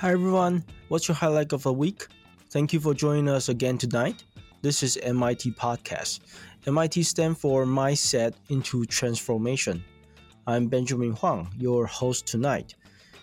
Hi 0.00 0.12
everyone, 0.12 0.62
what's 0.86 1.08
your 1.08 1.16
highlight 1.16 1.52
of 1.52 1.64
the 1.64 1.72
week? 1.72 2.06
Thank 2.50 2.72
you 2.72 2.78
for 2.78 2.94
joining 2.94 3.28
us 3.28 3.48
again 3.48 3.78
tonight. 3.78 4.22
This 4.62 4.84
is 4.84 4.96
MIT 4.98 5.50
Podcast. 5.54 6.20
MIT 6.68 7.02
stands 7.02 7.40
for 7.40 7.64
Mindset 7.64 8.34
into 8.48 8.84
Transformation. 8.84 9.82
I'm 10.46 10.68
Benjamin 10.68 11.14
Huang, 11.14 11.52
your 11.58 11.84
host 11.84 12.28
tonight. 12.28 12.76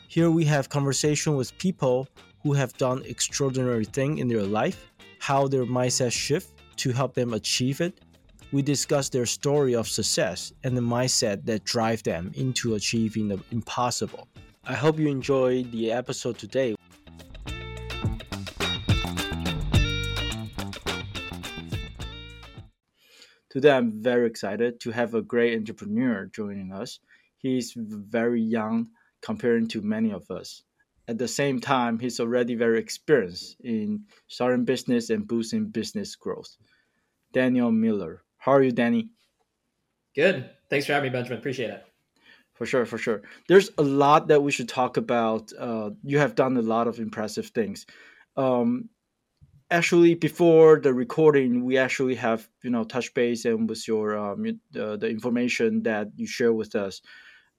Here 0.10 0.30
we 0.30 0.44
have 0.44 0.68
conversation 0.68 1.38
with 1.38 1.58
people 1.60 2.10
who 2.44 2.52
have 2.52 2.74
done 2.74 3.04
extraordinary 3.06 3.86
thing 3.86 4.18
in 4.18 4.28
their 4.28 4.44
life, 4.44 4.92
how 5.20 5.48
their 5.48 5.66
mindset 5.66 6.12
shift 6.12 6.60
to 6.76 6.92
help 6.92 7.14
them 7.14 7.36
achieve 7.36 7.80
it. 7.80 8.02
We 8.52 8.62
discuss 8.62 9.08
their 9.08 9.26
story 9.26 9.76
of 9.76 9.88
success 9.88 10.52
and 10.66 10.76
the 10.76 10.82
mindset 10.82 11.46
that 11.46 11.64
drive 11.64 12.04
them 12.04 12.34
into 12.36 12.76
achieving 12.76 13.30
the 13.30 13.40
impossible. 13.52 14.28
I 14.68 14.74
hope 14.74 14.98
you 14.98 15.08
enjoy 15.08 15.64
the 15.64 15.92
episode 15.92 16.40
today. 16.40 16.76
Today, 23.52 23.72
I'm 23.72 24.02
very 24.02 24.26
excited 24.26 24.80
to 24.80 24.90
have 24.90 25.14
a 25.14 25.22
great 25.22 25.56
entrepreneur 25.56 26.26
joining 26.34 26.74
us. 26.74 27.00
He's 27.38 27.74
very 27.78 28.42
young 28.42 28.88
compared 29.22 29.70
to 29.70 29.82
many 29.84 30.12
of 30.12 30.32
us. 30.32 30.64
At 31.08 31.20
the 31.20 31.28
same 31.28 31.60
time, 31.60 32.00
he's 32.00 32.20
already 32.20 32.56
very 32.56 32.80
experienced 32.80 33.58
in 33.64 34.06
starting 34.28 34.66
business 34.66 35.12
and 35.12 35.28
boosting 35.28 35.68
business 35.68 36.16
growth. 36.16 36.58
Daniel 37.34 37.72
Miller. 37.72 38.24
How 38.40 38.54
are 38.54 38.64
you, 38.64 38.72
Danny? 38.72 39.10
Good. 40.16 40.50
Thanks 40.72 40.88
for 40.88 40.94
having 40.94 41.12
me, 41.12 41.14
Benjamin. 41.14 41.38
Appreciate 41.38 41.70
it. 41.70 41.85
For 42.56 42.66
sure, 42.66 42.86
for 42.86 42.98
sure. 42.98 43.22
There's 43.50 43.70
a 43.78 43.84
lot 43.84 44.30
that 44.30 44.42
we 44.42 44.52
should 44.52 44.70
talk 44.70 44.96
about. 44.98 45.52
Uh, 45.60 45.92
you 46.04 46.20
have 46.20 46.36
done 46.36 46.56
a 46.56 46.62
lot 46.62 46.88
of 46.88 47.00
impressive 47.00 47.48
things. 47.48 47.86
Um, 48.38 48.90
actually, 49.70 50.16
before 50.16 50.80
the 50.80 50.94
recording, 50.94 51.66
we 51.66 51.78
actually 51.78 52.16
have 52.16 52.48
you 52.64 52.70
know 52.70 52.86
touch 52.86 53.14
base 53.14 53.44
and 53.44 53.70
with 53.70 53.86
your 53.88 54.18
um, 54.18 54.46
uh, 54.80 54.96
the 54.96 55.10
information 55.10 55.84
that 55.84 56.08
you 56.16 56.28
share 56.28 56.54
with 56.54 56.76
us. 56.76 57.02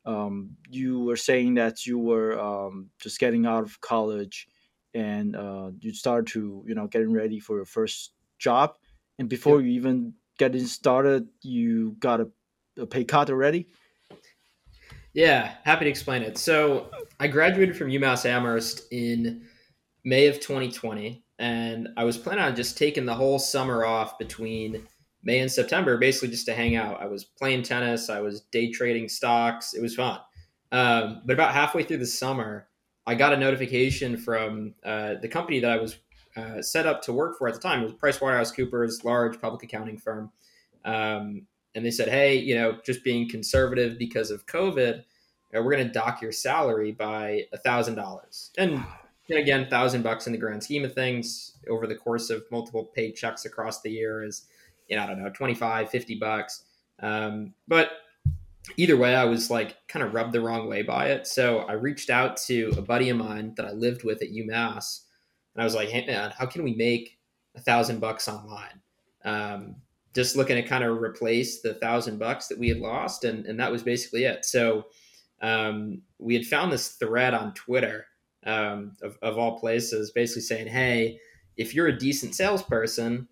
Um, 0.06 0.56
you 0.70 1.00
were 1.00 1.16
saying 1.16 1.54
that 1.54 1.84
you 1.84 1.98
were 1.98 2.38
um, 2.40 2.90
just 3.00 3.18
getting 3.18 3.44
out 3.44 3.64
of 3.64 3.80
college 3.80 4.46
and 4.94 5.36
uh, 5.36 5.72
you 5.80 5.92
started 5.92 6.28
to 6.32 6.64
you 6.66 6.74
know 6.74 6.86
getting 6.86 7.12
ready 7.12 7.38
for 7.38 7.56
your 7.56 7.66
first 7.66 8.12
job, 8.38 8.76
and 9.18 9.28
before 9.28 9.60
yep. 9.60 9.66
you 9.66 9.72
even 9.72 10.14
getting 10.38 10.66
started, 10.66 11.28
you 11.42 11.96
got 11.98 12.20
a, 12.20 12.28
a 12.78 12.86
pay 12.86 13.04
cut 13.04 13.28
already. 13.28 13.68
Yeah, 15.16 15.54
happy 15.64 15.86
to 15.86 15.90
explain 15.90 16.20
it. 16.20 16.36
So 16.36 16.90
I 17.18 17.26
graduated 17.26 17.74
from 17.74 17.88
UMass 17.88 18.26
Amherst 18.26 18.82
in 18.90 19.46
May 20.04 20.26
of 20.26 20.40
2020, 20.40 21.24
and 21.38 21.88
I 21.96 22.04
was 22.04 22.18
planning 22.18 22.44
on 22.44 22.54
just 22.54 22.76
taking 22.76 23.06
the 23.06 23.14
whole 23.14 23.38
summer 23.38 23.86
off 23.86 24.18
between 24.18 24.86
May 25.22 25.38
and 25.38 25.50
September, 25.50 25.96
basically 25.96 26.28
just 26.28 26.44
to 26.46 26.54
hang 26.54 26.76
out. 26.76 27.00
I 27.00 27.06
was 27.06 27.24
playing 27.24 27.62
tennis, 27.62 28.10
I 28.10 28.20
was 28.20 28.42
day 28.52 28.70
trading 28.70 29.08
stocks. 29.08 29.72
It 29.72 29.80
was 29.80 29.94
fun. 29.94 30.20
Um, 30.70 31.22
but 31.24 31.32
about 31.32 31.54
halfway 31.54 31.82
through 31.82 31.96
the 31.96 32.06
summer, 32.06 32.68
I 33.06 33.14
got 33.14 33.32
a 33.32 33.38
notification 33.38 34.18
from 34.18 34.74
uh, 34.84 35.14
the 35.22 35.28
company 35.28 35.60
that 35.60 35.70
I 35.70 35.78
was 35.78 35.96
uh, 36.36 36.60
set 36.60 36.84
up 36.84 37.00
to 37.04 37.14
work 37.14 37.38
for 37.38 37.48
at 37.48 37.54
the 37.54 37.60
time. 37.60 37.80
It 37.80 37.84
was 37.84 37.94
PricewaterhouseCoopers, 37.94 39.02
large 39.02 39.40
public 39.40 39.62
accounting 39.62 39.96
firm. 39.96 40.30
Um, 40.84 41.46
and 41.76 41.84
they 41.84 41.90
said, 41.90 42.08
hey, 42.08 42.34
you 42.34 42.54
know, 42.54 42.78
just 42.84 43.04
being 43.04 43.28
conservative 43.28 43.98
because 43.98 44.30
of 44.30 44.46
COVID, 44.46 45.04
we're 45.52 45.72
going 45.72 45.86
to 45.86 45.92
dock 45.92 46.22
your 46.22 46.32
salary 46.32 46.90
by 46.90 47.44
a 47.52 47.58
thousand 47.58 47.94
dollars. 47.94 48.50
And 48.58 48.82
again, 49.30 49.68
thousand 49.68 50.02
bucks 50.02 50.26
in 50.26 50.32
the 50.32 50.38
grand 50.38 50.64
scheme 50.64 50.84
of 50.84 50.94
things 50.94 51.52
over 51.68 51.86
the 51.86 51.94
course 51.94 52.30
of 52.30 52.44
multiple 52.50 52.90
paychecks 52.96 53.44
across 53.44 53.82
the 53.82 53.90
year 53.90 54.24
is, 54.24 54.46
you 54.88 54.96
know, 54.96 55.02
I 55.02 55.06
don't 55.06 55.22
know, 55.22 55.30
25, 55.30 55.90
50 55.90 56.14
bucks. 56.16 56.64
Um, 57.00 57.52
but 57.68 57.90
either 58.76 58.96
way, 58.96 59.14
I 59.14 59.24
was 59.24 59.50
like 59.50 59.76
kind 59.86 60.04
of 60.04 60.14
rubbed 60.14 60.32
the 60.32 60.40
wrong 60.40 60.68
way 60.68 60.82
by 60.82 61.08
it. 61.08 61.26
So 61.26 61.58
I 61.58 61.72
reached 61.72 62.08
out 62.08 62.36
to 62.46 62.72
a 62.76 62.82
buddy 62.82 63.10
of 63.10 63.18
mine 63.18 63.52
that 63.56 63.66
I 63.66 63.72
lived 63.72 64.02
with 64.02 64.22
at 64.22 64.30
UMass, 64.30 65.02
and 65.54 65.62
I 65.62 65.64
was 65.64 65.74
like, 65.74 65.90
"Hey 65.90 66.06
man, 66.06 66.32
how 66.36 66.46
can 66.46 66.64
we 66.64 66.74
make 66.74 67.18
a 67.54 67.60
thousand 67.60 68.00
bucks 68.00 68.28
online?" 68.28 68.80
Um, 69.24 69.76
just 70.16 70.34
looking 70.34 70.56
to 70.56 70.62
kind 70.62 70.82
of 70.82 71.02
replace 71.02 71.60
the 71.60 71.74
thousand 71.74 72.18
bucks 72.18 72.48
that 72.48 72.58
we 72.58 72.70
had 72.70 72.78
lost, 72.78 73.24
and 73.24 73.44
and 73.44 73.60
that 73.60 73.70
was 73.70 73.82
basically 73.82 74.24
it. 74.24 74.46
So 74.46 74.86
um, 75.42 76.00
we 76.18 76.34
had 76.34 76.46
found 76.46 76.72
this 76.72 76.92
thread 76.92 77.34
on 77.34 77.52
Twitter 77.52 78.06
um, 78.46 78.96
of, 79.02 79.18
of 79.20 79.36
all 79.36 79.60
places, 79.60 80.12
basically 80.12 80.40
saying, 80.40 80.68
"Hey, 80.68 81.20
if 81.58 81.74
you're 81.74 81.88
a 81.88 81.98
decent 81.98 82.34
salesperson, 82.34 83.28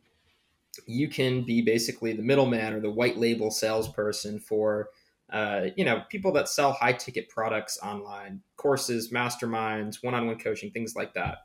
you 0.86 1.08
can 1.08 1.42
be 1.42 1.62
basically 1.62 2.12
the 2.12 2.22
middleman 2.22 2.74
or 2.74 2.80
the 2.80 2.90
white 2.90 3.16
label 3.16 3.50
salesperson 3.50 4.38
for." 4.38 4.90
Uh, 5.32 5.68
you 5.74 5.86
know, 5.86 6.02
people 6.10 6.30
that 6.30 6.50
sell 6.50 6.72
high 6.72 6.92
ticket 6.92 7.30
products 7.30 7.78
online, 7.82 8.40
courses, 8.56 9.10
masterminds, 9.10 9.96
one 10.02 10.14
on 10.14 10.26
one 10.26 10.38
coaching, 10.38 10.70
things 10.70 10.94
like 10.94 11.14
that. 11.14 11.38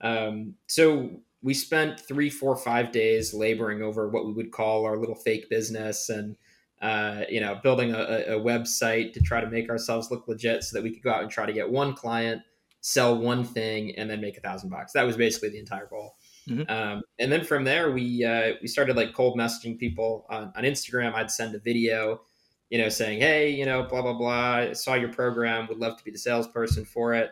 Um, 0.00 0.54
so 0.68 1.10
we 1.46 1.54
spent 1.54 2.00
three, 2.00 2.28
four, 2.28 2.56
five 2.56 2.90
days 2.90 3.32
laboring 3.32 3.80
over 3.80 4.08
what 4.08 4.26
we 4.26 4.32
would 4.32 4.50
call 4.50 4.84
our 4.84 4.98
little 4.98 5.14
fake 5.14 5.48
business 5.48 6.08
and 6.08 6.36
uh, 6.82 7.22
you 7.30 7.40
know 7.40 7.58
building 7.62 7.94
a, 7.94 7.98
a, 7.98 8.40
website 8.40 9.12
to 9.12 9.20
try 9.20 9.40
to 9.40 9.48
make 9.48 9.70
ourselves 9.70 10.10
look 10.10 10.26
legit 10.26 10.64
so 10.64 10.76
that 10.76 10.82
we 10.82 10.90
could 10.90 11.04
go 11.04 11.10
out 11.10 11.22
and 11.22 11.30
try 11.30 11.46
to 11.46 11.52
get 11.52 11.70
one 11.70 11.94
client 11.94 12.42
sell 12.80 13.16
one 13.16 13.44
thing 13.44 13.96
and 13.96 14.10
then 14.10 14.20
make 14.20 14.36
a 14.36 14.40
thousand 14.40 14.70
bucks. 14.70 14.92
That 14.92 15.04
was 15.04 15.16
basically 15.16 15.48
the 15.48 15.58
entire 15.58 15.86
goal. 15.86 16.16
Mm-hmm. 16.48 16.70
um, 16.70 17.02
and 17.18 17.32
then 17.32 17.44
from 17.44 17.64
there 17.64 17.92
we 17.92 18.24
uh, 18.24 18.54
we 18.60 18.66
started 18.66 18.96
like 18.96 19.14
cold 19.14 19.38
messaging 19.38 19.78
people 19.78 20.26
on, 20.28 20.52
on 20.56 20.64
instagram. 20.64 21.14
I'd 21.14 21.30
send 21.30 21.54
a 21.54 21.60
video 21.60 22.22
you 22.70 22.78
know 22.78 22.88
saying 22.88 23.20
hey 23.20 23.50
you 23.50 23.64
know 23.64 23.84
blah 23.84 24.02
blah 24.02 24.14
blah. 24.14 24.54
I 24.56 24.72
saw 24.72 24.94
your 24.94 25.12
program. 25.12 25.68
Would 25.68 25.78
love 25.78 25.96
to 25.96 26.04
be 26.04 26.10
the 26.10 26.18
salesperson 26.18 26.84
for 26.84 27.14
it. 27.14 27.30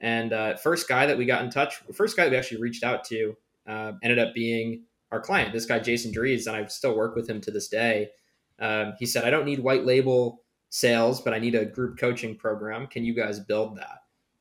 And 0.00 0.32
uh, 0.32 0.56
first 0.56 0.88
guy 0.88 1.06
that 1.06 1.16
we 1.16 1.26
got 1.26 1.44
in 1.44 1.50
touch, 1.50 1.76
first 1.94 2.16
guy 2.16 2.24
that 2.24 2.32
we 2.32 2.36
actually 2.36 2.60
reached 2.60 2.82
out 2.82 3.04
to, 3.04 3.36
uh, 3.66 3.92
ended 4.02 4.18
up 4.18 4.34
being 4.34 4.84
our 5.10 5.20
client. 5.20 5.52
This 5.52 5.66
guy 5.66 5.78
Jason 5.78 6.12
Dries, 6.12 6.46
and 6.46 6.56
I 6.56 6.66
still 6.66 6.96
work 6.96 7.14
with 7.14 7.28
him 7.28 7.40
to 7.42 7.50
this 7.50 7.68
day. 7.68 8.10
Um, 8.58 8.94
he 8.98 9.06
said, 9.06 9.24
"I 9.24 9.30
don't 9.30 9.44
need 9.44 9.60
white 9.60 9.84
label 9.84 10.42
sales, 10.70 11.20
but 11.20 11.34
I 11.34 11.38
need 11.38 11.54
a 11.54 11.64
group 11.64 11.98
coaching 11.98 12.36
program. 12.36 12.86
Can 12.86 13.04
you 13.04 13.14
guys 13.14 13.40
build 13.40 13.76
that?" 13.76 13.98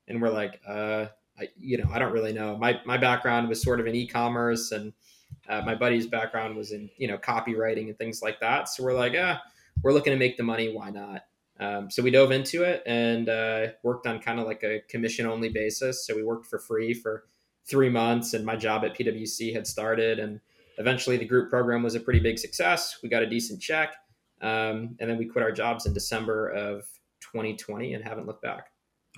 And 0.08 0.22
we're 0.22 0.30
like, 0.30 0.60
uh, 0.68 1.08
I, 1.40 1.50
you 1.60 1.78
know, 1.78 1.90
I 1.92 2.00
don't 2.00 2.14
really 2.14 2.34
know. 2.34 2.58
My 2.58 2.80
my 2.86 2.98
background 2.98 3.50
was 3.50 3.62
sort 3.62 3.80
of 3.80 3.88
in 3.88 3.96
e-commerce, 3.96 4.72
and 4.72 4.94
uh, 5.50 5.62
my 5.62 5.76
buddy's 5.76 6.08
background 6.08 6.56
was 6.56 6.72
in 6.72 6.90
you 6.98 7.08
know 7.08 7.18
copywriting 7.18 7.88
and 7.88 7.98
things 7.98 8.22
like 8.22 8.40
that. 8.40 8.70
So 8.70 8.84
we're 8.84 8.94
like, 8.94 9.14
ah, 9.18 9.42
we're 9.84 9.94
looking 9.94 10.12
to 10.12 10.20
make 10.20 10.38
the 10.38 10.44
money. 10.44 10.74
Why 10.74 10.90
not? 10.90 11.22
Um, 11.60 11.92
so 11.92 12.02
we 12.02 12.10
dove 12.10 12.32
into 12.32 12.64
it 12.64 12.82
and 12.88 13.30
uh, 13.30 13.68
worked 13.84 14.08
on 14.08 14.20
kind 14.20 14.40
of 14.40 14.48
like 14.48 14.64
a 14.64 14.82
commission 14.90 15.28
only 15.28 15.50
basis. 15.50 16.08
So 16.08 16.16
we 16.16 16.24
worked 16.24 16.48
for 16.48 16.58
free 16.58 16.94
for 16.94 17.26
three 17.70 17.90
months, 17.90 18.34
and 18.34 18.46
my 18.46 18.56
job 18.56 18.84
at 18.84 18.98
PwC 18.98 19.54
had 19.54 19.68
started. 19.68 20.20
And 20.20 20.40
eventually, 20.78 21.18
the 21.18 21.26
group 21.26 21.50
program 21.50 21.84
was 21.84 21.96
a 21.96 22.00
pretty 22.00 22.20
big 22.20 22.40
success. 22.40 23.00
We 23.02 23.10
got 23.10 23.24
a 23.24 23.28
decent 23.30 23.62
check, 23.62 23.96
um, 24.42 24.96
and 25.00 25.10
then 25.10 25.18
we 25.18 25.26
quit 25.26 25.44
our 25.44 25.52
jobs 25.52 25.86
in 25.86 25.94
December 25.94 26.50
of 26.50 26.82
2020 27.22 27.94
and 27.94 28.04
haven't 28.04 28.28
looked 28.28 28.44
back. 28.44 28.68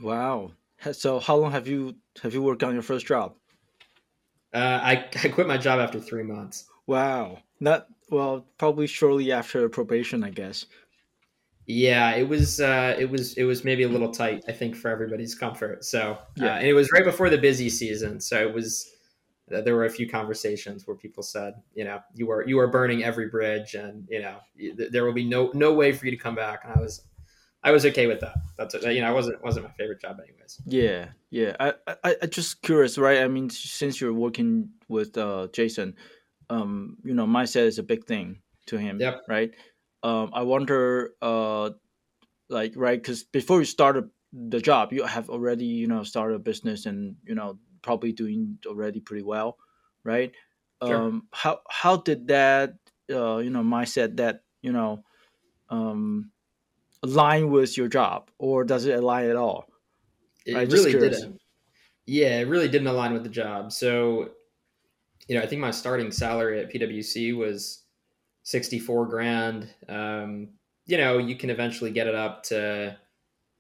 Wow! 0.02 0.52
So 0.92 1.20
how 1.20 1.36
long 1.36 1.52
have 1.52 1.68
you 1.68 1.96
have 2.22 2.34
you 2.34 2.42
worked 2.42 2.64
on 2.64 2.74
your 2.74 2.82
first 2.82 3.06
job? 3.06 3.36
Uh, 4.54 4.80
I, 4.84 5.10
I 5.24 5.30
quit 5.30 5.48
my 5.48 5.58
job 5.58 5.80
after 5.80 6.00
three 6.00 6.24
months. 6.24 6.70
Wow! 6.86 7.40
Not 7.60 7.88
well, 8.10 8.46
probably 8.58 8.88
shortly 8.88 9.32
after 9.32 9.68
probation, 9.70 10.24
I 10.24 10.30
guess. 10.30 10.66
Yeah, 11.66 12.12
it 12.12 12.28
was 12.28 12.60
uh, 12.60 12.96
it 13.00 13.10
was 13.10 13.34
it 13.38 13.44
was 13.44 13.64
maybe 13.64 13.84
a 13.84 13.90
little 13.90 14.12
tight, 14.12 14.44
I 14.48 14.52
think, 14.52 14.76
for 14.76 14.90
everybody's 14.90 15.34
comfort. 15.34 15.86
So 15.86 16.18
yeah, 16.36 16.56
uh, 16.56 16.58
and 16.58 16.68
it 16.68 16.74
was 16.74 16.92
right 16.92 17.06
before 17.06 17.30
the 17.30 17.38
busy 17.38 17.70
season, 17.70 18.20
so 18.20 18.42
it 18.42 18.54
was. 18.54 18.90
Uh, 19.54 19.60
there 19.60 19.76
were 19.76 19.84
a 19.84 19.90
few 19.90 20.10
conversations 20.10 20.88
where 20.88 20.96
people 20.96 21.22
said, 21.22 21.54
you 21.76 21.84
know, 21.84 22.00
you 22.16 22.32
are 22.32 22.48
you 22.48 22.58
are 22.60 22.68
burning 22.68 23.04
every 23.04 23.28
bridge, 23.28 23.76
and 23.76 24.08
you 24.10 24.22
know, 24.22 24.38
there 24.90 25.06
will 25.06 25.14
be 25.14 25.26
no 25.26 25.52
no 25.54 25.74
way 25.74 25.92
for 25.92 26.06
you 26.06 26.12
to 26.12 26.18
come 26.18 26.34
back. 26.34 26.62
And 26.64 26.74
I 26.74 26.80
was, 26.80 27.02
I 27.62 27.72
was 27.72 27.86
okay 27.88 28.08
with 28.08 28.22
that. 28.22 28.36
That's 28.58 28.74
you 28.74 29.02
know, 29.02 29.08
I 29.08 29.12
wasn't 29.12 29.44
wasn't 29.44 29.66
my 29.66 29.72
favorite 29.72 30.00
job, 30.02 30.18
anyways. 30.22 30.62
Yeah, 30.66 31.10
yeah. 31.30 31.58
I 31.60 31.74
I, 32.04 32.16
I 32.22 32.26
just 32.26 32.62
curious, 32.62 32.98
right? 32.98 33.20
I 33.20 33.28
mean, 33.28 33.50
since 33.50 34.00
you're 34.00 34.14
working 34.14 34.70
with 34.88 35.18
uh, 35.18 35.50
Jason, 35.52 35.96
um, 36.50 36.98
you 37.04 37.14
know, 37.14 37.26
mindset 37.26 37.66
is 37.66 37.80
a 37.80 37.84
big 37.84 38.06
thing 38.06 38.40
to 38.68 38.78
him, 38.78 39.00
yep. 39.00 39.22
right? 39.28 39.54
Um, 40.04 40.32
I 40.34 40.44
wonder, 40.44 41.12
uh, 41.22 41.72
like, 42.50 42.74
right, 42.76 43.02
because 43.02 43.24
before 43.24 43.60
you 43.60 43.66
start 43.66 44.10
the 44.34 44.60
job, 44.60 44.94
you 44.94 45.04
have 45.06 45.30
already, 45.30 45.66
you 45.66 45.88
know, 45.88 46.04
started 46.04 46.36
a 46.36 46.40
business 46.40 46.86
and 46.86 47.16
you 47.26 47.36
know 47.36 47.60
probably 47.82 48.14
doing 48.14 48.60
already 48.66 49.00
pretty 49.00 49.24
well, 49.24 49.58
right? 50.04 50.34
Sure. 50.86 50.98
Um, 50.98 51.28
how 51.34 51.62
how 51.70 51.98
did 51.98 52.28
that, 52.28 52.76
uh, 53.12 53.38
you 53.38 53.50
know, 53.50 53.64
mindset 53.64 54.18
that 54.18 54.44
you 54.62 54.72
know, 54.72 55.04
um, 55.70 56.32
align 57.04 57.50
with 57.52 57.78
your 57.78 57.88
job, 57.88 58.32
or 58.40 58.64
does 58.64 58.86
it 58.86 58.98
align 58.98 59.30
at 59.30 59.36
all? 59.36 59.66
It 60.46 60.56
right, 60.56 60.72
really 60.72 60.94
didn't. 60.94 61.42
Yeah, 62.06 62.40
it 62.40 62.48
really 62.48 62.68
didn't 62.68 62.88
align 62.88 63.14
with 63.14 63.24
the 63.24 63.30
job. 63.30 63.72
So, 63.72 64.32
you 65.28 65.36
know, 65.36 65.42
I 65.42 65.48
think 65.48 65.62
my 65.62 65.72
starting 65.72 66.12
salary 66.12 66.60
at 66.60 66.72
PwC 66.72 67.36
was 67.36 67.83
64 68.44 69.08
grand. 69.08 69.70
Um, 69.90 70.50
you 70.86 70.98
know, 70.98 71.18
you 71.18 71.36
can 71.36 71.50
eventually 71.50 71.92
get 71.92 72.08
it 72.08 72.16
up 72.16 72.44
to 72.44 72.98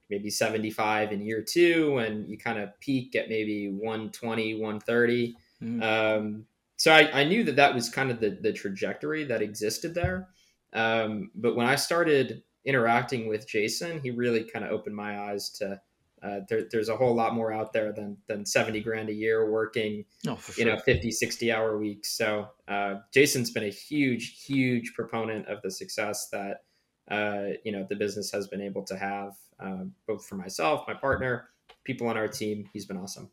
maybe 0.10 0.30
75 0.30 1.12
in 1.12 1.22
year 1.22 1.42
two, 1.42 1.98
and 1.98 2.28
you 2.30 2.38
kind 2.38 2.60
of 2.60 2.78
peak 2.80 3.16
at 3.16 3.30
maybe 3.30 3.70
120, 3.70 4.56
130. 4.56 5.36
Mm-hmm. 5.64 5.82
Um, 5.82 6.46
so 6.78 6.92
I, 6.92 7.22
I, 7.22 7.24
knew 7.24 7.44
that 7.46 7.56
that 7.56 7.74
was 7.74 7.90
kind 7.90 8.12
of 8.12 8.20
the, 8.20 8.38
the 8.42 8.52
trajectory 8.52 9.24
that 9.24 9.42
existed 9.42 9.96
there. 9.96 10.28
Um, 10.74 11.32
but 11.36 11.56
when 11.56 11.66
I 11.66 11.76
started 11.76 12.44
interacting 12.66 13.28
with 13.28 13.48
Jason, 13.48 14.02
he 14.02 14.12
really 14.12 14.44
kind 14.44 14.66
of 14.66 14.72
opened 14.72 14.96
my 14.96 15.20
eyes 15.20 15.50
to 15.52 15.80
uh, 16.24 16.40
there, 16.48 16.64
there's 16.72 16.90
a 16.90 16.96
whole 16.96 17.14
lot 17.14 17.34
more 17.34 17.52
out 17.52 17.74
there 17.74 17.92
than 17.92 18.18
than 18.28 18.46
70 18.46 18.82
grand 18.82 19.10
a 19.10 19.14
year 19.14 19.52
working 19.52 20.06
oh, 20.28 20.38
sure. 20.38 20.56
you 20.58 20.66
know 20.66 20.80
50 20.80 21.12
60 21.12 21.52
hour 21.52 21.78
weeks. 21.78 22.18
So 22.18 22.48
uh, 22.68 22.96
jason's 23.14 23.52
been 23.52 23.64
a 23.64 23.70
huge 23.70 24.44
huge 24.46 24.94
proponent 24.94 25.48
of 25.48 25.62
the 25.62 25.72
success 25.72 26.30
that 26.32 26.64
uh, 27.12 27.58
you 27.66 27.72
know 27.72 27.86
the 27.90 27.96
business 27.96 28.32
has 28.32 28.48
been 28.48 28.62
able 28.62 28.84
to 28.86 28.98
have 28.98 29.34
uh, 29.60 29.84
both 30.08 30.26
for 30.26 30.36
myself 30.36 30.86
my 30.88 30.94
partner 30.94 31.50
people 31.84 32.08
on 32.08 32.18
our 32.18 32.28
team. 32.28 32.70
He's 32.72 32.86
been 32.86 32.98
awesome. 32.98 33.30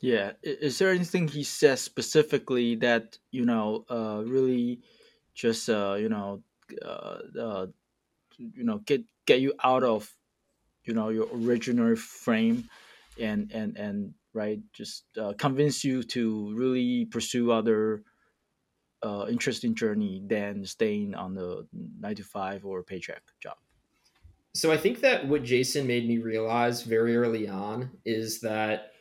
Yeah. 0.00 0.32
Is 0.42 0.78
there 0.78 0.90
anything 0.90 1.28
he 1.28 1.44
says 1.44 1.80
specifically 1.80 2.74
that 2.76 3.18
you 3.30 3.44
know 3.44 3.84
uh, 3.88 4.22
really 4.26 4.80
just 5.34 5.68
uh, 5.70 5.96
you 5.98 6.08
know 6.08 6.42
you 8.38 8.64
know 8.64 8.78
get 8.78 9.04
get 9.26 9.40
you 9.40 9.52
out 9.62 9.84
of 9.84 10.12
you 10.84 10.94
know 10.94 11.08
your 11.08 11.28
original 11.34 11.96
frame 11.96 12.68
and 13.20 13.50
and 13.52 13.76
and 13.76 14.14
right 14.34 14.60
just 14.72 15.04
uh, 15.18 15.32
convince 15.38 15.84
you 15.84 16.02
to 16.02 16.54
really 16.54 17.06
pursue 17.06 17.52
other 17.52 18.02
uh, 19.02 19.26
interesting 19.28 19.74
journey 19.74 20.22
than 20.26 20.64
staying 20.64 21.14
on 21.14 21.34
the 21.34 21.66
nine 22.00 22.14
to 22.14 22.24
five 22.24 22.64
or 22.64 22.82
paycheck 22.82 23.22
job. 23.40 23.56
So 24.54 24.70
i 24.70 24.76
think 24.76 25.00
that 25.00 25.26
what 25.26 25.44
jason 25.44 25.86
made 25.86 26.06
me 26.06 26.18
realize 26.18 26.82
very 26.82 27.16
early 27.16 27.48
on 27.48 27.90
is 28.04 28.40
that 28.40 28.92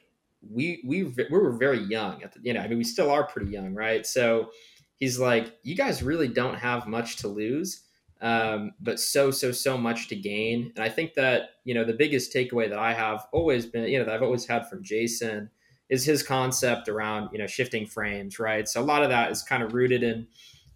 we 0.50 0.82
we 0.86 1.04
we 1.04 1.26
were 1.30 1.52
very 1.52 1.80
young 1.80 2.24
at 2.24 2.34
the, 2.34 2.40
you 2.42 2.54
know 2.54 2.62
i 2.62 2.68
mean 2.68 2.78
we 2.78 2.84
still 2.84 3.12
are 3.12 3.26
pretty 3.26 3.52
young 3.52 3.74
right? 3.74 4.06
So 4.06 4.52
he's 4.98 5.20
like 5.20 5.58
you 5.64 5.76
guys 5.76 6.02
really 6.02 6.28
don't 6.28 6.56
have 6.56 6.88
much 6.88 7.18
to 7.18 7.28
lose 7.28 7.84
um, 8.22 8.74
but 8.80 9.00
so 9.00 9.32
so 9.32 9.52
so 9.52 9.78
much 9.78 10.08
to 10.10 10.16
gain. 10.16 10.72
And 10.76 10.86
I 10.86 10.90
think 10.90 11.16
that 11.16 11.52
you 11.64 11.74
know 11.74 11.84
the 11.84 11.94
biggest 11.94 12.34
takeaway 12.34 12.70
that 12.70 12.80
I 12.80 12.94
have 12.94 13.28
always 13.32 13.66
been 13.66 13.86
you 13.86 14.00
know 14.00 14.06
that 14.06 14.14
I've 14.14 14.24
always 14.24 14.46
had 14.46 14.70
from 14.70 14.84
Jason 14.84 15.50
is 15.90 16.06
his 16.06 16.24
concept 16.24 16.88
around 16.88 17.30
you 17.32 17.40
know 17.40 17.48
shifting 17.48 17.86
frames, 17.86 18.40
right? 18.40 18.68
So 18.68 18.82
a 18.82 18.86
lot 18.86 19.04
of 19.04 19.10
that 19.10 19.32
is 19.32 19.42
kind 19.42 19.64
of 19.64 19.74
rooted 19.74 20.04
in 20.04 20.28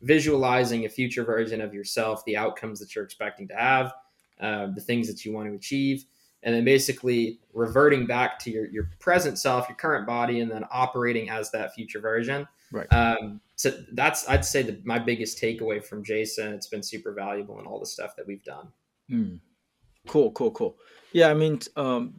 visualizing 0.01 0.85
a 0.85 0.89
future 0.89 1.23
version 1.23 1.61
of 1.61 1.73
yourself, 1.73 2.23
the 2.25 2.37
outcomes 2.37 2.79
that 2.79 2.95
you're 2.95 3.05
expecting 3.05 3.47
to 3.47 3.55
have, 3.55 3.93
uh, 4.39 4.67
the 4.73 4.81
things 4.81 5.07
that 5.07 5.25
you 5.25 5.33
want 5.33 5.47
to 5.47 5.55
achieve. 5.55 6.05
And 6.43 6.53
then 6.53 6.63
basically 6.63 7.39
reverting 7.53 8.05
back 8.05 8.37
to 8.39 8.51
your, 8.51 8.67
your 8.67 8.89
present 8.99 9.39
self, 9.39 9.67
your 9.67 9.77
current 9.77 10.05
body, 10.05 10.41
and 10.41 10.51
then 10.51 10.63
operating 10.69 11.27
as 11.27 11.49
that 11.51 11.73
future 11.73 11.99
version. 11.99 12.47
Right. 12.71 12.85
Um, 12.93 13.41
so 13.55 13.71
that's 13.93 14.27
I'd 14.27 14.45
say 14.45 14.63
the, 14.63 14.81
my 14.83 14.99
biggest 14.99 15.41
takeaway 15.41 15.83
from 15.83 16.03
Jason. 16.03 16.53
It's 16.53 16.67
been 16.67 16.83
super 16.83 17.13
valuable 17.13 17.59
in 17.59 17.65
all 17.65 17.79
the 17.79 17.85
stuff 17.85 18.15
that 18.17 18.27
we've 18.27 18.43
done. 18.43 18.67
Mm. 19.09 19.39
Cool, 20.07 20.31
cool, 20.31 20.51
cool. 20.51 20.77
Yeah, 21.13 21.29
I 21.29 21.33
mean 21.33 21.59
um, 21.75 22.15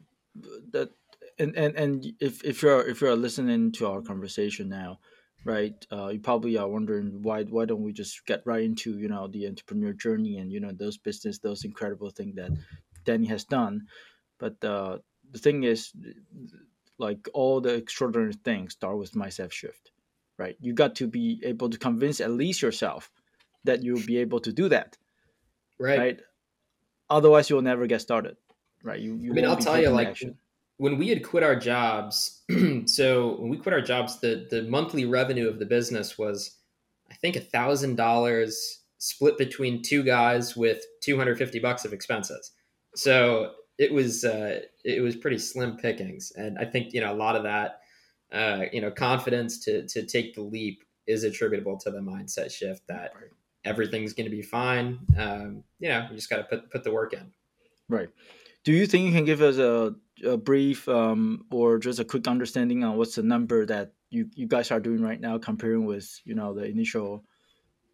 that, 0.73 0.91
and 1.39 1.55
and 1.55 1.77
and 1.77 2.07
if 2.21 2.43
if 2.43 2.63
you're 2.63 2.89
if 2.89 3.01
you're 3.01 3.17
listening 3.17 3.73
to 3.73 3.87
our 3.87 4.01
conversation 4.01 4.69
now, 4.69 4.99
right? 5.45 5.75
Uh, 5.93 6.09
you 6.09 6.21
probably 6.21 6.57
are 6.57 6.69
wondering 6.69 7.23
why 7.23 7.45
why 7.45 7.67
don't 7.67 7.83
we 7.83 7.93
just 7.93 8.25
get 8.27 8.43
right 8.47 8.65
into 8.65 8.99
you 8.99 9.09
know 9.09 9.29
the 9.29 9.47
entrepreneur 9.47 9.93
journey 9.93 10.39
and 10.39 10.51
you 10.51 10.61
know 10.61 10.73
those 10.73 10.97
business 10.97 11.39
those 11.39 11.65
incredible 11.65 12.11
things 12.11 12.35
that 12.37 12.51
Danny 13.05 13.27
has 13.27 13.45
done, 13.45 13.87
but 14.39 14.63
uh, 14.65 14.99
the 15.33 15.39
thing 15.39 15.65
is, 15.65 15.93
like 16.99 17.29
all 17.35 17.61
the 17.61 17.75
extraordinary 17.75 18.33
things 18.33 18.73
start 18.73 18.97
with 18.97 19.13
mindset 19.13 19.53
shift 19.53 19.93
right? 20.39 20.57
You 20.61 20.73
got 20.73 20.97
to 20.97 21.07
be 21.07 21.41
able 21.45 21.71
to 21.71 21.79
convince 21.79 22.21
at 22.21 22.31
least 22.31 22.63
yourself 22.63 23.11
that 23.65 23.83
you'll 23.83 24.05
be 24.07 24.19
able 24.19 24.41
to 24.41 24.53
do 24.53 24.69
that, 24.69 24.97
right? 25.79 25.99
right? 25.99 26.21
Otherwise, 27.11 27.51
you'll 27.51 27.63
never 27.63 27.87
get 27.87 28.01
started, 28.01 28.37
right? 28.83 29.01
You, 29.01 29.17
you 29.17 29.33
I 29.33 29.35
mean, 29.35 29.45
I'll 29.45 29.57
tell 29.57 29.81
you, 29.81 29.91
like 29.91 30.09
action. 30.09 30.37
when 30.79 30.99
we 30.99 31.09
had 31.09 31.23
quit 31.25 31.43
our 31.43 31.57
jobs, 31.57 32.43
so 32.87 33.37
when 33.39 33.49
we 33.49 33.57
quit 33.57 33.73
our 33.73 33.81
jobs, 33.81 34.21
the 34.21 34.47
the 34.51 34.63
monthly 34.63 35.05
revenue 35.05 35.49
of 35.49 35.59
the 35.59 35.67
business 35.67 36.19
was, 36.19 36.57
I 37.11 37.15
think, 37.15 37.37
a 37.37 37.41
thousand 37.41 37.97
dollars 37.97 38.81
split 38.99 39.39
between 39.39 39.83
two 39.83 40.03
guys 40.03 40.57
with 40.57 40.83
250 41.03 41.59
bucks 41.61 41.85
of 41.85 41.93
expenses. 41.93 42.53
So 42.95 43.53
it 43.79 43.93
was 43.93 44.25
uh, 44.25 44.61
it 44.85 45.03
was 45.03 45.17
pretty 45.17 45.39
slim 45.39 45.77
pickings, 45.77 46.33
and 46.35 46.59
I 46.59 46.65
think 46.65 46.93
you 46.93 47.01
know 47.01 47.13
a 47.13 47.15
lot 47.15 47.37
of 47.37 47.43
that 47.45 47.81
uh, 48.33 48.65
you 48.73 48.81
know, 48.81 48.91
confidence 48.91 49.59
to 49.65 49.87
to 49.87 50.05
take 50.05 50.35
the 50.35 50.43
leap 50.43 50.83
is 51.07 51.25
attributable 51.25 51.79
to 51.79 51.91
the 51.91 52.01
mindset 52.01 52.51
shift 52.51 52.83
that 52.89 53.13
right. 53.15 53.31
everything's 53.65 54.13
going 54.13 54.29
to 54.29 54.35
be 54.35 54.43
fine. 54.43 54.99
Um, 55.17 55.63
you 55.79 55.89
know, 55.89 56.07
you 56.11 56.17
just 56.17 56.29
got 56.29 56.37
to 56.37 56.45
put 56.45 56.71
put 56.71 56.85
the 56.85 56.93
work 56.93 57.13
in. 57.13 57.33
Right. 57.89 58.09
Do 58.65 58.73
you 58.73 58.87
think 58.87 59.07
you 59.07 59.13
can 59.13 59.25
give 59.25 59.43
us 59.43 59.59
a, 59.59 59.95
a 60.25 60.37
brief 60.37 60.89
um, 60.89 61.45
or 61.53 61.79
just 61.79 62.01
a 62.01 62.05
quick 62.05 62.27
understanding 62.27 62.83
on 62.83 62.97
what's 62.97 63.15
the 63.15 63.23
number 63.23 63.65
that 63.67 63.93
you, 64.11 64.29
you 64.35 64.49
guys 64.49 64.73
are 64.73 64.81
doing 64.81 65.01
right 65.01 65.21
now, 65.21 65.39
comparing 65.39 65.87
with 65.87 66.21
you 66.25 66.35
know 66.35 66.53
the 66.53 66.65
initial 66.65 67.25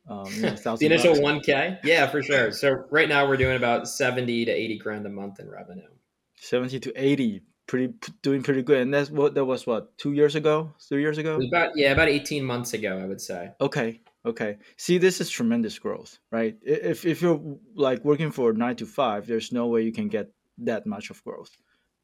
um, 0.09 0.27
you 0.35 0.43
know, 0.43 0.55
the 0.77 0.87
initial 0.87 1.21
one 1.21 1.41
k? 1.41 1.79
Yeah, 1.85 2.07
for 2.07 2.23
sure. 2.23 2.53
So 2.53 2.85
right 2.91 3.09
now 3.09 3.29
we're 3.29 3.37
doing 3.37 3.57
about 3.57 3.89
seventy 3.89 4.45
to 4.45 4.51
eighty 4.51 4.79
grand 4.79 5.07
a 5.07 5.11
month 5.11 5.41
in 5.41 5.51
revenue. 5.51 5.89
Seventy 6.37 6.81
to 6.81 6.93
eighty 6.97 7.43
pretty 7.73 7.95
doing 8.21 8.43
pretty 8.43 8.63
good. 8.63 8.83
And 8.83 8.93
that's 8.93 9.11
what 9.11 9.35
that 9.35 9.47
was 9.47 9.67
what 9.67 9.97
two 9.97 10.13
years 10.13 10.35
ago, 10.35 10.75
three 10.89 11.01
years 11.01 11.17
ago. 11.17 11.41
about 11.41 11.71
yeah, 11.75 11.93
about 11.93 12.09
eighteen 12.09 12.45
months 12.45 12.75
ago, 12.75 12.99
I 12.99 13.07
would 13.07 13.21
say. 13.21 13.51
Okay, 13.63 14.03
okay. 14.27 14.59
See, 14.77 14.99
this 14.99 15.23
is 15.23 15.31
tremendous 15.31 15.79
growth, 15.79 16.19
right? 16.31 16.55
If 16.61 17.07
if 17.07 17.23
you're 17.23 17.41
like 17.75 18.05
working 18.05 18.31
for 18.31 18.53
nine 18.53 18.77
to 18.77 18.87
five, 18.87 19.27
there's 19.27 19.53
no 19.53 19.69
way 19.69 19.81
you 19.83 19.93
can 19.93 20.09
get 20.09 20.31
that 20.59 20.87
much 20.87 21.09
of 21.09 21.25
growth 21.25 21.51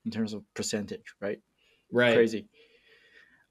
in 0.06 0.10
terms 0.10 0.32
of 0.32 0.42
percentage, 0.54 1.14
right? 1.20 1.40
Right. 1.92 2.14
Crazy. 2.14 2.48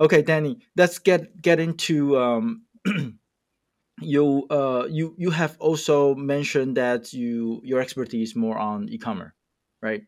Okay, 0.02 0.24
Danny, 0.24 0.58
let's 0.76 0.98
get 0.98 1.40
get 1.40 1.60
into 1.60 2.18
um, 2.18 2.66
you 4.02 4.48
uh 4.50 4.88
you 4.90 5.14
you 5.20 5.30
have 5.30 5.56
also 5.60 6.16
mentioned 6.16 6.78
that 6.78 7.14
you 7.14 7.62
your 7.64 7.80
expertise 7.80 8.36
more 8.36 8.58
on 8.58 8.90
e-commerce, 8.90 9.34
right? 9.84 10.02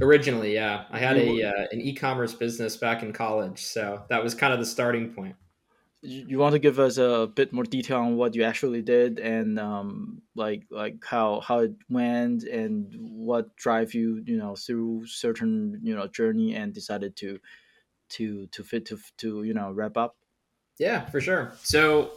Originally, 0.00 0.54
yeah, 0.54 0.84
I 0.90 0.98
had 0.98 1.16
a 1.16 1.42
uh, 1.42 1.66
an 1.72 1.80
e-commerce 1.80 2.32
business 2.32 2.76
back 2.76 3.02
in 3.02 3.12
college, 3.12 3.64
so 3.64 4.02
that 4.08 4.22
was 4.22 4.34
kind 4.34 4.52
of 4.52 4.60
the 4.60 4.66
starting 4.66 5.12
point. 5.12 5.34
You 6.00 6.38
want 6.38 6.52
to 6.52 6.60
give 6.60 6.78
us 6.78 6.96
a 6.96 7.28
bit 7.34 7.52
more 7.52 7.64
detail 7.64 7.98
on 7.98 8.16
what 8.16 8.36
you 8.36 8.44
actually 8.44 8.82
did 8.82 9.18
and 9.18 9.58
um, 9.58 10.22
like 10.36 10.62
like 10.70 11.04
how 11.04 11.40
how 11.40 11.58
it 11.60 11.72
went 11.90 12.44
and 12.44 12.94
what 12.96 13.56
drive 13.56 13.94
you 13.94 14.22
you 14.24 14.36
know 14.36 14.54
through 14.54 15.06
certain 15.06 15.80
you 15.82 15.96
know 15.96 16.06
journey 16.06 16.54
and 16.54 16.72
decided 16.72 17.16
to 17.16 17.40
to 18.10 18.46
to 18.52 18.62
fit 18.62 18.86
to 18.86 18.98
to 19.18 19.42
you 19.42 19.54
know 19.54 19.72
wrap 19.72 19.96
up. 19.96 20.16
Yeah, 20.78 21.06
for 21.06 21.20
sure. 21.20 21.54
So 21.64 22.12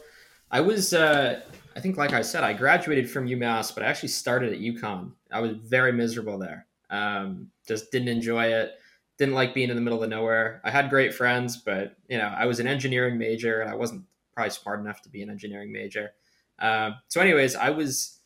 I 0.51 0.61
was 0.61 0.93
uh, 0.93 1.41
I 1.75 1.79
think 1.79 1.97
like 1.97 2.13
I 2.13 2.21
said, 2.21 2.43
I 2.43 2.53
graduated 2.53 3.09
from 3.09 3.27
UMass, 3.27 3.73
but 3.73 3.83
I 3.83 3.87
actually 3.87 4.09
started 4.09 4.53
at 4.53 4.59
UConn. 4.59 5.13
I 5.31 5.39
was 5.39 5.53
very 5.53 5.91
miserable 5.91 6.37
there. 6.37 6.67
Um, 6.91 7.47
just 7.67 7.91
didn't 7.91 8.09
enjoy 8.09 8.47
it. 8.47 8.73
Didn't 9.17 9.33
like 9.33 9.53
being 9.53 9.69
in 9.69 9.75
the 9.75 9.81
middle 9.81 10.03
of 10.03 10.09
nowhere. 10.09 10.61
I 10.63 10.71
had 10.71 10.89
great 10.89 11.13
friends, 11.13 11.57
but 11.57 11.95
you 12.07 12.17
know, 12.17 12.33
I 12.35 12.45
was 12.45 12.59
an 12.59 12.67
engineering 12.67 13.17
major 13.17 13.61
and 13.61 13.71
I 13.71 13.75
wasn't 13.75 14.03
probably 14.33 14.51
smart 14.51 14.79
enough 14.79 15.01
to 15.03 15.09
be 15.09 15.21
an 15.21 15.29
engineering 15.29 15.71
major. 15.71 16.11
Uh, 16.59 16.91
so, 17.07 17.21
anyways, 17.21 17.55
I 17.55 17.69
was 17.71 18.19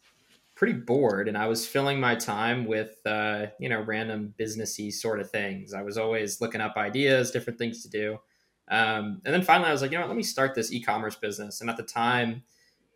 pretty 0.56 0.74
bored 0.74 1.28
and 1.28 1.38
I 1.38 1.48
was 1.48 1.68
filling 1.68 2.00
my 2.00 2.16
time 2.16 2.66
with 2.66 2.98
uh, 3.06 3.48
you 3.60 3.70
know 3.70 3.82
random 3.82 4.34
businessy 4.40 4.92
sort 4.92 5.20
of 5.20 5.30
things. 5.30 5.74
I 5.74 5.82
was 5.82 5.98
always 5.98 6.42
looking 6.42 6.62
up 6.62 6.76
ideas, 6.78 7.32
different 7.32 7.60
things 7.60 7.84
to 7.84 7.90
do. 7.90 8.20
Um, 8.68 9.22
and 9.26 9.34
then 9.34 9.44
finally, 9.44 9.70
I 9.70 9.74
was 9.74 9.82
like, 9.82 9.92
you 9.92 9.98
know 9.98 10.04
what, 10.04 10.10
let 10.10 10.18
me 10.18 10.24
start 10.24 10.56
this 10.56 10.72
e-commerce 10.74 11.16
business. 11.16 11.62
And 11.62 11.70
at 11.70 11.78
the 11.78 11.84
time, 11.84 12.44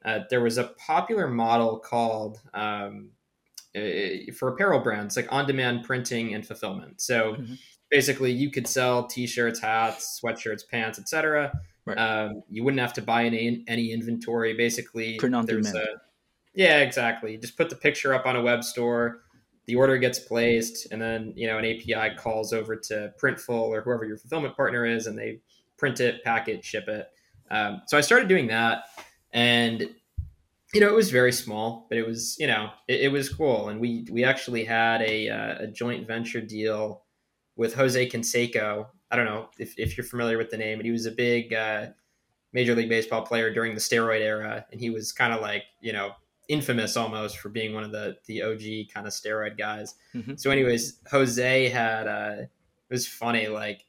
uh, 0.04 0.22
there 0.30 0.42
was 0.42 0.58
a 0.58 0.64
popular 0.64 1.28
model 1.28 1.78
called 1.80 2.40
um, 2.54 3.12
for 4.38 4.50
apparel 4.50 4.80
brands 4.80 5.16
like 5.16 5.28
on-demand 5.32 5.84
printing 5.84 6.34
and 6.34 6.46
fulfillment. 6.46 7.02
So 7.02 7.34
mm-hmm. 7.34 7.54
basically, 7.90 8.32
you 8.32 8.52
could 8.52 8.68
sell 8.68 9.08
T-shirts, 9.08 9.60
hats, 9.60 10.20
sweatshirts, 10.24 10.68
pants, 10.70 11.00
etc. 11.00 11.52
Right. 11.86 11.98
Um, 11.98 12.44
you 12.50 12.64
wouldn't 12.64 12.82
have 12.82 12.94
to 12.94 13.02
buy 13.02 13.26
any 13.26 13.64
any 13.68 13.92
inventory. 13.92 14.54
Basically, 14.54 15.18
print 15.18 15.36
on 15.36 15.46
demand. 15.46 15.76
A, 15.76 15.86
yeah, 16.54 16.80
exactly. 16.80 17.38
just 17.38 17.58
put 17.58 17.70
the 17.70 17.76
picture 17.76 18.14
up 18.14 18.26
on 18.26 18.36
a 18.36 18.42
web 18.42 18.64
store. 18.64 19.22
the 19.66 19.76
order 19.76 19.98
gets 19.98 20.20
placed, 20.20 20.92
and 20.92 21.02
then 21.02 21.34
you 21.36 21.48
know 21.48 21.58
an 21.58 21.66
API 21.66 22.16
calls 22.16 22.54
over 22.54 22.76
to 22.76 23.14
Printful 23.22 23.50
or 23.50 23.82
whoever 23.82 24.06
your 24.06 24.18
fulfillment 24.18 24.56
partner 24.56 24.86
is, 24.86 25.08
and 25.08 25.18
they 25.18 25.40
print 25.78 26.00
it, 26.00 26.24
pack 26.24 26.48
it, 26.48 26.66
ship 26.66 26.88
it. 26.88 27.08
Um, 27.52 27.82
so 27.88 27.98
I 27.98 28.02
started 28.02 28.28
doing 28.28 28.48
that, 28.48 28.86
and 29.32 29.90
you 30.74 30.82
know 30.82 30.88
it 30.88 30.96
was 30.96 31.12
very 31.12 31.32
small, 31.32 31.88
but 31.90 31.98
it 31.98 32.06
was 32.06 32.38
you 32.40 32.48
know 32.48 32.70
it, 32.88 33.02
it 33.02 33.12
was 33.12 33.30
cool, 33.30 33.70
and 33.70 33.80
we 33.80 34.06
we 34.12 34.24
actually 34.24 34.64
had 34.64 35.02
a 35.02 35.30
uh, 35.30 35.64
a 35.64 35.68
joint 35.68 36.08
venture 36.08 36.42
deal 36.42 37.04
with 37.56 37.74
Jose 37.74 38.10
Canseco. 38.10 38.88
I 39.12 39.16
don't 39.16 39.26
know 39.26 39.50
if, 39.58 39.78
if 39.78 39.98
you're 39.98 40.06
familiar 40.06 40.38
with 40.38 40.52
the 40.52 40.58
name, 40.58 40.78
but 40.78 40.86
he 40.86 40.92
was 40.92 41.06
a 41.08 41.12
big 41.12 41.54
uh, 41.54 41.88
Major 42.54 42.76
League 42.76 42.90
Baseball 42.90 43.24
player 43.24 43.52
during 43.52 43.74
the 43.74 43.82
steroid 43.82 44.22
era, 44.22 44.66
and 44.72 44.80
he 44.80 44.90
was 44.90 45.12
kind 45.12 45.34
of 45.34 45.42
like 45.42 45.64
you 45.82 45.94
know 45.94 46.12
infamous 46.48 46.98
almost 46.98 47.38
for 47.38 47.50
being 47.50 47.74
one 47.74 47.84
of 47.84 47.92
the 47.92 48.18
the 48.26 48.44
OG 48.44 48.94
kind 48.94 49.08
of 49.08 49.14
steroid 49.14 49.58
guys. 49.58 49.96
Mm-hmm. 50.14 50.36
So, 50.36 50.52
anyways, 50.52 51.00
Jose 51.10 51.70
had 51.70 52.08
uh, 52.08 52.36
it 52.42 52.50
was 52.90 53.08
funny 53.08 53.48
like 53.48 53.86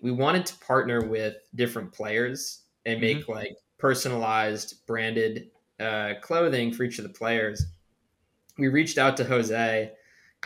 we 0.00 0.12
wanted 0.12 0.46
to 0.46 0.58
partner 0.58 1.06
with 1.06 1.36
different 1.54 1.92
players 1.92 2.62
and 2.84 3.00
make 3.00 3.18
mm-hmm. 3.18 3.32
like 3.32 3.56
personalized 3.78 4.86
branded 4.86 5.50
uh, 5.80 6.14
clothing 6.20 6.72
for 6.72 6.84
each 6.84 6.98
of 6.98 7.04
the 7.04 7.10
players. 7.10 7.66
We 8.58 8.68
reached 8.68 8.98
out 8.98 9.16
to 9.18 9.24
Jose, 9.24 9.92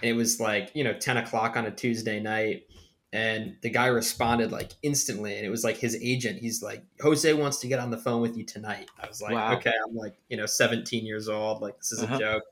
and 0.02 0.10
it 0.10 0.14
was 0.14 0.40
like 0.40 0.70
you 0.74 0.84
know 0.84 0.94
ten 0.94 1.16
o'clock 1.16 1.56
on 1.56 1.66
a 1.66 1.70
Tuesday 1.70 2.20
night 2.20 2.64
and 3.12 3.56
the 3.62 3.70
guy 3.70 3.86
responded 3.86 4.52
like 4.52 4.72
instantly 4.82 5.36
and 5.36 5.44
it 5.44 5.50
was 5.50 5.64
like 5.64 5.76
his 5.76 5.96
agent 6.00 6.38
he's 6.38 6.62
like 6.62 6.84
jose 7.00 7.32
wants 7.32 7.58
to 7.58 7.66
get 7.66 7.80
on 7.80 7.90
the 7.90 7.96
phone 7.96 8.20
with 8.20 8.36
you 8.36 8.44
tonight 8.44 8.88
i 9.02 9.06
was 9.06 9.20
like 9.20 9.32
wow. 9.32 9.54
okay 9.54 9.72
i'm 9.86 9.96
like 9.96 10.14
you 10.28 10.36
know 10.36 10.46
17 10.46 11.04
years 11.04 11.28
old 11.28 11.60
like 11.60 11.76
this 11.78 11.92
is 11.92 12.02
uh-huh. 12.02 12.14
a 12.14 12.18
joke 12.18 12.42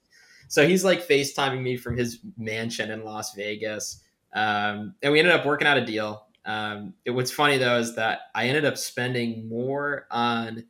so 0.48 0.66
he's 0.66 0.84
like 0.84 1.06
facetiming 1.06 1.62
me 1.62 1.76
from 1.76 1.96
his 1.96 2.20
mansion 2.36 2.90
in 2.90 3.04
las 3.04 3.34
vegas 3.34 4.02
um, 4.34 4.94
and 5.02 5.10
we 5.10 5.18
ended 5.18 5.34
up 5.34 5.46
working 5.46 5.66
out 5.66 5.78
a 5.78 5.84
deal 5.84 6.26
um, 6.44 6.92
it, 7.04 7.10
what's 7.10 7.30
funny 7.30 7.56
though 7.56 7.78
is 7.78 7.94
that 7.94 8.20
i 8.34 8.46
ended 8.46 8.64
up 8.64 8.76
spending 8.76 9.48
more 9.48 10.06
on 10.10 10.64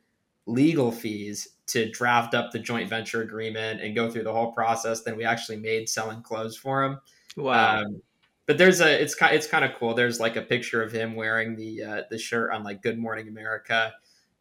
legal 0.45 0.91
fees 0.91 1.49
to 1.69 1.89
draft 1.91 2.33
up 2.33 2.51
the 2.51 2.59
joint 2.59 2.89
venture 2.89 3.21
agreement 3.21 3.81
and 3.81 3.95
go 3.95 4.09
through 4.09 4.23
the 4.23 4.33
whole 4.33 4.51
process 4.51 5.01
than 5.01 5.15
we 5.15 5.23
actually 5.23 5.57
made 5.57 5.87
selling 5.87 6.21
clothes 6.21 6.57
for 6.57 6.83
him 6.83 6.99
wow 7.37 7.81
um, 7.81 8.01
but 8.49 8.57
there's 8.57 8.81
a 8.81 8.99
it's 8.99 9.13
kind 9.13 9.35
it's 9.35 9.45
kind 9.45 9.63
of 9.63 9.75
cool. 9.75 9.93
There's 9.93 10.19
like 10.19 10.35
a 10.35 10.41
picture 10.41 10.81
of 10.81 10.91
him 10.91 11.13
wearing 11.13 11.55
the 11.55 11.83
uh, 11.83 12.01
the 12.09 12.17
shirt 12.17 12.51
on 12.51 12.63
like 12.63 12.81
Good 12.81 12.97
Morning 12.97 13.27
America. 13.27 13.93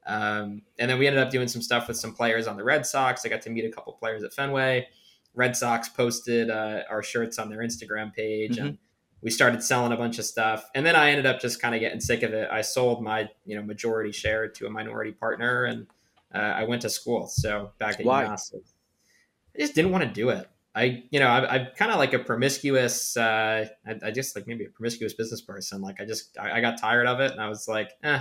Um, 0.06 0.62
and 0.78 0.90
then 0.90 0.98
we 0.98 1.06
ended 1.06 1.22
up 1.22 1.30
doing 1.30 1.46
some 1.46 1.60
stuff 1.60 1.88
with 1.88 1.98
some 1.98 2.14
players 2.14 2.46
on 2.46 2.56
the 2.56 2.64
Red 2.64 2.86
Sox. 2.86 3.26
I 3.26 3.28
got 3.28 3.42
to 3.42 3.50
meet 3.50 3.66
a 3.66 3.70
couple 3.70 3.92
players 3.92 4.22
at 4.22 4.32
Fenway. 4.32 4.88
Red 5.34 5.54
Sox 5.58 5.90
posted 5.90 6.48
uh, 6.48 6.84
our 6.88 7.02
shirts 7.02 7.38
on 7.38 7.50
their 7.50 7.58
Instagram 7.58 8.14
page, 8.14 8.56
mm-hmm. 8.56 8.68
and 8.68 8.78
we 9.20 9.30
started 9.30 9.62
selling 9.62 9.92
a 9.92 9.96
bunch 9.98 10.18
of 10.18 10.24
stuff. 10.24 10.64
And 10.74 10.86
then 10.86 10.96
I 10.96 11.10
ended 11.10 11.26
up 11.26 11.38
just 11.38 11.60
kind 11.60 11.74
of 11.74 11.82
getting 11.82 12.00
sick 12.00 12.22
of 12.22 12.32
it. 12.32 12.48
I 12.50 12.62
sold 12.62 13.02
my 13.02 13.28
you 13.44 13.56
know 13.56 13.62
majority 13.62 14.12
share 14.12 14.48
to 14.48 14.66
a 14.66 14.70
minority 14.70 15.12
partner, 15.12 15.64
and 15.64 15.86
uh, 16.34 16.38
I 16.38 16.64
went 16.64 16.82
to 16.82 16.90
school. 16.90 17.26
So 17.26 17.72
back 17.78 18.00
at 18.00 18.06
Why? 18.06 18.24
UMass, 18.24 18.54
I 18.54 19.60
just 19.60 19.74
didn't 19.74 19.92
want 19.92 20.04
to 20.04 20.10
do 20.10 20.30
it. 20.30 20.48
I, 20.74 21.02
you 21.10 21.18
know, 21.18 21.26
I, 21.26 21.56
am 21.56 21.66
kind 21.76 21.90
of 21.90 21.98
like 21.98 22.12
a 22.12 22.18
promiscuous, 22.20 23.16
uh, 23.16 23.66
I, 23.86 23.94
I, 24.06 24.10
just 24.12 24.36
like 24.36 24.46
maybe 24.46 24.64
a 24.64 24.68
promiscuous 24.68 25.14
business 25.14 25.40
person. 25.40 25.80
Like 25.80 26.00
I 26.00 26.04
just, 26.04 26.38
I, 26.38 26.58
I, 26.58 26.60
got 26.60 26.78
tired 26.78 27.08
of 27.08 27.18
it 27.18 27.32
and 27.32 27.40
I 27.40 27.48
was 27.48 27.66
like, 27.66 27.90
eh, 28.04 28.20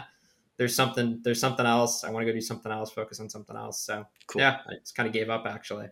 there's 0.56 0.76
something, 0.76 1.20
there's 1.24 1.40
something 1.40 1.66
else. 1.66 2.04
I 2.04 2.10
want 2.10 2.26
to 2.26 2.32
go 2.32 2.36
do 2.36 2.42
something 2.42 2.72
else, 2.72 2.92
focus 2.92 3.20
on 3.20 3.30
something 3.30 3.56
else. 3.56 3.82
So 3.82 4.06
cool. 4.26 4.42
yeah, 4.42 4.58
I 4.68 4.76
just 4.80 4.96
kind 4.96 5.06
of 5.06 5.14
gave 5.14 5.30
up 5.30 5.46
actually. 5.46 5.88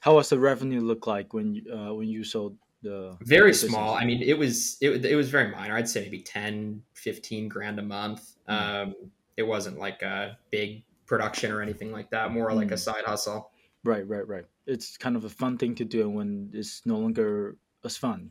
How 0.00 0.16
was 0.16 0.28
the 0.28 0.38
revenue 0.38 0.80
look 0.80 1.06
like 1.06 1.32
when 1.32 1.54
you, 1.54 1.72
uh, 1.72 1.94
when 1.94 2.08
you 2.08 2.22
sold 2.22 2.58
the 2.82 3.16
very 3.22 3.52
the 3.52 3.56
small. 3.56 3.94
I 3.94 4.04
mean, 4.04 4.22
it 4.22 4.36
was, 4.36 4.76
it, 4.82 5.06
it 5.06 5.16
was 5.16 5.30
very 5.30 5.50
minor. 5.50 5.74
I'd 5.74 5.88
say 5.88 6.02
maybe 6.02 6.20
10, 6.20 6.82
15 6.92 7.48
grand 7.48 7.78
a 7.78 7.82
month. 7.82 8.36
Mm. 8.46 8.82
Um, 8.82 8.94
it 9.36 9.42
wasn't 9.42 9.78
like 9.78 10.02
a 10.02 10.36
big 10.50 10.84
production 11.06 11.52
or 11.52 11.60
anything 11.60 11.92
like 11.92 12.10
that, 12.10 12.32
more 12.32 12.50
mm. 12.50 12.56
like 12.56 12.70
a 12.70 12.78
side 12.78 13.04
hustle. 13.04 13.50
Right, 13.84 14.06
right, 14.08 14.26
right. 14.26 14.44
It's 14.66 14.96
kind 14.96 15.16
of 15.16 15.24
a 15.24 15.28
fun 15.28 15.58
thing 15.58 15.74
to 15.76 15.84
do 15.84 16.08
when 16.08 16.50
it's 16.54 16.86
no 16.86 16.98
longer 16.98 17.56
as 17.84 17.96
fun. 17.96 18.30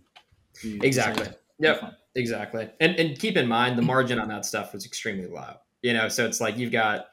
You 0.64 0.80
exactly. 0.82 1.28
Yeah. 1.60 1.92
Exactly. 2.16 2.70
And 2.80 2.96
and 3.00 3.18
keep 3.18 3.38
in 3.38 3.48
mind 3.48 3.78
the 3.78 3.82
margin 3.82 4.20
on 4.20 4.28
that 4.30 4.46
stuff 4.46 4.74
was 4.74 4.86
extremely 4.86 5.28
low. 5.28 5.56
You 5.82 5.94
know, 5.94 6.10
so 6.10 6.26
it's 6.26 6.40
like 6.40 6.58
you've 6.58 6.72
got 6.72 7.08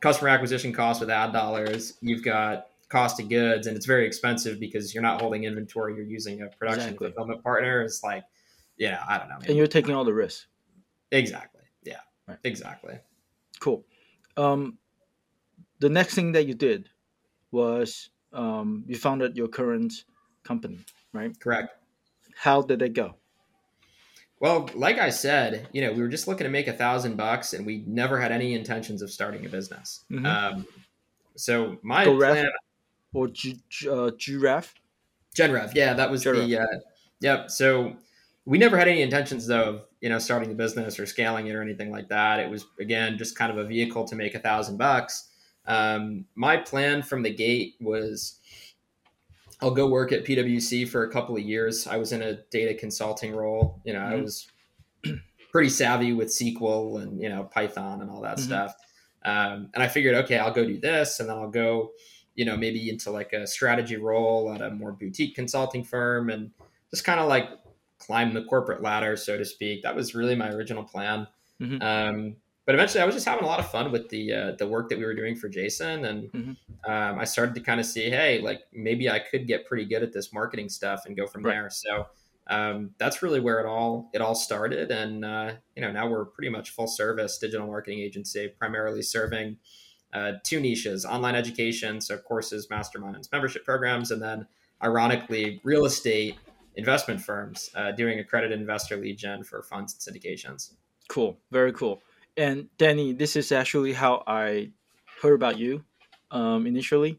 customer 0.00 0.28
acquisition 0.28 0.72
costs 0.72 1.00
with 1.00 1.10
ad 1.10 1.32
dollars, 1.32 1.94
you've 2.00 2.22
got 2.22 2.66
cost 2.88 3.18
of 3.20 3.28
goods, 3.28 3.66
and 3.66 3.76
it's 3.76 3.86
very 3.86 4.06
expensive 4.06 4.60
because 4.60 4.94
you're 4.94 5.02
not 5.02 5.20
holding 5.20 5.44
inventory, 5.44 5.94
you're 5.96 6.04
using 6.04 6.42
a 6.42 6.48
production 6.48 6.84
exactly. 6.84 7.08
fulfillment 7.08 7.42
partner. 7.42 7.82
It's 7.82 8.02
like, 8.04 8.24
yeah, 8.76 9.02
I 9.08 9.18
don't 9.18 9.28
know. 9.28 9.38
And 9.46 9.56
you're 9.56 9.66
taking 9.66 9.94
all 9.94 10.04
the 10.04 10.14
risks. 10.14 10.46
Exactly. 11.10 11.62
Yeah. 11.82 12.00
Right. 12.28 12.38
Exactly. 12.44 12.98
Cool. 13.58 13.84
Um, 14.36 14.78
the 15.78 15.88
next 15.88 16.14
thing 16.14 16.32
that 16.32 16.46
you 16.46 16.54
did 16.54 16.88
was 17.50 18.10
um, 18.32 18.84
you 18.86 18.96
founded 18.96 19.36
your 19.36 19.48
current 19.48 19.92
company, 20.44 20.78
right? 21.12 21.38
Correct. 21.38 21.74
How 22.36 22.62
did 22.62 22.82
it 22.82 22.92
go? 22.92 23.14
Well, 24.38 24.68
like 24.74 24.98
I 24.98 25.08
said, 25.08 25.68
you 25.72 25.80
know, 25.80 25.92
we 25.92 26.02
were 26.02 26.08
just 26.08 26.28
looking 26.28 26.44
to 26.44 26.50
make 26.50 26.68
a 26.68 26.72
thousand 26.72 27.16
bucks, 27.16 27.54
and 27.54 27.64
we 27.64 27.84
never 27.86 28.20
had 28.20 28.32
any 28.32 28.54
intentions 28.54 29.00
of 29.00 29.10
starting 29.10 29.46
a 29.46 29.48
business. 29.48 30.04
Mm-hmm. 30.10 30.26
Um, 30.26 30.66
so 31.36 31.78
my 31.82 32.04
plan 32.04 32.48
or 33.14 33.28
G, 33.28 33.62
uh, 33.90 34.10
Giraffe, 34.18 34.74
Genrev, 35.34 35.74
yeah, 35.74 35.94
that 35.94 36.10
was 36.10 36.24
the 36.24 36.60
uh, 36.60 36.66
yep. 37.20 37.50
So 37.50 37.96
we 38.44 38.58
never 38.58 38.76
had 38.76 38.88
any 38.88 39.00
intentions 39.00 39.46
though 39.46 39.62
of 39.62 39.82
you 40.00 40.10
know 40.10 40.18
starting 40.18 40.50
the 40.50 40.54
business 40.54 41.00
or 41.00 41.06
scaling 41.06 41.46
it 41.46 41.54
or 41.54 41.62
anything 41.62 41.90
like 41.90 42.08
that. 42.08 42.38
It 42.38 42.50
was 42.50 42.66
again 42.78 43.16
just 43.16 43.36
kind 43.36 43.50
of 43.50 43.56
a 43.56 43.64
vehicle 43.64 44.06
to 44.08 44.16
make 44.16 44.34
a 44.34 44.38
thousand 44.38 44.76
bucks. 44.76 45.28
Um, 45.66 46.26
my 46.34 46.56
plan 46.56 47.02
from 47.02 47.22
the 47.22 47.34
gate 47.34 47.74
was 47.80 48.40
I'll 49.60 49.70
go 49.70 49.88
work 49.88 50.12
at 50.12 50.24
PwC 50.24 50.88
for 50.88 51.04
a 51.04 51.10
couple 51.10 51.36
of 51.36 51.42
years. 51.42 51.86
I 51.86 51.96
was 51.96 52.12
in 52.12 52.22
a 52.22 52.34
data 52.50 52.74
consulting 52.74 53.34
role. 53.34 53.80
You 53.84 53.94
know, 53.94 54.00
mm-hmm. 54.00 54.12
I 54.12 54.20
was 54.20 54.48
pretty 55.50 55.70
savvy 55.70 56.12
with 56.12 56.28
SQL 56.28 57.02
and 57.02 57.20
you 57.20 57.28
know 57.28 57.44
Python 57.44 58.02
and 58.02 58.10
all 58.10 58.20
that 58.22 58.36
mm-hmm. 58.36 58.46
stuff. 58.46 58.74
Um, 59.24 59.70
and 59.74 59.82
I 59.82 59.88
figured, 59.88 60.14
okay, 60.14 60.38
I'll 60.38 60.52
go 60.52 60.64
do 60.64 60.78
this, 60.78 61.18
and 61.18 61.28
then 61.28 61.36
I'll 61.36 61.50
go, 61.50 61.90
you 62.36 62.44
know, 62.44 62.56
maybe 62.56 62.88
into 62.88 63.10
like 63.10 63.32
a 63.32 63.44
strategy 63.46 63.96
role 63.96 64.52
at 64.52 64.62
a 64.62 64.70
more 64.70 64.92
boutique 64.92 65.34
consulting 65.34 65.82
firm, 65.82 66.30
and 66.30 66.50
just 66.90 67.04
kind 67.04 67.18
of 67.18 67.26
like 67.26 67.48
climb 67.98 68.34
the 68.34 68.44
corporate 68.44 68.82
ladder, 68.82 69.16
so 69.16 69.36
to 69.38 69.44
speak. 69.44 69.82
That 69.82 69.96
was 69.96 70.14
really 70.14 70.36
my 70.36 70.50
original 70.50 70.84
plan. 70.84 71.26
Mm-hmm. 71.60 71.82
Um, 71.82 72.36
but 72.66 72.74
eventually 72.74 73.00
I 73.00 73.06
was 73.06 73.14
just 73.14 73.26
having 73.26 73.44
a 73.44 73.46
lot 73.46 73.60
of 73.60 73.70
fun 73.70 73.92
with 73.92 74.08
the 74.08 74.32
uh, 74.32 74.52
the 74.58 74.66
work 74.66 74.88
that 74.88 74.98
we 74.98 75.04
were 75.04 75.14
doing 75.14 75.36
for 75.36 75.48
Jason, 75.48 76.04
and 76.04 76.32
mm-hmm. 76.32 76.90
um, 76.90 77.18
I 77.18 77.24
started 77.24 77.54
to 77.54 77.60
kind 77.60 77.78
of 77.78 77.86
see, 77.86 78.10
hey, 78.10 78.40
like 78.40 78.62
maybe 78.72 79.08
I 79.08 79.20
could 79.20 79.46
get 79.46 79.66
pretty 79.66 79.84
good 79.84 80.02
at 80.02 80.12
this 80.12 80.32
marketing 80.32 80.68
stuff 80.68 81.04
and 81.06 81.16
go 81.16 81.26
from 81.28 81.44
right. 81.44 81.52
there. 81.52 81.70
So 81.70 82.06
um, 82.48 82.90
that's 82.98 83.22
really 83.22 83.38
where 83.38 83.60
it 83.60 83.66
all 83.66 84.10
it 84.12 84.20
all 84.20 84.34
started, 84.34 84.90
and 84.90 85.24
uh, 85.24 85.52
you 85.76 85.82
know 85.82 85.92
now 85.92 86.08
we're 86.08 86.24
pretty 86.24 86.50
much 86.50 86.70
full 86.70 86.88
service 86.88 87.38
digital 87.38 87.68
marketing 87.68 88.00
agency, 88.00 88.48
primarily 88.48 89.02
serving 89.02 89.58
uh, 90.12 90.32
two 90.42 90.58
niches: 90.58 91.04
online 91.04 91.36
education, 91.36 92.00
so 92.00 92.18
courses, 92.18 92.66
masterminds, 92.66 93.30
membership 93.30 93.64
programs, 93.64 94.10
and 94.10 94.20
then 94.20 94.44
ironically 94.82 95.60
real 95.62 95.84
estate 95.84 96.34
investment 96.74 97.20
firms 97.20 97.70
uh, 97.76 97.92
doing 97.92 98.18
accredited 98.18 98.58
investor 98.58 98.96
lead 98.96 99.16
gen 99.16 99.44
for 99.44 99.62
funds 99.62 99.94
and 99.94 100.16
syndications. 100.16 100.72
Cool, 101.08 101.38
very 101.52 101.72
cool 101.72 102.02
and 102.36 102.68
Danny, 102.78 103.12
this 103.12 103.36
is 103.36 103.52
actually 103.52 103.92
how 103.92 104.22
I 104.26 104.70
heard 105.22 105.34
about 105.34 105.58
you 105.58 105.84
um, 106.30 106.66
initially. 106.66 107.18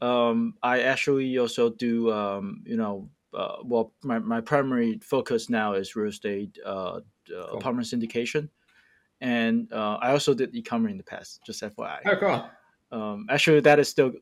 Um, 0.00 0.54
I 0.62 0.82
actually 0.82 1.38
also 1.38 1.70
do, 1.70 2.12
um, 2.12 2.62
you 2.64 2.76
know, 2.76 3.10
uh, 3.34 3.56
well, 3.64 3.92
my, 4.02 4.18
my 4.18 4.40
primary 4.40 4.98
focus 5.02 5.50
now 5.50 5.74
is 5.74 5.94
real 5.96 6.08
estate 6.08 6.58
uh, 6.64 6.68
uh, 6.68 7.00
cool. 7.28 7.58
apartment 7.58 7.88
syndication. 7.88 8.48
And 9.20 9.72
uh, 9.72 9.98
I 10.00 10.12
also 10.12 10.34
did 10.34 10.54
e-commerce 10.54 10.92
in 10.92 10.98
the 10.98 11.04
past, 11.04 11.40
just 11.44 11.62
FYI. 11.62 11.98
Oh, 12.06 12.16
cool. 12.16 12.50
Um, 12.90 13.26
actually, 13.28 13.60
that 13.60 13.78
is 13.78 13.88
still 13.88 14.12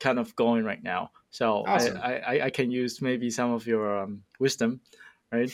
kind 0.00 0.18
of 0.18 0.34
going 0.34 0.64
right 0.64 0.82
now. 0.82 1.10
So 1.30 1.64
awesome. 1.66 1.98
I, 2.02 2.18
I, 2.18 2.44
I, 2.46 2.50
can 2.50 2.70
use 2.70 3.00
maybe 3.00 3.30
some 3.30 3.52
of 3.52 3.66
your 3.66 3.98
um, 4.00 4.22
wisdom, 4.40 4.80
right? 5.30 5.52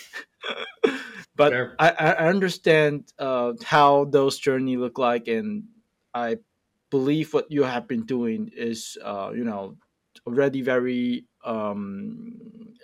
but 1.36 1.52
I, 1.78 1.90
I 1.90 2.28
understand 2.28 3.12
uh, 3.18 3.54
how 3.64 4.04
those 4.06 4.38
journey 4.38 4.76
look 4.76 4.98
like, 4.98 5.28
and 5.28 5.64
I 6.12 6.38
believe 6.90 7.34
what 7.34 7.50
you 7.50 7.64
have 7.64 7.88
been 7.88 8.06
doing 8.06 8.50
is, 8.54 8.96
uh, 9.02 9.32
you 9.34 9.44
know, 9.44 9.76
already 10.26 10.62
very 10.62 11.26
um, 11.44 12.74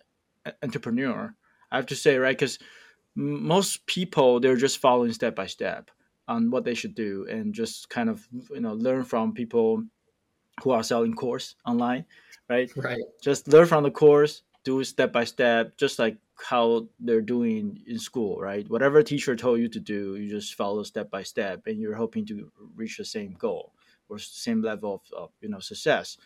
entrepreneur. 0.62 1.35
I 1.71 1.76
have 1.76 1.87
to 1.87 1.97
say, 1.97 2.16
right? 2.19 2.37
Because 2.37 2.59
most 3.14 3.87
people 3.87 4.40
they're 4.40 4.57
just 4.57 4.78
following 4.78 5.12
step 5.12 5.35
by 5.35 5.47
step 5.47 5.90
on 6.28 6.50
what 6.50 6.64
they 6.64 6.75
should 6.75 6.95
do, 6.95 7.26
and 7.30 7.54
just 7.54 7.88
kind 7.88 8.09
of 8.09 8.26
you 8.50 8.61
know 8.61 8.75
learn 8.75 9.04
from 9.04 9.33
people 9.33 9.85
who 10.62 10.71
are 10.71 10.83
selling 10.83 11.14
course 11.14 11.54
online, 11.66 12.04
right? 12.49 12.71
Right. 12.76 13.00
Just 13.23 13.49
learn 13.49 13.66
from 13.66 13.85
the 13.85 13.90
course, 13.90 14.42
do 14.64 14.83
step 14.85 15.12
by 15.12 15.25
step, 15.25 15.76
just 15.76 15.99
like 15.99 16.16
how 16.43 16.89
they're 16.99 17.21
doing 17.21 17.81
in 17.87 17.99
school, 17.99 18.39
right? 18.39 18.69
Whatever 18.69 19.03
teacher 19.03 19.37
told 19.37 19.61
you 19.61 19.69
to 19.69 19.81
do, 19.81 20.17
you 20.17 20.29
just 20.29 20.55
follow 20.55 20.83
step 20.83 21.11
by 21.11 21.23
step, 21.23 21.67
and 21.67 21.81
you're 21.81 21.95
hoping 21.95 22.27
to 22.27 22.51
reach 22.75 22.97
the 22.97 23.05
same 23.05 23.35
goal 23.39 23.73
or 24.09 24.19
same 24.19 24.63
level 24.63 24.95
of, 24.95 25.17
of 25.17 25.31
you 25.41 25.49
know 25.49 25.61
success. 25.61 26.17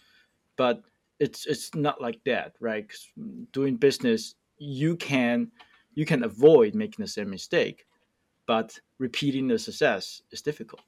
But 0.57 0.83
it's 1.21 1.47
it's 1.47 1.75
not 1.75 2.01
like 2.01 2.21
that, 2.25 2.55
right? 2.61 2.91
doing 3.53 3.77
business, 3.77 4.35
you 4.59 4.97
can 4.97 5.51
you 5.95 6.05
can 6.05 6.25
avoid 6.25 6.75
making 6.75 7.03
the 7.03 7.09
same 7.09 7.31
mistake, 7.31 7.87
but 8.47 8.79
repeating 8.99 9.49
the 9.49 9.59
success 9.59 10.23
is 10.31 10.43
difficult. 10.43 10.83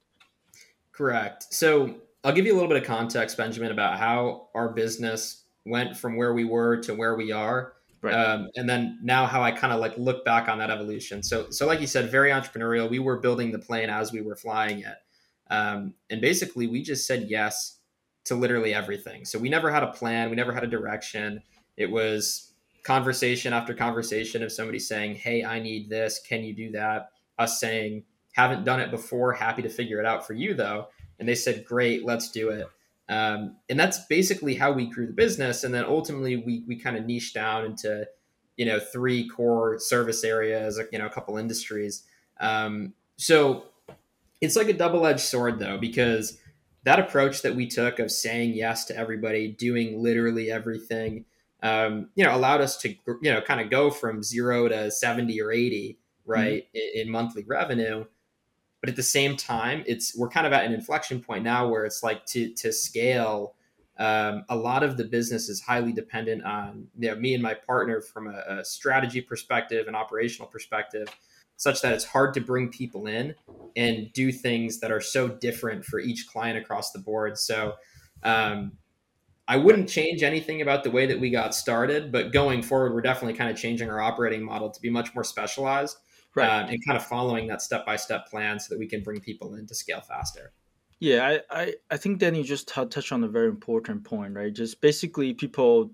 Correct. 0.92 1.46
So 1.50 1.94
I'll 2.24 2.32
give 2.32 2.46
you 2.46 2.52
a 2.52 2.56
little 2.56 2.68
bit 2.68 2.78
of 2.78 2.84
context, 2.84 3.36
Benjamin, 3.36 3.70
about 3.70 3.98
how 3.98 4.48
our 4.54 4.70
business 4.70 5.44
went 5.64 5.96
from 5.96 6.16
where 6.16 6.32
we 6.32 6.44
were 6.44 6.76
to 6.78 6.94
where 6.94 7.14
we 7.16 7.32
are. 7.32 7.74
Right. 8.02 8.14
Um, 8.14 8.48
and 8.56 8.68
then 8.68 8.98
now 9.02 9.26
how 9.26 9.42
I 9.42 9.50
kind 9.50 9.72
of 9.72 9.80
like 9.80 9.96
look 9.96 10.24
back 10.24 10.48
on 10.48 10.58
that 10.58 10.70
evolution. 10.70 11.22
So, 11.22 11.50
so 11.50 11.66
like 11.66 11.80
you 11.80 11.86
said, 11.86 12.10
very 12.10 12.30
entrepreneurial. 12.30 12.88
We 12.88 12.98
were 12.98 13.18
building 13.18 13.50
the 13.52 13.58
plane 13.58 13.90
as 13.90 14.12
we 14.12 14.20
were 14.20 14.36
flying 14.36 14.80
it. 14.80 14.96
Um, 15.50 15.94
and 16.10 16.20
basically 16.20 16.66
we 16.66 16.82
just 16.82 17.06
said 17.06 17.26
yes 17.28 17.78
to 18.24 18.34
literally 18.34 18.74
everything. 18.74 19.24
So 19.24 19.38
we 19.38 19.48
never 19.48 19.70
had 19.70 19.82
a 19.82 19.92
plan. 19.92 20.30
We 20.30 20.36
never 20.36 20.52
had 20.52 20.64
a 20.64 20.68
direction. 20.68 21.42
It 21.76 21.90
was 21.90 22.52
conversation 22.82 23.52
after 23.52 23.74
conversation 23.74 24.42
of 24.42 24.52
somebody 24.52 24.78
saying, 24.78 25.16
Hey, 25.16 25.44
I 25.44 25.58
need 25.58 25.88
this. 25.88 26.20
Can 26.20 26.44
you 26.44 26.54
do 26.54 26.70
that? 26.72 27.10
Us 27.38 27.60
saying, 27.60 28.04
haven't 28.32 28.64
done 28.64 28.80
it 28.80 28.90
before. 28.90 29.32
Happy 29.32 29.62
to 29.62 29.68
figure 29.68 29.98
it 29.98 30.06
out 30.06 30.26
for 30.26 30.34
you 30.34 30.54
though. 30.54 30.88
And 31.18 31.28
they 31.28 31.34
said, 31.34 31.64
great, 31.64 32.04
let's 32.04 32.30
do 32.30 32.50
it. 32.50 32.66
Um, 33.08 33.56
and 33.68 33.78
that's 33.78 34.04
basically 34.06 34.54
how 34.54 34.72
we 34.72 34.86
grew 34.86 35.06
the 35.06 35.12
business. 35.12 35.64
And 35.64 35.72
then 35.72 35.84
ultimately 35.84 36.36
we, 36.36 36.64
we 36.66 36.76
kind 36.76 36.96
of 36.96 37.04
niche 37.04 37.34
down 37.34 37.64
into, 37.64 38.06
you 38.56 38.66
know, 38.66 38.80
three 38.80 39.28
core 39.28 39.78
service 39.78 40.24
areas, 40.24 40.80
you 40.92 40.98
know, 40.98 41.06
a 41.06 41.10
couple 41.10 41.36
industries. 41.36 42.02
Um, 42.40 42.94
so 43.16 43.66
it's 44.40 44.56
like 44.56 44.68
a 44.68 44.72
double-edged 44.72 45.20
sword 45.20 45.58
though, 45.58 45.78
because 45.78 46.38
that 46.84 46.98
approach 46.98 47.42
that 47.42 47.54
we 47.54 47.66
took 47.66 47.98
of 47.98 48.10
saying 48.10 48.54
yes 48.54 48.84
to 48.86 48.96
everybody, 48.96 49.48
doing 49.48 50.02
literally 50.02 50.50
everything, 50.50 51.24
um, 51.62 52.10
you 52.16 52.24
know, 52.24 52.34
allowed 52.34 52.60
us 52.60 52.76
to, 52.78 52.88
you 52.88 53.32
know, 53.32 53.40
kind 53.40 53.60
of 53.60 53.70
go 53.70 53.90
from 53.90 54.22
zero 54.22 54.68
to 54.68 54.90
70 54.90 55.40
or 55.40 55.52
80, 55.52 55.98
right, 56.26 56.64
mm-hmm. 56.64 56.98
in, 56.98 57.06
in 57.06 57.10
monthly 57.10 57.44
revenue 57.44 58.04
but 58.80 58.90
at 58.90 58.96
the 58.96 59.02
same 59.02 59.36
time 59.36 59.82
it's 59.86 60.16
we're 60.16 60.28
kind 60.28 60.46
of 60.46 60.52
at 60.52 60.64
an 60.64 60.72
inflection 60.72 61.20
point 61.20 61.42
now 61.42 61.68
where 61.68 61.84
it's 61.84 62.02
like 62.02 62.24
to 62.26 62.52
to 62.54 62.72
scale 62.72 63.54
um, 63.98 64.44
a 64.50 64.56
lot 64.56 64.82
of 64.82 64.98
the 64.98 65.04
business 65.04 65.48
is 65.48 65.62
highly 65.62 65.92
dependent 65.92 66.44
on 66.44 66.88
you 66.98 67.08
know, 67.08 67.16
me 67.16 67.32
and 67.32 67.42
my 67.42 67.54
partner 67.54 68.02
from 68.02 68.26
a, 68.26 68.58
a 68.58 68.64
strategy 68.64 69.22
perspective 69.22 69.86
and 69.86 69.96
operational 69.96 70.48
perspective 70.48 71.08
such 71.56 71.80
that 71.80 71.94
it's 71.94 72.04
hard 72.04 72.34
to 72.34 72.40
bring 72.40 72.68
people 72.68 73.06
in 73.06 73.34
and 73.74 74.12
do 74.12 74.30
things 74.30 74.80
that 74.80 74.92
are 74.92 75.00
so 75.00 75.28
different 75.28 75.84
for 75.84 75.98
each 75.98 76.26
client 76.28 76.58
across 76.58 76.92
the 76.92 76.98
board. 76.98 77.38
So 77.38 77.74
um, 78.22 78.72
I 79.48 79.56
wouldn't 79.56 79.88
change 79.88 80.22
anything 80.22 80.60
about 80.60 80.84
the 80.84 80.90
way 80.90 81.06
that 81.06 81.18
we 81.18 81.30
got 81.30 81.54
started, 81.54 82.12
but 82.12 82.32
going 82.32 82.62
forward, 82.62 82.92
we're 82.92 83.00
definitely 83.00 83.38
kind 83.38 83.50
of 83.50 83.56
changing 83.56 83.90
our 83.90 84.00
operating 84.00 84.44
model 84.44 84.70
to 84.70 84.80
be 84.80 84.90
much 84.90 85.14
more 85.14 85.24
specialized 85.24 85.96
right. 86.36 86.62
Um, 86.64 86.68
and 86.68 86.86
kind 86.86 86.96
of 86.96 87.04
following 87.04 87.46
that 87.48 87.62
step 87.62 87.84
by 87.84 87.96
step 87.96 88.26
plan 88.28 88.60
so 88.60 88.74
that 88.74 88.78
we 88.78 88.86
can 88.86 89.02
bring 89.02 89.20
people 89.20 89.54
in 89.54 89.66
to 89.66 89.74
scale 89.74 90.00
faster. 90.00 90.52
Yeah, 91.00 91.40
I, 91.50 91.62
I, 91.62 91.74
I 91.90 91.96
think 91.96 92.18
Danny 92.18 92.42
just 92.42 92.68
t- 92.68 92.86
touched 92.86 93.12
on 93.12 93.24
a 93.24 93.28
very 93.28 93.48
important 93.48 94.04
point, 94.04 94.34
right? 94.34 94.52
Just 94.52 94.80
basically 94.80 95.34
people 95.34 95.90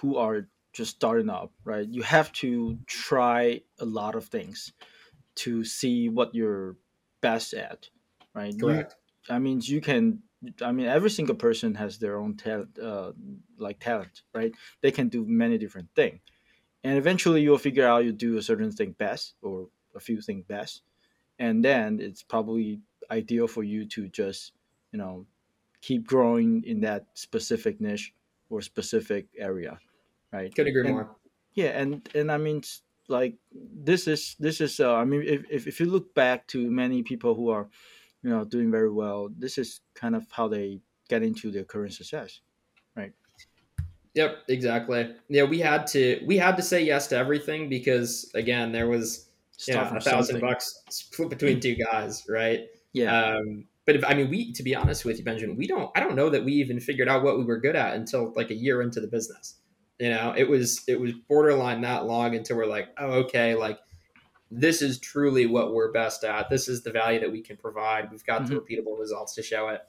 who 0.00 0.16
are 0.16 0.48
just 0.72 0.96
starting 0.96 1.30
up, 1.30 1.52
right? 1.64 1.86
You 1.88 2.02
have 2.02 2.32
to 2.32 2.78
try 2.86 3.60
a 3.78 3.84
lot 3.84 4.14
of 4.14 4.26
things 4.26 4.72
to 5.36 5.64
see 5.64 6.08
what 6.08 6.34
you're 6.34 6.76
best 7.20 7.54
at, 7.54 7.88
right? 8.34 8.54
Correct. 8.58 8.96
You, 9.28 9.34
I 9.34 9.38
mean, 9.38 9.60
you 9.62 9.80
can. 9.80 10.20
I 10.62 10.72
mean, 10.72 10.86
every 10.86 11.10
single 11.10 11.34
person 11.34 11.74
has 11.74 11.98
their 11.98 12.18
own 12.18 12.34
talent, 12.34 12.78
uh, 12.78 13.12
like 13.58 13.78
talent, 13.78 14.22
right? 14.34 14.52
They 14.80 14.90
can 14.90 15.08
do 15.08 15.26
many 15.26 15.58
different 15.58 15.88
things, 15.94 16.20
and 16.82 16.96
eventually 16.96 17.42
you'll 17.42 17.58
figure 17.58 17.86
out 17.86 18.04
you 18.04 18.12
do 18.12 18.38
a 18.38 18.42
certain 18.42 18.72
thing 18.72 18.92
best, 18.98 19.34
or 19.42 19.68
a 19.94 20.00
few 20.00 20.20
things 20.20 20.44
best, 20.46 20.82
and 21.38 21.64
then 21.64 22.00
it's 22.00 22.22
probably 22.22 22.80
ideal 23.10 23.48
for 23.48 23.62
you 23.62 23.86
to 23.86 24.08
just 24.08 24.52
you 24.92 24.98
know 24.98 25.26
keep 25.82 26.06
growing 26.06 26.62
in 26.64 26.80
that 26.80 27.06
specific 27.14 27.80
niche 27.80 28.12
or 28.50 28.60
specific 28.60 29.26
area, 29.38 29.78
right? 30.32 30.54
Could 30.54 30.66
agree 30.66 30.82
and, 30.86 30.94
more. 30.94 31.16
Yeah, 31.54 31.80
and 31.80 32.08
and 32.14 32.30
I 32.30 32.36
mean 32.36 32.62
like 33.08 33.34
this 33.52 34.06
is 34.06 34.36
this 34.38 34.60
is 34.60 34.80
uh, 34.80 34.94
I 34.94 35.04
mean 35.04 35.22
if, 35.22 35.44
if 35.50 35.66
if 35.66 35.80
you 35.80 35.86
look 35.86 36.14
back 36.14 36.46
to 36.48 36.70
many 36.70 37.02
people 37.02 37.34
who 37.34 37.50
are 37.50 37.68
you 38.22 38.30
know 38.30 38.44
doing 38.44 38.70
very 38.70 38.90
well, 38.90 39.28
this 39.36 39.58
is 39.58 39.80
kind 39.94 40.14
of 40.14 40.26
how 40.30 40.48
they 40.48 40.80
get 41.08 41.22
into 41.22 41.50
their 41.50 41.64
current 41.64 41.92
success, 41.92 42.40
right? 42.96 43.12
Yep, 44.14 44.38
exactly. 44.48 45.14
Yeah, 45.28 45.44
we 45.44 45.60
had 45.60 45.86
to 45.88 46.20
we 46.26 46.36
had 46.36 46.56
to 46.56 46.62
say 46.62 46.82
yes 46.82 47.06
to 47.08 47.16
everything 47.16 47.68
because 47.68 48.30
again, 48.34 48.72
there 48.72 48.88
was 48.88 49.29
yeah, 49.68 49.94
a 49.94 50.00
thousand 50.00 50.34
something. 50.34 50.40
bucks 50.40 50.82
split 50.90 51.30
between 51.30 51.60
two 51.60 51.76
guys, 51.76 52.24
right? 52.28 52.60
Yeah. 52.92 53.36
Um, 53.36 53.64
but 53.86 53.96
if, 53.96 54.04
I 54.04 54.14
mean, 54.14 54.30
we 54.30 54.52
to 54.52 54.62
be 54.62 54.74
honest 54.74 55.04
with 55.04 55.18
you, 55.18 55.24
Benjamin, 55.24 55.56
we 55.56 55.66
don't. 55.66 55.90
I 55.96 56.00
don't 56.00 56.14
know 56.14 56.30
that 56.30 56.44
we 56.44 56.52
even 56.54 56.80
figured 56.80 57.08
out 57.08 57.22
what 57.22 57.38
we 57.38 57.44
were 57.44 57.58
good 57.58 57.76
at 57.76 57.94
until 57.94 58.32
like 58.36 58.50
a 58.50 58.54
year 58.54 58.82
into 58.82 59.00
the 59.00 59.08
business. 59.08 59.56
You 59.98 60.10
know, 60.10 60.34
it 60.36 60.48
was 60.48 60.82
it 60.86 61.00
was 61.00 61.12
borderline 61.28 61.80
that 61.82 62.06
long 62.06 62.34
until 62.34 62.56
we're 62.56 62.66
like, 62.66 62.88
oh, 62.98 63.10
okay, 63.24 63.54
like 63.54 63.78
this 64.50 64.82
is 64.82 64.98
truly 64.98 65.46
what 65.46 65.72
we're 65.74 65.92
best 65.92 66.24
at. 66.24 66.50
This 66.50 66.68
is 66.68 66.82
the 66.82 66.90
value 66.90 67.20
that 67.20 67.30
we 67.30 67.40
can 67.40 67.56
provide. 67.56 68.10
We've 68.10 68.24
got 68.24 68.42
mm-hmm. 68.42 68.54
the 68.54 68.60
repeatable 68.60 68.98
results 68.98 69.34
to 69.34 69.42
show 69.42 69.68
it. 69.68 69.82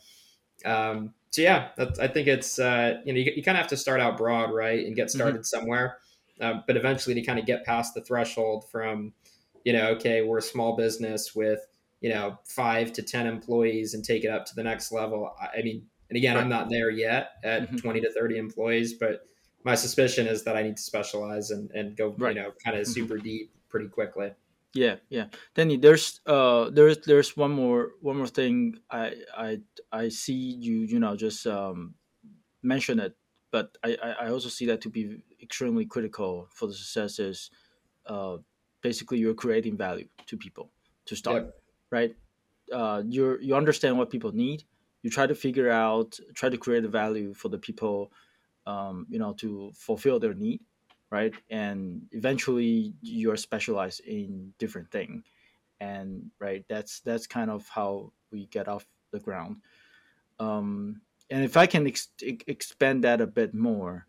Um, 0.65 1.13
so 1.31 1.41
yeah, 1.41 1.69
I 1.77 2.07
think 2.07 2.27
it's 2.27 2.59
uh, 2.59 3.01
you 3.05 3.13
know 3.13 3.19
you, 3.19 3.31
you 3.35 3.43
kind 3.43 3.57
of 3.57 3.61
have 3.61 3.69
to 3.69 3.77
start 3.77 4.01
out 4.01 4.17
broad, 4.17 4.53
right, 4.53 4.85
and 4.85 4.95
get 4.95 5.07
mm-hmm. 5.07 5.17
started 5.17 5.41
mm-hmm. 5.41 5.43
somewhere. 5.43 5.97
Uh, 6.39 6.55
but 6.67 6.75
eventually, 6.75 7.15
to 7.15 7.21
kind 7.21 7.39
of 7.39 7.45
get 7.45 7.63
past 7.65 7.93
the 7.93 8.01
threshold 8.01 8.65
from 8.69 9.13
you 9.63 9.73
know, 9.73 9.89
okay, 9.91 10.21
we're 10.21 10.39
a 10.39 10.41
small 10.41 10.75
business 10.75 11.35
with, 11.35 11.59
you 11.99 12.09
know, 12.09 12.37
five 12.45 12.93
to 12.93 13.01
10 13.01 13.27
employees 13.27 13.93
and 13.93 14.03
take 14.03 14.23
it 14.23 14.29
up 14.29 14.45
to 14.45 14.55
the 14.55 14.63
next 14.63 14.91
level. 14.91 15.33
I 15.39 15.61
mean, 15.61 15.85
and 16.09 16.17
again, 16.17 16.35
right. 16.35 16.41
I'm 16.43 16.49
not 16.49 16.69
there 16.69 16.89
yet 16.89 17.31
at 17.43 17.63
mm-hmm. 17.63 17.77
20 17.77 18.01
to 18.01 18.11
30 18.11 18.37
employees, 18.37 18.93
but 18.93 19.25
my 19.63 19.75
suspicion 19.75 20.27
is 20.27 20.43
that 20.43 20.57
I 20.57 20.63
need 20.63 20.77
to 20.77 20.83
specialize 20.83 21.51
and, 21.51 21.71
and 21.71 21.95
go, 21.95 22.13
right. 22.17 22.35
you 22.35 22.41
know, 22.41 22.51
kind 22.63 22.77
of 22.77 22.83
mm-hmm. 22.83 22.91
super 22.91 23.15
mm-hmm. 23.15 23.23
deep 23.23 23.53
pretty 23.69 23.87
quickly. 23.87 24.31
Yeah, 24.73 24.95
yeah. 25.09 25.25
Danny, 25.53 25.77
there's 25.77 26.21
uh 26.25 26.69
there's 26.69 26.99
there's 26.99 27.35
one 27.35 27.51
more 27.51 27.91
one 28.01 28.17
more 28.17 28.27
thing 28.27 28.79
I 28.89 29.15
I 29.35 29.59
I 29.91 30.09
see 30.09 30.33
you, 30.33 30.79
you 30.79 30.99
know, 30.99 31.15
just 31.15 31.45
um 31.45 31.95
mention 32.63 32.99
it, 32.99 33.15
but 33.51 33.77
I, 33.83 33.97
I 34.21 34.29
also 34.29 34.47
see 34.47 34.67
that 34.67 34.81
to 34.81 34.89
be 34.89 35.23
extremely 35.41 35.85
critical 35.85 36.47
for 36.51 36.67
the 36.67 36.73
successes 36.73 37.51
uh 38.05 38.37
basically 38.81 39.17
you're 39.17 39.33
creating 39.33 39.77
value 39.77 40.07
to 40.27 40.37
people 40.37 40.71
to 41.05 41.15
start 41.15 41.43
yep. 41.43 41.55
right? 41.91 42.15
Uh, 42.71 43.03
you 43.07 43.37
you 43.41 43.55
understand 43.55 43.97
what 43.97 44.09
people 44.09 44.31
need. 44.31 44.63
You 45.03 45.09
try 45.09 45.27
to 45.27 45.35
figure 45.35 45.69
out 45.69 46.19
try 46.35 46.49
to 46.49 46.57
create 46.57 46.85
a 46.85 46.89
value 46.89 47.33
for 47.33 47.49
the 47.49 47.57
people 47.57 48.11
um, 48.65 49.07
you 49.09 49.19
know 49.19 49.33
to 49.33 49.71
fulfill 49.75 50.19
their 50.19 50.33
need 50.33 50.61
right? 51.09 51.33
And 51.49 52.03
eventually 52.13 52.93
you're 53.01 53.35
specialized 53.35 53.99
in 54.07 54.53
different 54.57 54.89
thing. 54.91 55.23
And 55.79 56.31
right 56.39 56.63
that's 56.69 57.01
that's 57.01 57.27
kind 57.27 57.49
of 57.51 57.67
how 57.67 58.13
we 58.31 58.45
get 58.45 58.67
off 58.67 58.85
the 59.11 59.19
ground. 59.19 59.57
Um, 60.39 61.01
and 61.31 61.43
if 61.43 61.57
i 61.57 61.65
can 61.65 61.87
ex- 61.87 62.09
expand 62.21 63.03
that 63.03 63.21
a 63.21 63.27
bit 63.27 63.53
more 63.55 64.05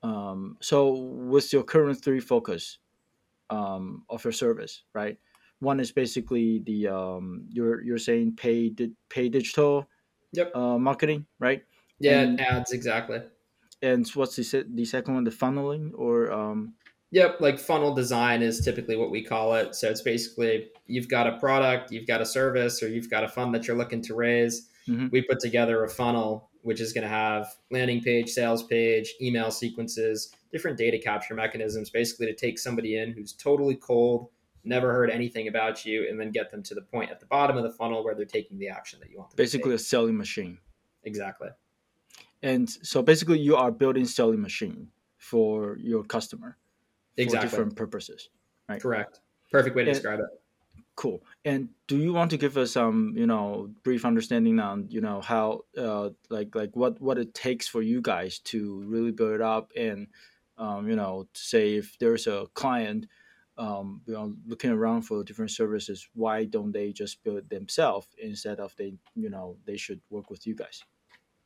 um, 0.00 0.56
so 0.60 0.92
with 0.92 1.52
your 1.52 1.64
current 1.64 2.00
three 2.04 2.20
focus 2.20 2.78
um, 3.50 4.04
of 4.08 4.24
your 4.24 4.32
service, 4.32 4.82
right? 4.94 5.18
One 5.60 5.80
is 5.80 5.90
basically 5.92 6.60
the 6.60 6.88
um, 6.88 7.46
you're 7.50 7.82
you're 7.82 7.98
saying 7.98 8.36
pay 8.36 8.70
di- 8.70 8.92
pay 9.08 9.28
digital 9.28 9.88
yep. 10.32 10.54
uh, 10.54 10.78
marketing, 10.78 11.26
right? 11.38 11.64
Yeah, 11.98 12.20
and, 12.20 12.40
ads 12.40 12.72
exactly. 12.72 13.22
And 13.82 14.08
what's 14.10 14.36
the 14.36 14.64
the 14.72 14.84
second 14.84 15.14
one? 15.14 15.24
The 15.24 15.30
funneling 15.30 15.92
or 15.94 16.30
um, 16.32 16.74
Yep, 17.10 17.40
like 17.40 17.58
funnel 17.58 17.94
design 17.94 18.42
is 18.42 18.60
typically 18.60 18.94
what 18.94 19.10
we 19.10 19.24
call 19.24 19.54
it. 19.54 19.74
So 19.74 19.88
it's 19.88 20.02
basically 20.02 20.68
you've 20.86 21.08
got 21.08 21.26
a 21.26 21.38
product, 21.38 21.90
you've 21.90 22.06
got 22.06 22.20
a 22.20 22.26
service, 22.26 22.82
or 22.82 22.88
you've 22.88 23.08
got 23.08 23.24
a 23.24 23.28
fund 23.28 23.54
that 23.54 23.66
you're 23.66 23.78
looking 23.78 24.02
to 24.02 24.14
raise. 24.14 24.68
Mm-hmm. 24.86 25.08
We 25.10 25.22
put 25.22 25.40
together 25.40 25.84
a 25.84 25.88
funnel 25.88 26.50
which 26.62 26.80
is 26.80 26.92
going 26.92 27.02
to 27.02 27.08
have 27.08 27.54
landing 27.70 28.02
page, 28.02 28.28
sales 28.28 28.62
page, 28.62 29.14
email 29.22 29.50
sequences, 29.50 30.34
different 30.52 30.76
data 30.78 30.98
capture 30.98 31.34
mechanisms, 31.34 31.90
basically 31.90 32.26
to 32.26 32.34
take 32.34 32.58
somebody 32.58 32.98
in 32.98 33.12
who's 33.12 33.32
totally 33.32 33.74
cold, 33.74 34.28
never 34.64 34.92
heard 34.92 35.10
anything 35.10 35.48
about 35.48 35.84
you, 35.84 36.08
and 36.08 36.18
then 36.20 36.30
get 36.30 36.50
them 36.50 36.62
to 36.62 36.74
the 36.74 36.82
point 36.82 37.10
at 37.10 37.20
the 37.20 37.26
bottom 37.26 37.56
of 37.56 37.62
the 37.62 37.72
funnel 37.72 38.04
where 38.04 38.14
they're 38.14 38.24
taking 38.24 38.58
the 38.58 38.68
action 38.68 38.98
that 39.00 39.10
you 39.10 39.18
want 39.18 39.30
them 39.30 39.36
basically 39.36 39.74
a 39.74 39.78
selling 39.78 40.16
machine. 40.16 40.58
Exactly. 41.04 41.48
And 42.42 42.68
so 42.68 43.02
basically 43.02 43.38
you 43.38 43.56
are 43.56 43.70
building 43.70 44.04
selling 44.04 44.40
machine 44.40 44.88
for 45.16 45.76
your 45.78 46.04
customer 46.04 46.56
exactly. 47.16 47.48
for 47.48 47.56
different 47.56 47.76
purposes. 47.76 48.28
Right. 48.68 48.80
Correct. 48.80 49.20
Perfect 49.50 49.74
way 49.74 49.84
to 49.84 49.90
And- 49.90 49.94
describe 49.96 50.20
it. 50.20 50.26
Cool. 50.94 51.22
And 51.44 51.68
do 51.86 51.96
you 51.96 52.12
want 52.12 52.30
to 52.32 52.36
give 52.36 52.56
us 52.58 52.72
some, 52.72 53.14
you 53.16 53.24
know, 53.24 53.70
brief 53.84 54.04
understanding 54.04 54.58
on, 54.58 54.88
you 54.90 55.00
know, 55.00 55.20
how, 55.20 55.60
uh, 55.76 56.10
like, 56.28 56.56
like 56.56 56.74
what 56.74 57.00
what 57.00 57.18
it 57.18 57.34
takes 57.34 57.68
for 57.68 57.82
you 57.82 58.02
guys 58.02 58.40
to 58.40 58.82
really 58.84 59.12
build 59.12 59.30
it 59.30 59.40
up, 59.40 59.70
and, 59.76 60.08
um, 60.58 60.88
you 60.88 60.96
know, 60.96 61.28
say 61.34 61.76
if 61.76 61.98
there's 61.98 62.26
a 62.26 62.46
client, 62.54 63.06
um, 63.56 64.02
you 64.06 64.14
know, 64.14 64.34
looking 64.46 64.70
around 64.70 65.02
for 65.02 65.24
different 65.24 65.50
services, 65.50 66.08
why 66.14 66.44
don't 66.44 66.72
they 66.72 66.92
just 66.92 67.22
build 67.24 67.48
themselves 67.48 68.08
instead 68.18 68.60
of 68.60 68.74
they, 68.76 68.94
you 69.14 69.30
know, 69.30 69.56
they 69.66 69.76
should 69.76 70.00
work 70.10 70.30
with 70.30 70.46
you 70.46 70.54
guys? 70.54 70.82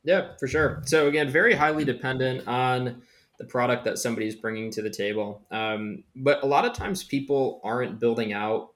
Yeah, 0.03 0.35
for 0.39 0.47
sure. 0.47 0.81
So 0.85 1.07
again, 1.07 1.29
very 1.29 1.55
highly 1.55 1.85
dependent 1.85 2.47
on 2.47 3.01
the 3.39 3.45
product 3.45 3.85
that 3.85 3.97
somebody's 3.97 4.35
bringing 4.35 4.69
to 4.71 4.81
the 4.81 4.89
table. 4.89 5.41
Um, 5.49 6.03
but 6.15 6.43
a 6.43 6.45
lot 6.45 6.65
of 6.65 6.73
times, 6.73 7.03
people 7.03 7.61
aren't 7.63 7.99
building 7.99 8.33
out 8.33 8.73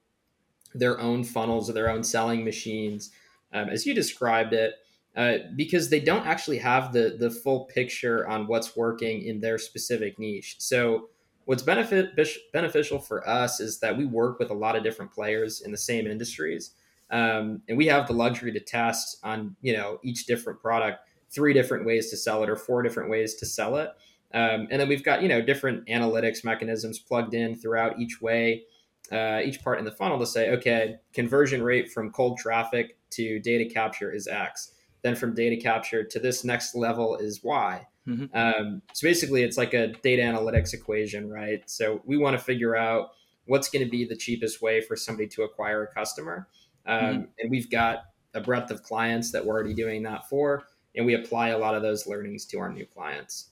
their 0.74 1.00
own 1.00 1.24
funnels 1.24 1.70
or 1.70 1.74
their 1.74 1.90
own 1.90 2.04
selling 2.04 2.44
machines, 2.44 3.12
um, 3.54 3.70
as 3.70 3.86
you 3.86 3.94
described 3.94 4.54
it, 4.54 4.74
uh, 5.18 5.40
because 5.56 5.90
they 5.90 6.00
don't 6.00 6.26
actually 6.26 6.60
have 6.60 6.94
the 6.94 7.18
the 7.20 7.30
full 7.30 7.66
picture 7.66 8.28
on 8.28 8.48
what's 8.48 8.78
working 8.78 9.24
in 9.24 9.42
their 9.42 9.58
specific 9.58 10.18
niche. 10.20 10.56
So. 10.60 11.10
What's 11.46 11.64
benefit 11.64 12.10
beneficial 12.52 13.00
for 13.00 13.26
us 13.26 13.62
is 13.62 13.80
that 13.80 13.98
we 13.98 14.06
work 14.06 14.38
with 14.38 14.50
a 14.50 14.54
lot 14.54 14.76
of 14.76 14.84
different 14.84 15.14
players 15.14 15.62
in 15.62 15.72
the 15.72 15.78
same 15.78 16.06
industries, 16.06 16.72
um, 17.10 17.62
and 17.70 17.78
we 17.78 17.86
have 17.86 18.06
the 18.06 18.12
luxury 18.12 18.52
to 18.52 18.60
test 18.60 19.20
on 19.24 19.56
you 19.62 19.72
know 19.72 19.98
each 20.04 20.26
different 20.26 20.60
product 20.60 21.08
three 21.30 21.54
different 21.54 21.86
ways 21.86 22.10
to 22.10 22.18
sell 22.18 22.44
it 22.44 22.50
or 22.50 22.56
four 22.56 22.82
different 22.82 23.10
ways 23.10 23.36
to 23.36 23.46
sell 23.46 23.78
it. 23.78 23.92
Um, 24.34 24.68
and 24.70 24.82
then 24.82 24.90
we've 24.90 25.04
got 25.04 25.22
you 25.22 25.30
know 25.30 25.42
different 25.42 25.86
analytics 25.88 26.44
mechanisms 26.44 27.00
plugged 27.00 27.34
in 27.34 27.56
throughout 27.56 28.00
each 28.00 28.22
way, 28.22 28.64
uh, 29.12 29.42
each 29.44 29.64
part 29.64 29.80
in 29.80 29.86
the 29.86 29.92
funnel 29.92 30.20
to 30.20 30.26
say, 30.26 30.52
okay, 30.52 30.98
conversion 31.14 31.64
rate 31.64 31.92
from 31.92 32.12
cold 32.12 32.38
traffic 32.38 32.98
to 33.12 33.40
data 33.40 33.66
capture 33.74 34.12
is 34.12 34.28
X. 34.28 34.74
Then 35.02 35.16
from 35.16 35.34
data 35.34 35.56
capture 35.56 36.04
to 36.04 36.20
this 36.20 36.44
next 36.44 36.76
level 36.76 37.16
is 37.18 37.44
Y. 37.44 37.88
Mhm. 38.08 38.30
Um, 38.34 38.82
so 38.94 39.08
basically, 39.08 39.44
it's 39.44 39.58
like 39.58 39.74
a 39.74 39.88
data 39.88 40.22
analytics 40.22 40.74
equation, 40.74 41.30
right? 41.30 41.62
So 41.70 42.02
we 42.06 42.18
want 42.18 42.38
to 42.38 42.44
figure 42.44 42.76
out 42.76 43.12
what's 43.46 43.70
going 43.70 43.84
to 43.86 43.90
be 43.92 44.06
the 44.06 44.16
cheapest 44.16 44.62
way 44.62 44.82
for 44.82 44.96
somebody 44.96 45.28
to 45.30 45.44
acquire 45.44 45.84
a 45.84 45.94
customer. 45.94 46.48
Um, 46.86 47.28
And 47.40 47.50
we've 47.50 47.70
got 47.70 48.06
a 48.34 48.42
breadth 48.42 48.72
of 48.72 48.82
clients 48.84 49.32
that 49.32 49.46
we're 49.46 49.54
already 49.56 49.74
doing 49.74 50.04
that 50.04 50.28
for 50.30 50.68
and 50.96 51.06
we 51.06 51.14
apply 51.14 51.50
a 51.50 51.58
lot 51.58 51.76
of 51.76 51.82
those 51.82 52.08
learnings 52.08 52.46
to 52.46 52.60
our 52.60 52.72
new 52.72 52.86
clients. 52.86 53.52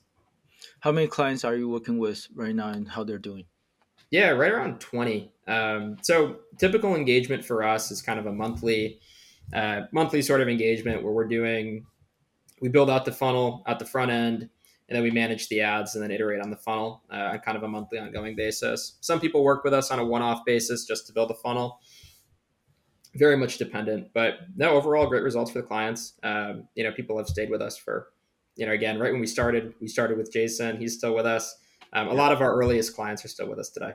How 0.79 0.91
many 0.91 1.08
clients 1.08 1.43
are 1.45 1.55
you 1.55 1.69
working 1.69 1.99
with 1.99 2.27
right 2.34 2.55
now, 2.55 2.69
and 2.69 2.89
how 2.89 3.03
they're 3.03 3.19
doing? 3.19 3.45
Yeah, 4.10 4.29
right 4.29 4.51
around 4.51 4.79
20. 4.79 5.31
Um, 5.47 5.97
so 6.01 6.39
typical 6.58 6.95
engagement 6.95 7.45
for 7.45 7.63
us 7.63 7.91
is 7.91 8.01
kind 8.01 8.19
of 8.19 8.25
a 8.25 8.31
monthly, 8.31 8.99
uh, 9.53 9.81
monthly 9.91 10.21
sort 10.21 10.41
of 10.41 10.49
engagement 10.49 11.03
where 11.03 11.13
we're 11.13 11.27
doing, 11.27 11.86
we 12.62 12.69
build 12.69 12.89
out 12.89 13.05
the 13.05 13.12
funnel 13.12 13.63
at 13.67 13.79
the 13.79 13.86
front 13.86 14.12
end, 14.12 14.49
and 14.88 14.95
then 14.95 15.03
we 15.03 15.12
manage 15.12 15.49
the 15.49 15.62
ads 15.62 15.95
and 15.95 16.03
then 16.03 16.12
iterate 16.12 16.41
on 16.41 16.51
the 16.51 16.58
funnel 16.58 17.03
uh, 17.12 17.31
on 17.34 17.39
kind 17.39 17.58
of 17.58 17.63
a 17.63 17.67
monthly 17.67 17.97
ongoing 17.97 18.36
basis. 18.36 18.97
Some 19.01 19.19
people 19.19 19.43
work 19.43 19.63
with 19.63 19.73
us 19.73 19.91
on 19.91 19.99
a 19.99 20.05
one-off 20.05 20.45
basis 20.45 20.86
just 20.86 21.08
to 21.08 21.13
build 21.13 21.31
a 21.31 21.36
funnel. 21.36 21.79
Very 23.15 23.38
much 23.38 23.58
dependent, 23.58 24.10
but 24.13 24.39
no, 24.55 24.71
overall 24.71 25.08
great 25.08 25.23
results 25.23 25.51
for 25.51 25.62
the 25.62 25.67
clients. 25.67 26.13
Um, 26.21 26.67
you 26.75 26.84
know, 26.84 26.91
people 26.91 27.17
have 27.17 27.27
stayed 27.27 27.49
with 27.49 27.62
us 27.62 27.77
for, 27.77 28.10
you 28.58 28.65
know, 28.65 28.73
again, 28.73 28.99
right 28.99 29.12
when 29.12 29.21
we 29.21 29.27
started, 29.27 29.73
we 29.79 29.88
started 29.88 30.17
with 30.17 30.31
Jason. 30.31 30.77
He's 30.77 30.97
still 30.97 31.15
with 31.15 31.25
us. 31.25 31.58
Um, 31.93 32.10
a 32.10 32.13
lot 32.13 32.31
of 32.31 32.41
our 32.41 32.53
earliest 32.55 32.95
clients 32.95 33.23
are 33.23 33.29
still 33.29 33.47
with 33.47 33.58
us 33.58 33.69
today. 33.69 33.93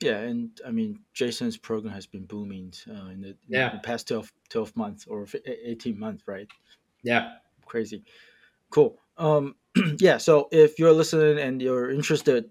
Yeah, 0.00 0.18
and 0.18 0.50
I 0.64 0.70
mean, 0.70 1.00
Jason's 1.12 1.56
program 1.56 1.92
has 1.92 2.06
been 2.06 2.24
booming 2.24 2.72
uh, 2.88 3.08
in, 3.08 3.20
the, 3.20 3.36
in 3.50 3.72
the 3.72 3.80
past 3.82 4.06
12, 4.08 4.32
12 4.48 4.76
months 4.76 5.06
or 5.08 5.26
18 5.44 5.98
months, 5.98 6.22
right? 6.28 6.46
Yeah, 7.02 7.32
Crazy. 7.68 8.02
Cool. 8.70 8.98
Um, 9.18 9.54
yeah, 9.98 10.16
so 10.16 10.48
if 10.50 10.78
you're 10.78 10.92
listening 10.92 11.38
and 11.38 11.62
you're 11.62 11.90
interested 11.90 12.50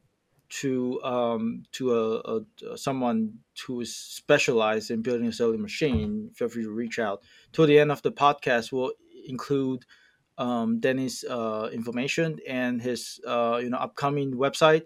to 0.49 1.01
um, 1.03 1.63
to 1.73 1.93
a, 1.93 2.39
a 2.71 2.77
someone 2.77 3.33
who 3.65 3.81
is 3.81 3.93
specialized 3.93 4.91
in 4.91 5.01
building 5.01 5.27
a 5.27 5.33
selling 5.33 5.61
machine, 5.61 6.29
feel 6.35 6.47
free 6.47 6.63
to 6.63 6.71
reach 6.71 6.99
out. 6.99 7.21
Till 7.51 7.65
the 7.65 7.79
end 7.79 7.91
of 7.91 8.01
the 8.01 8.11
podcast, 8.11 8.71
we'll 8.71 8.91
include 9.27 9.83
um, 10.37 10.79
Dennis' 10.79 11.25
uh, 11.25 11.69
information 11.73 12.37
and 12.47 12.81
his 12.81 13.19
uh, 13.27 13.59
you 13.61 13.69
know 13.69 13.77
upcoming 13.77 14.33
website, 14.33 14.83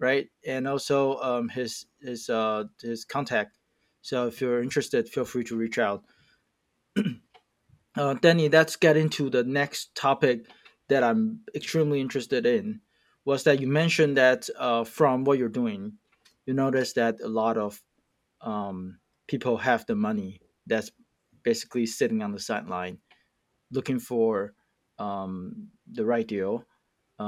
right? 0.00 0.28
And 0.46 0.66
also 0.66 1.18
um, 1.18 1.48
his 1.48 1.86
his 2.00 2.28
uh, 2.28 2.64
his 2.82 3.04
contact. 3.04 3.58
So 4.02 4.26
if 4.26 4.40
you're 4.40 4.62
interested, 4.62 5.08
feel 5.08 5.24
free 5.24 5.44
to 5.44 5.56
reach 5.56 5.78
out. 5.78 6.04
uh, 7.96 8.14
Danny, 8.14 8.48
let's 8.48 8.76
get 8.76 8.96
into 8.96 9.28
the 9.30 9.44
next 9.44 9.94
topic 9.94 10.46
that 10.88 11.04
I'm 11.04 11.40
extremely 11.54 12.00
interested 12.00 12.46
in. 12.46 12.80
Was 13.26 13.44
that 13.44 13.60
you 13.60 13.68
mentioned 13.68 14.16
that 14.16 14.48
uh, 14.58 14.84
from 14.84 15.24
what 15.24 15.38
you're 15.38 15.48
doing, 15.50 15.92
you 16.46 16.54
notice 16.54 16.94
that 16.94 17.20
a 17.22 17.28
lot 17.28 17.58
of 17.58 17.80
um, 18.40 18.98
people 19.28 19.58
have 19.58 19.84
the 19.86 19.94
money 19.94 20.40
that's 20.66 20.90
basically 21.42 21.86
sitting 21.86 22.22
on 22.22 22.32
the 22.32 22.40
sideline, 22.40 22.98
looking 23.70 24.00
for 24.00 24.54
um, 24.98 25.68
the 25.92 26.04
right 26.04 26.26
deal. 26.26 26.64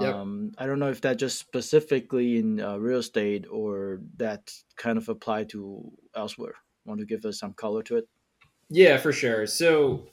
Yep. 0.00 0.14
Um, 0.14 0.52
I 0.56 0.66
don't 0.66 0.78
know 0.78 0.88
if 0.88 1.02
that 1.02 1.18
just 1.18 1.38
specifically 1.38 2.38
in 2.38 2.60
uh, 2.60 2.78
real 2.78 2.98
estate 2.98 3.44
or 3.50 4.00
that 4.16 4.50
kind 4.76 4.96
of 4.96 5.08
apply 5.08 5.44
to 5.44 5.90
elsewhere. 6.16 6.54
Want 6.86 7.00
to 7.00 7.06
give 7.06 7.24
us 7.26 7.38
some 7.38 7.52
color 7.52 7.82
to 7.84 7.98
it? 7.98 8.08
Yeah, 8.70 8.96
for 8.96 9.12
sure. 9.12 9.46
So, 9.46 10.06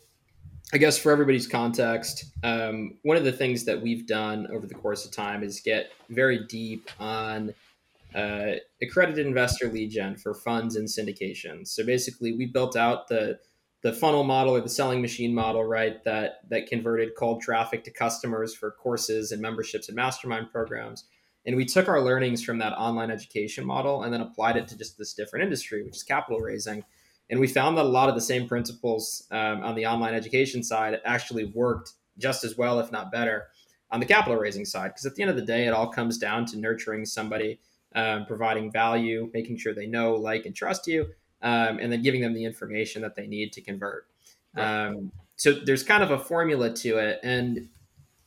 I 0.73 0.77
guess 0.77 0.97
for 0.97 1.11
everybody's 1.11 1.47
context, 1.47 2.25
um, 2.43 2.97
one 3.03 3.15
of 3.15 3.23
the 3.23 3.31
things 3.31 3.63
that 3.65 3.81
we've 3.81 4.05
done 4.05 4.47
over 4.53 4.67
the 4.67 4.75
course 4.75 5.05
of 5.05 5.11
time 5.11 5.43
is 5.43 5.61
get 5.61 5.91
very 6.09 6.45
deep 6.47 6.89
on 6.99 7.53
uh, 8.13 8.53
accredited 8.81 9.25
investor 9.25 9.69
lead 9.71 9.91
gen 9.91 10.15
for 10.15 10.33
funds 10.33 10.75
and 10.75 10.87
syndications. 10.87 11.69
So 11.69 11.85
basically, 11.85 12.33
we 12.33 12.47
built 12.47 12.75
out 12.75 13.07
the 13.07 13.39
the 13.81 13.93
funnel 13.93 14.23
model 14.23 14.55
or 14.55 14.61
the 14.61 14.69
selling 14.69 15.01
machine 15.01 15.33
model, 15.33 15.63
right? 15.63 16.03
That 16.03 16.41
that 16.49 16.67
converted 16.67 17.15
cold 17.17 17.41
traffic 17.41 17.83
to 17.85 17.91
customers 17.91 18.53
for 18.53 18.71
courses 18.71 19.31
and 19.31 19.41
memberships 19.41 19.87
and 19.87 19.95
mastermind 19.95 20.51
programs. 20.51 21.05
And 21.45 21.55
we 21.55 21.65
took 21.65 21.87
our 21.87 22.01
learnings 22.01 22.43
from 22.43 22.59
that 22.59 22.73
online 22.73 23.09
education 23.09 23.65
model 23.65 24.03
and 24.03 24.13
then 24.13 24.21
applied 24.21 24.57
it 24.57 24.67
to 24.67 24.77
just 24.77 24.97
this 24.97 25.13
different 25.13 25.43
industry, 25.43 25.83
which 25.83 25.95
is 25.95 26.03
capital 26.03 26.39
raising. 26.39 26.83
And 27.29 27.39
we 27.39 27.47
found 27.47 27.77
that 27.77 27.85
a 27.85 27.87
lot 27.87 28.09
of 28.09 28.15
the 28.15 28.21
same 28.21 28.47
principles 28.47 29.25
um, 29.31 29.63
on 29.63 29.75
the 29.75 29.85
online 29.85 30.13
education 30.13 30.63
side 30.63 30.99
actually 31.05 31.45
worked 31.45 31.93
just 32.17 32.43
as 32.43 32.57
well, 32.57 32.79
if 32.79 32.91
not 32.91 33.11
better, 33.11 33.47
on 33.91 33.99
the 33.99 34.05
capital 34.05 34.37
raising 34.37 34.65
side. 34.65 34.89
Because 34.89 35.05
at 35.05 35.15
the 35.15 35.21
end 35.21 35.29
of 35.29 35.37
the 35.37 35.45
day, 35.45 35.65
it 35.65 35.73
all 35.73 35.87
comes 35.87 36.17
down 36.17 36.45
to 36.47 36.57
nurturing 36.59 37.05
somebody, 37.05 37.59
um, 37.95 38.25
providing 38.25 38.71
value, 38.71 39.29
making 39.33 39.57
sure 39.57 39.73
they 39.73 39.87
know, 39.87 40.15
like, 40.15 40.45
and 40.45 40.55
trust 40.55 40.87
you, 40.87 41.07
um, 41.41 41.79
and 41.79 41.91
then 41.91 42.01
giving 42.01 42.21
them 42.21 42.33
the 42.33 42.45
information 42.45 43.01
that 43.01 43.15
they 43.15 43.27
need 43.27 43.53
to 43.53 43.61
convert. 43.61 44.07
Right. 44.55 44.87
Um, 44.87 45.11
so 45.35 45.53
there's 45.53 45.83
kind 45.83 46.03
of 46.03 46.11
a 46.11 46.19
formula 46.19 46.73
to 46.73 46.97
it. 46.97 47.19
And 47.23 47.69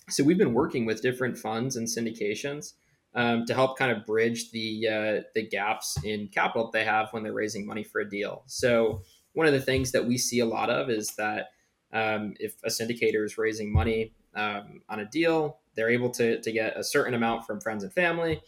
so 0.09 0.25
we've 0.25 0.39
been 0.39 0.55
working 0.55 0.87
with 0.87 1.03
different 1.03 1.37
funds 1.37 1.77
and 1.77 1.87
syndications 1.87 2.73
um, 3.15 3.45
to 3.47 3.55
help 3.55 3.79
kind 3.79 3.93
of 3.93 4.07
bridge 4.07 4.51
the 4.51 4.89
uh, 4.89 5.23
the 5.35 5.47
gaps 5.47 5.99
in 6.05 6.29
capital 6.29 6.65
that 6.65 6.73
they 6.73 6.85
have 6.85 7.13
when 7.13 7.23
they're 7.23 7.33
raising 7.33 7.67
money 7.67 7.85
for 7.85 8.01
a 8.01 8.09
deal. 8.09 8.43
So 8.47 9.03
one 9.35 9.47
of 9.47 9.53
the 9.53 9.61
things 9.61 9.93
that 9.93 10.07
we 10.07 10.19
see 10.19 10.41
a 10.41 10.47
lot 10.47 10.71
of 10.71 10.91
is 10.91 11.09
that 11.17 11.51
um, 11.93 12.35
if 12.41 12.55
a 12.65 12.69
syndicator 12.69 13.25
is 13.25 13.37
raising 13.37 13.73
money 13.73 14.13
um, 14.35 14.81
on 14.89 15.01
a 15.01 15.05
deal, 15.05 15.59
they're 15.75 15.91
able 15.91 16.11
to 16.11 16.41
to 16.41 16.53
get 16.53 16.77
a 16.77 16.85
certain 16.85 17.15
amount 17.15 17.47
from 17.47 17.61
friends 17.61 17.85
and 17.85 17.93
family. 17.93 18.41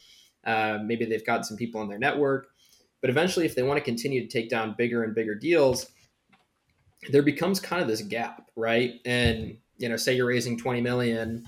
Uh, 0.44 0.78
maybe 0.82 1.04
they've 1.04 1.24
got 1.24 1.46
some 1.46 1.56
people 1.56 1.80
in 1.82 1.88
their 1.88 1.98
network, 1.98 2.48
but 3.04 3.10
eventually, 3.10 3.44
if 3.44 3.54
they 3.54 3.62
want 3.62 3.76
to 3.76 3.84
continue 3.84 4.22
to 4.22 4.26
take 4.26 4.48
down 4.48 4.74
bigger 4.78 5.02
and 5.02 5.14
bigger 5.14 5.34
deals, 5.34 5.90
there 7.10 7.20
becomes 7.20 7.60
kind 7.60 7.82
of 7.82 7.86
this 7.86 8.00
gap, 8.00 8.50
right? 8.56 8.92
And 9.04 9.58
you 9.76 9.90
know, 9.90 9.96
say 9.98 10.16
you're 10.16 10.24
raising 10.24 10.56
20 10.56 10.80
million, 10.80 11.44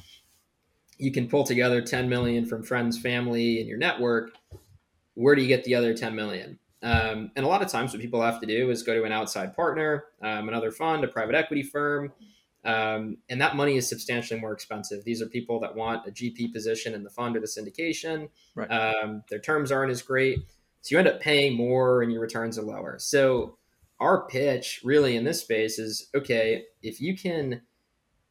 you 0.98 1.10
can 1.10 1.26
pull 1.26 1.44
together 1.44 1.80
10 1.80 2.10
million 2.10 2.44
from 2.44 2.62
friends, 2.62 2.98
family, 2.98 3.58
and 3.58 3.66
your 3.66 3.78
network. 3.78 4.32
Where 5.14 5.34
do 5.34 5.40
you 5.40 5.48
get 5.48 5.64
the 5.64 5.74
other 5.76 5.94
10 5.94 6.14
million? 6.14 6.58
Um, 6.82 7.30
and 7.36 7.46
a 7.46 7.48
lot 7.48 7.62
of 7.62 7.68
times, 7.68 7.94
what 7.94 8.02
people 8.02 8.20
have 8.20 8.38
to 8.42 8.46
do 8.46 8.68
is 8.70 8.82
go 8.82 8.92
to 8.92 9.04
an 9.04 9.12
outside 9.12 9.56
partner, 9.56 10.04
um, 10.20 10.50
another 10.50 10.70
fund, 10.70 11.04
a 11.04 11.08
private 11.08 11.34
equity 11.34 11.62
firm, 11.62 12.12
um, 12.66 13.16
and 13.30 13.40
that 13.40 13.56
money 13.56 13.78
is 13.78 13.88
substantially 13.88 14.38
more 14.38 14.52
expensive. 14.52 15.04
These 15.04 15.22
are 15.22 15.26
people 15.26 15.58
that 15.60 15.74
want 15.74 16.06
a 16.06 16.10
GP 16.10 16.52
position 16.52 16.92
in 16.92 17.02
the 17.02 17.08
fund 17.08 17.34
or 17.34 17.40
the 17.40 17.46
syndication. 17.46 18.28
Right. 18.54 18.68
Um, 18.68 19.22
their 19.30 19.38
terms 19.38 19.72
aren't 19.72 19.90
as 19.90 20.02
great, 20.02 20.40
so 20.82 20.94
you 20.94 20.98
end 20.98 21.08
up 21.08 21.20
paying 21.20 21.54
more, 21.56 22.02
and 22.02 22.12
your 22.12 22.20
returns 22.20 22.58
are 22.58 22.62
lower. 22.62 22.96
So 22.98 23.58
our 23.98 24.26
pitch, 24.26 24.80
really, 24.84 25.16
in 25.16 25.24
this 25.24 25.40
space 25.40 25.78
is 25.78 26.08
okay. 26.14 26.64
If 26.82 27.00
you 27.00 27.16
can 27.16 27.62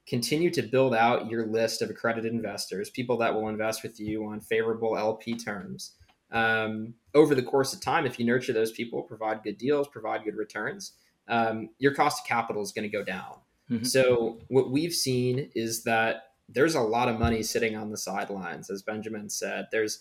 continue 0.07 0.51
to 0.51 0.61
build 0.61 0.93
out 0.93 1.29
your 1.29 1.47
list 1.47 1.81
of 1.81 1.89
accredited 1.89 2.31
investors, 2.31 2.89
people 2.89 3.17
that 3.17 3.33
will 3.33 3.49
invest 3.49 3.81
with 3.81 3.99
you 3.99 4.25
on 4.25 4.39
favorable 4.39 4.97
LP 4.97 5.35
terms. 5.35 5.93
Um, 6.31 6.93
over 7.13 7.33
the 7.33 7.43
course 7.43 7.73
of 7.73 7.81
time, 7.81 8.05
if 8.05 8.19
you 8.19 8.25
nurture 8.25 8.53
those 8.53 8.71
people, 8.71 9.01
provide 9.01 9.43
good 9.43 9.57
deals, 9.57 9.87
provide 9.87 10.23
good 10.23 10.35
returns, 10.35 10.93
um, 11.27 11.69
your 11.79 11.93
cost 11.93 12.21
of 12.21 12.27
capital 12.27 12.61
is 12.61 12.71
going 12.71 12.89
to 12.89 12.95
go 12.95 13.03
down. 13.03 13.37
Mm-hmm. 13.69 13.85
So, 13.85 14.39
what 14.47 14.69
we've 14.69 14.93
seen 14.93 15.49
is 15.55 15.83
that 15.85 16.33
there's 16.47 16.75
a 16.75 16.81
lot 16.81 17.09
of 17.09 17.19
money 17.19 17.41
sitting 17.41 17.75
on 17.75 17.89
the 17.89 17.97
sidelines, 17.97 18.69
as 18.69 18.83
Benjamin 18.83 19.29
said. 19.29 19.67
There's 19.71 19.99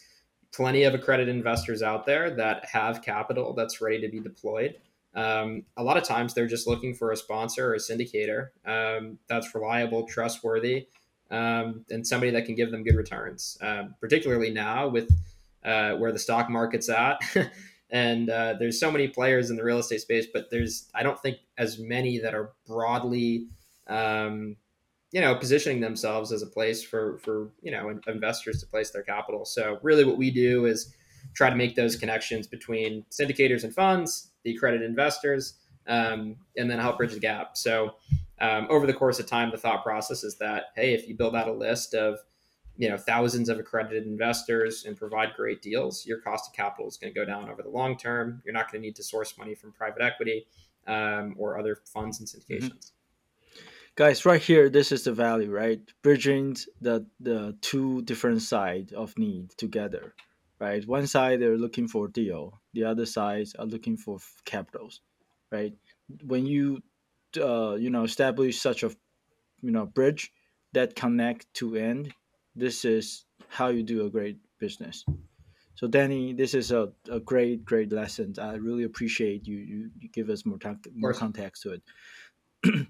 plenty 0.54 0.84
of 0.84 0.94
accredited 0.94 1.34
investors 1.34 1.82
out 1.82 2.06
there 2.06 2.30
that 2.30 2.64
have 2.66 3.02
capital 3.02 3.52
that's 3.52 3.80
ready 3.80 4.00
to 4.00 4.08
be 4.08 4.20
deployed. 4.20 4.76
Um, 5.14 5.64
a 5.76 5.82
lot 5.82 5.96
of 5.96 6.04
times 6.04 6.34
they're 6.34 6.46
just 6.46 6.66
looking 6.66 6.94
for 6.94 7.12
a 7.12 7.16
sponsor 7.16 7.68
or 7.68 7.74
a 7.74 7.78
syndicator 7.78 8.48
um, 8.64 9.18
that's 9.28 9.54
reliable, 9.54 10.04
trustworthy, 10.04 10.86
um, 11.30 11.84
and 11.90 12.06
somebody 12.06 12.32
that 12.32 12.46
can 12.46 12.54
give 12.54 12.70
them 12.70 12.82
good 12.82 12.96
returns. 12.96 13.58
Um, 13.60 13.94
particularly 14.00 14.50
now 14.50 14.88
with 14.88 15.10
uh, 15.64 15.94
where 15.94 16.12
the 16.12 16.18
stock 16.18 16.50
market's 16.50 16.88
at, 16.88 17.20
and 17.90 18.28
uh, 18.30 18.54
there's 18.58 18.78
so 18.78 18.90
many 18.90 19.08
players 19.08 19.50
in 19.50 19.56
the 19.56 19.64
real 19.64 19.78
estate 19.78 20.00
space, 20.00 20.26
but 20.32 20.50
there's 20.50 20.88
I 20.94 21.02
don't 21.02 21.20
think 21.20 21.38
as 21.58 21.78
many 21.78 22.18
that 22.18 22.34
are 22.34 22.50
broadly, 22.66 23.46
um, 23.86 24.56
you 25.14 25.20
know, 25.20 25.36
positioning 25.36 25.80
themselves 25.80 26.32
as 26.32 26.42
a 26.42 26.46
place 26.46 26.82
for 26.82 27.18
for 27.18 27.52
you 27.62 27.70
know 27.70 27.96
investors 28.08 28.58
to 28.60 28.66
place 28.66 28.90
their 28.90 29.04
capital. 29.04 29.44
So 29.44 29.78
really, 29.80 30.04
what 30.04 30.18
we 30.18 30.32
do 30.32 30.66
is 30.66 30.92
try 31.34 31.48
to 31.48 31.54
make 31.54 31.76
those 31.76 31.94
connections 31.94 32.48
between 32.48 33.04
syndicators 33.12 33.62
and 33.62 33.72
funds, 33.72 34.32
the 34.42 34.56
accredited 34.56 34.86
investors, 34.86 35.54
um, 35.86 36.34
and 36.56 36.68
then 36.68 36.80
help 36.80 36.98
bridge 36.98 37.14
the 37.14 37.20
gap. 37.20 37.56
So 37.56 37.94
um, 38.40 38.66
over 38.68 38.88
the 38.88 38.92
course 38.92 39.20
of 39.20 39.26
time, 39.26 39.52
the 39.52 39.56
thought 39.56 39.84
process 39.84 40.24
is 40.24 40.36
that 40.38 40.64
hey, 40.74 40.94
if 40.94 41.06
you 41.06 41.16
build 41.16 41.36
out 41.36 41.46
a 41.46 41.52
list 41.52 41.94
of 41.94 42.18
you 42.76 42.88
know 42.88 42.96
thousands 42.96 43.48
of 43.48 43.60
accredited 43.60 44.06
investors 44.06 44.84
and 44.84 44.96
provide 44.96 45.34
great 45.36 45.62
deals, 45.62 46.04
your 46.04 46.18
cost 46.18 46.48
of 46.48 46.56
capital 46.56 46.88
is 46.88 46.96
going 46.96 47.14
to 47.14 47.20
go 47.20 47.24
down 47.24 47.48
over 47.48 47.62
the 47.62 47.68
long 47.68 47.96
term. 47.96 48.42
You're 48.44 48.52
not 48.52 48.72
going 48.72 48.82
to 48.82 48.86
need 48.88 48.96
to 48.96 49.04
source 49.04 49.38
money 49.38 49.54
from 49.54 49.70
private 49.70 50.02
equity 50.02 50.48
um, 50.88 51.36
or 51.38 51.56
other 51.56 51.78
funds 51.84 52.18
and 52.18 52.28
syndications. 52.28 52.64
Mm-hmm. 52.64 53.03
Guys, 53.96 54.24
right 54.26 54.42
here, 54.42 54.68
this 54.68 54.92
is 54.92 55.04
the 55.04 55.12
value, 55.12 55.50
right? 55.50 55.80
Bridging 56.02 56.56
the 56.80 57.06
the 57.20 57.56
two 57.60 58.02
different 58.02 58.42
sides 58.42 58.92
of 58.92 59.16
need 59.18 59.50
together 59.56 60.14
right? 60.60 60.86
One 60.86 61.06
side 61.06 61.40
they're 61.40 61.58
looking 61.58 61.88
for 61.88 62.08
deal, 62.08 62.60
the 62.72 62.84
other 62.84 63.06
side 63.06 63.48
are 63.58 63.66
looking 63.66 63.96
for 63.96 64.18
capitals, 64.44 65.00
right? 65.50 65.72
When 66.24 66.46
you 66.46 66.82
uh, 67.40 67.74
you 67.74 67.90
know 67.90 68.04
establish 68.04 68.60
such 68.60 68.82
a 68.82 68.90
you 69.62 69.70
know 69.70 69.86
bridge 69.86 70.32
that 70.72 70.96
connect 70.96 71.52
to 71.54 71.76
end, 71.76 72.12
this 72.54 72.84
is 72.84 73.24
how 73.48 73.68
you 73.68 73.82
do 73.82 74.06
a 74.06 74.10
great 74.10 74.38
business. 74.58 75.04
So 75.76 75.88
Danny, 75.88 76.32
this 76.32 76.54
is 76.54 76.70
a, 76.70 76.92
a 77.10 77.20
great 77.20 77.64
great 77.64 77.92
lesson. 77.92 78.34
I 78.40 78.54
really 78.54 78.84
appreciate 78.84 79.46
you 79.46 79.58
you, 79.58 79.90
you 79.98 80.08
give 80.10 80.30
us 80.30 80.46
more 80.46 80.58
time, 80.58 80.80
more 80.94 81.12
context 81.12 81.62
to 81.62 81.78
it. 81.78 81.82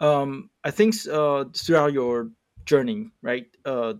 um, 0.00 0.50
I 0.64 0.70
think 0.70 0.94
uh, 1.10 1.44
throughout 1.56 1.92
your 1.92 2.30
journey, 2.64 3.10
right? 3.22 3.46
Uh, 3.64 3.94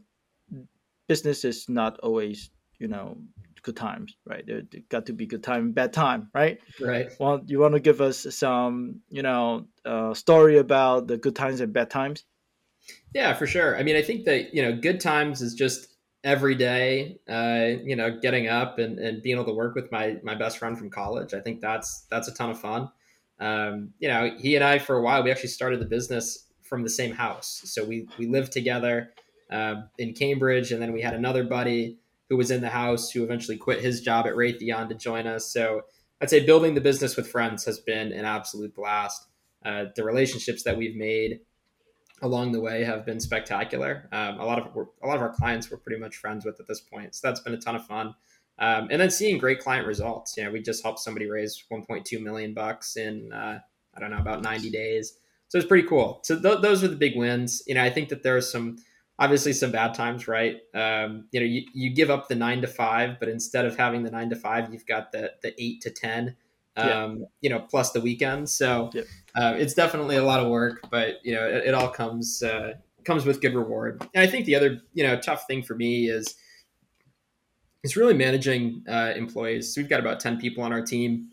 business 1.08 1.44
is 1.44 1.68
not 1.68 1.98
always 2.00 2.50
you 2.78 2.86
know 2.86 3.16
good 3.62 3.76
times 3.76 4.16
right? 4.24 4.46
There 4.46 4.62
got 4.88 5.06
to 5.06 5.12
be 5.12 5.26
good 5.26 5.42
time 5.42 5.72
bad 5.72 5.92
time 5.92 6.30
right? 6.32 6.58
Right. 6.80 7.10
Well 7.18 7.40
you 7.46 7.58
want 7.58 7.74
to 7.74 7.80
give 7.80 8.00
us 8.00 8.26
some 8.30 9.00
you 9.10 9.22
know 9.22 9.66
uh, 9.84 10.14
story 10.14 10.58
about 10.58 11.08
the 11.08 11.16
good 11.16 11.34
times 11.34 11.60
and 11.60 11.72
bad 11.72 11.90
times? 11.90 12.24
Yeah 13.14 13.34
for 13.34 13.46
sure. 13.46 13.76
I 13.76 13.82
mean 13.82 13.96
i 13.96 14.02
think 14.02 14.24
that 14.26 14.54
you 14.54 14.62
know 14.62 14.76
good 14.76 15.00
times 15.00 15.42
is 15.42 15.54
just 15.54 15.88
every 16.24 16.54
day 16.54 17.18
uh, 17.28 17.80
you 17.82 17.96
know 17.96 18.18
getting 18.20 18.48
up 18.48 18.78
and, 18.78 18.98
and 18.98 19.22
being 19.22 19.36
able 19.36 19.46
to 19.46 19.54
work 19.54 19.74
with 19.74 19.90
my 19.90 20.18
my 20.22 20.34
best 20.34 20.58
friend 20.58 20.78
from 20.78 20.90
college. 20.90 21.34
I 21.34 21.40
think 21.40 21.60
that's 21.60 22.06
that's 22.10 22.28
a 22.28 22.34
ton 22.34 22.50
of 22.50 22.60
fun 22.60 22.90
um, 23.40 23.90
you 23.98 24.08
know 24.08 24.30
he 24.38 24.54
and 24.54 24.64
i 24.64 24.78
for 24.78 24.96
a 24.96 25.02
while 25.02 25.22
we 25.22 25.30
actually 25.30 25.48
started 25.48 25.80
the 25.80 25.86
business 25.86 26.46
from 26.62 26.82
the 26.82 26.90
same 26.90 27.12
house 27.12 27.62
so 27.64 27.84
we 27.84 28.08
we 28.18 28.26
lived 28.26 28.52
together 28.52 29.10
uh, 29.50 29.76
in 29.98 30.12
cambridge 30.12 30.72
and 30.72 30.82
then 30.82 30.92
we 30.92 31.00
had 31.00 31.14
another 31.14 31.44
buddy 31.44 31.98
who 32.28 32.36
was 32.36 32.50
in 32.50 32.60
the 32.60 32.68
house, 32.68 33.10
who 33.10 33.24
eventually 33.24 33.56
quit 33.56 33.80
his 33.80 34.00
job 34.00 34.26
at 34.26 34.34
Raytheon 34.34 34.88
to 34.88 34.94
join 34.94 35.26
us. 35.26 35.50
So 35.50 35.82
I'd 36.20 36.30
say 36.30 36.44
building 36.44 36.74
the 36.74 36.80
business 36.80 37.16
with 37.16 37.28
friends 37.28 37.64
has 37.64 37.78
been 37.78 38.12
an 38.12 38.24
absolute 38.24 38.74
blast. 38.74 39.26
Uh, 39.64 39.86
the 39.96 40.04
relationships 40.04 40.62
that 40.64 40.76
we've 40.76 40.96
made 40.96 41.40
along 42.20 42.52
the 42.52 42.60
way 42.60 42.84
have 42.84 43.06
been 43.06 43.20
spectacular. 43.20 44.08
Um, 44.12 44.40
a 44.40 44.44
lot 44.44 44.58
of 44.58 44.66
a 45.02 45.06
lot 45.06 45.16
of 45.16 45.22
our 45.22 45.32
clients 45.32 45.70
we're 45.70 45.78
pretty 45.78 46.00
much 46.00 46.16
friends 46.16 46.44
with 46.44 46.58
at 46.60 46.66
this 46.66 46.80
point, 46.80 47.14
so 47.14 47.26
that's 47.28 47.40
been 47.40 47.54
a 47.54 47.58
ton 47.58 47.76
of 47.76 47.86
fun. 47.86 48.14
Um, 48.58 48.88
and 48.90 49.00
then 49.00 49.10
seeing 49.10 49.38
great 49.38 49.60
client 49.60 49.86
results. 49.86 50.36
You 50.36 50.44
know, 50.44 50.50
we 50.50 50.60
just 50.60 50.82
helped 50.82 50.98
somebody 50.98 51.30
raise 51.30 51.64
1.2 51.72 52.20
million 52.20 52.54
bucks 52.54 52.96
in 52.96 53.32
uh, 53.32 53.60
I 53.96 54.00
don't 54.00 54.10
know 54.10 54.18
about 54.18 54.42
90 54.42 54.70
days, 54.70 55.18
so 55.48 55.58
it's 55.58 55.66
pretty 55.66 55.86
cool. 55.86 56.20
So 56.24 56.40
th- 56.40 56.60
those 56.60 56.82
are 56.84 56.88
the 56.88 56.96
big 56.96 57.16
wins. 57.16 57.62
You 57.66 57.74
know, 57.74 57.82
I 57.82 57.90
think 57.90 58.08
that 58.08 58.22
there 58.22 58.36
are 58.36 58.42
some 58.42 58.76
obviously 59.18 59.52
some 59.52 59.72
bad 59.72 59.94
times, 59.94 60.28
right? 60.28 60.56
Um, 60.74 61.26
you 61.32 61.40
know, 61.40 61.46
you, 61.46 61.62
you 61.74 61.90
give 61.90 62.10
up 62.10 62.28
the 62.28 62.34
nine 62.34 62.60
to 62.62 62.68
five, 62.68 63.18
but 63.18 63.28
instead 63.28 63.64
of 63.64 63.76
having 63.76 64.02
the 64.02 64.10
nine 64.10 64.30
to 64.30 64.36
five, 64.36 64.72
you've 64.72 64.86
got 64.86 65.12
the 65.12 65.32
the 65.42 65.54
eight 65.62 65.80
to 65.82 65.90
ten. 65.90 66.36
Um, 66.76 66.86
yeah. 66.86 67.26
You 67.40 67.50
know, 67.50 67.60
plus 67.60 67.90
the 67.90 68.00
weekends. 68.00 68.54
So 68.54 68.90
yeah. 68.94 69.02
uh, 69.34 69.54
it's 69.56 69.74
definitely 69.74 70.16
a 70.16 70.24
lot 70.24 70.40
of 70.40 70.48
work, 70.48 70.88
but 70.90 71.16
you 71.24 71.34
know, 71.34 71.44
it, 71.44 71.68
it 71.68 71.74
all 71.74 71.88
comes 71.88 72.42
uh, 72.42 72.74
comes 73.04 73.24
with 73.24 73.40
good 73.40 73.54
reward. 73.54 74.06
And 74.14 74.22
I 74.22 74.30
think 74.30 74.46
the 74.46 74.54
other 74.54 74.80
you 74.94 75.04
know 75.04 75.18
tough 75.18 75.46
thing 75.46 75.62
for 75.62 75.74
me 75.74 76.08
is 76.08 76.36
is 77.88 77.96
really 77.96 78.14
managing 78.14 78.84
uh, 78.88 79.12
employees. 79.16 79.74
So 79.74 79.80
we've 79.80 79.88
got 79.88 80.00
about 80.00 80.20
ten 80.20 80.38
people 80.38 80.62
on 80.62 80.72
our 80.72 80.82
team. 80.82 81.30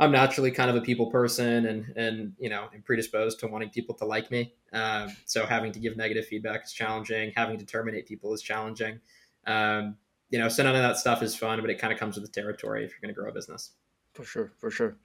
I'm 0.00 0.12
naturally 0.12 0.50
kind 0.50 0.70
of 0.70 0.76
a 0.76 0.80
people 0.80 1.10
person 1.10 1.66
and 1.66 1.92
and 1.96 2.32
you 2.38 2.48
know 2.48 2.68
am 2.74 2.82
predisposed 2.82 3.40
to 3.40 3.46
wanting 3.46 3.70
people 3.70 3.94
to 3.96 4.04
like 4.04 4.30
me. 4.30 4.54
Um, 4.72 5.08
so 5.26 5.44
having 5.44 5.72
to 5.72 5.80
give 5.80 5.96
negative 5.96 6.26
feedback 6.26 6.64
is 6.64 6.72
challenging. 6.72 7.32
Having 7.36 7.58
to 7.58 7.66
terminate 7.66 8.06
people 8.06 8.32
is 8.32 8.42
challenging. 8.42 9.00
Um, 9.46 9.96
you 10.30 10.38
know, 10.38 10.48
so 10.48 10.62
none 10.62 10.76
of 10.76 10.82
that 10.82 10.98
stuff 10.98 11.22
is 11.22 11.34
fun, 11.34 11.60
but 11.60 11.70
it 11.70 11.78
kind 11.78 11.92
of 11.92 11.98
comes 11.98 12.16
with 12.16 12.24
the 12.24 12.40
territory 12.40 12.84
if 12.84 12.90
you're 12.90 13.00
going 13.00 13.14
to 13.14 13.18
grow 13.18 13.30
a 13.30 13.32
business. 13.32 13.72
For 14.14 14.24
sure, 14.24 14.52
for 14.58 14.70
sure, 14.70 14.96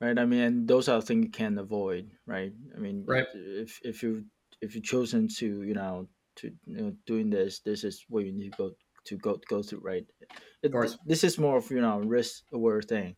right? 0.00 0.18
I 0.18 0.24
mean, 0.24 0.66
those 0.66 0.88
are 0.88 1.00
things 1.00 1.24
you 1.24 1.30
can 1.30 1.58
avoid, 1.58 2.10
right? 2.26 2.52
I 2.74 2.78
mean, 2.78 3.04
right. 3.06 3.26
if 3.34 3.80
if 3.82 4.02
you 4.02 4.24
if 4.60 4.74
you've 4.74 4.84
chosen 4.84 5.28
to 5.38 5.62
you 5.62 5.74
know 5.74 6.08
to 6.36 6.52
you 6.66 6.82
know 6.82 6.92
doing 7.06 7.30
this, 7.30 7.60
this 7.60 7.84
is 7.84 8.04
what 8.08 8.24
you 8.24 8.32
need 8.32 8.52
to 8.52 8.58
go 8.58 8.70
to 9.06 9.16
go 9.16 9.38
go 9.48 9.62
through, 9.62 9.80
right? 9.80 10.06
It, 10.62 10.72
this 11.04 11.24
is 11.24 11.38
more 11.38 11.58
of 11.58 11.70
you 11.70 11.80
know 11.80 12.00
risk 12.00 12.42
aware 12.52 12.82
thing 12.82 13.16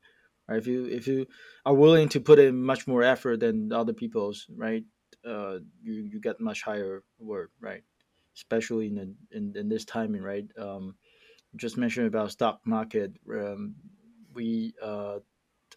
right? 0.49 0.59
If 0.59 0.67
you 0.67 0.87
if 0.87 1.07
you 1.07 1.27
are 1.65 1.75
willing 1.75 2.09
to 2.11 2.21
put 2.21 2.39
in 2.39 2.63
much 2.63 2.87
more 2.87 3.03
effort 3.03 3.41
than 3.41 3.73
other 3.73 3.93
people's, 3.93 4.47
right? 4.57 4.85
Uh, 5.25 5.59
you 5.83 5.93
you 5.93 6.21
get 6.21 6.41
much 6.41 6.63
higher 6.63 7.03
word, 7.19 7.51
right? 7.61 7.83
Especially 8.35 8.87
in 8.87 8.95
the, 8.95 9.15
in, 9.37 9.53
in 9.57 9.69
this 9.69 9.85
timing, 9.85 10.23
right? 10.23 10.47
Um, 10.59 10.95
just 11.57 11.77
mentioned 11.77 12.07
about 12.07 12.31
stock 12.31 12.61
market. 12.65 13.13
Um, 13.31 13.75
we 14.33 14.75
uh, 14.83 15.19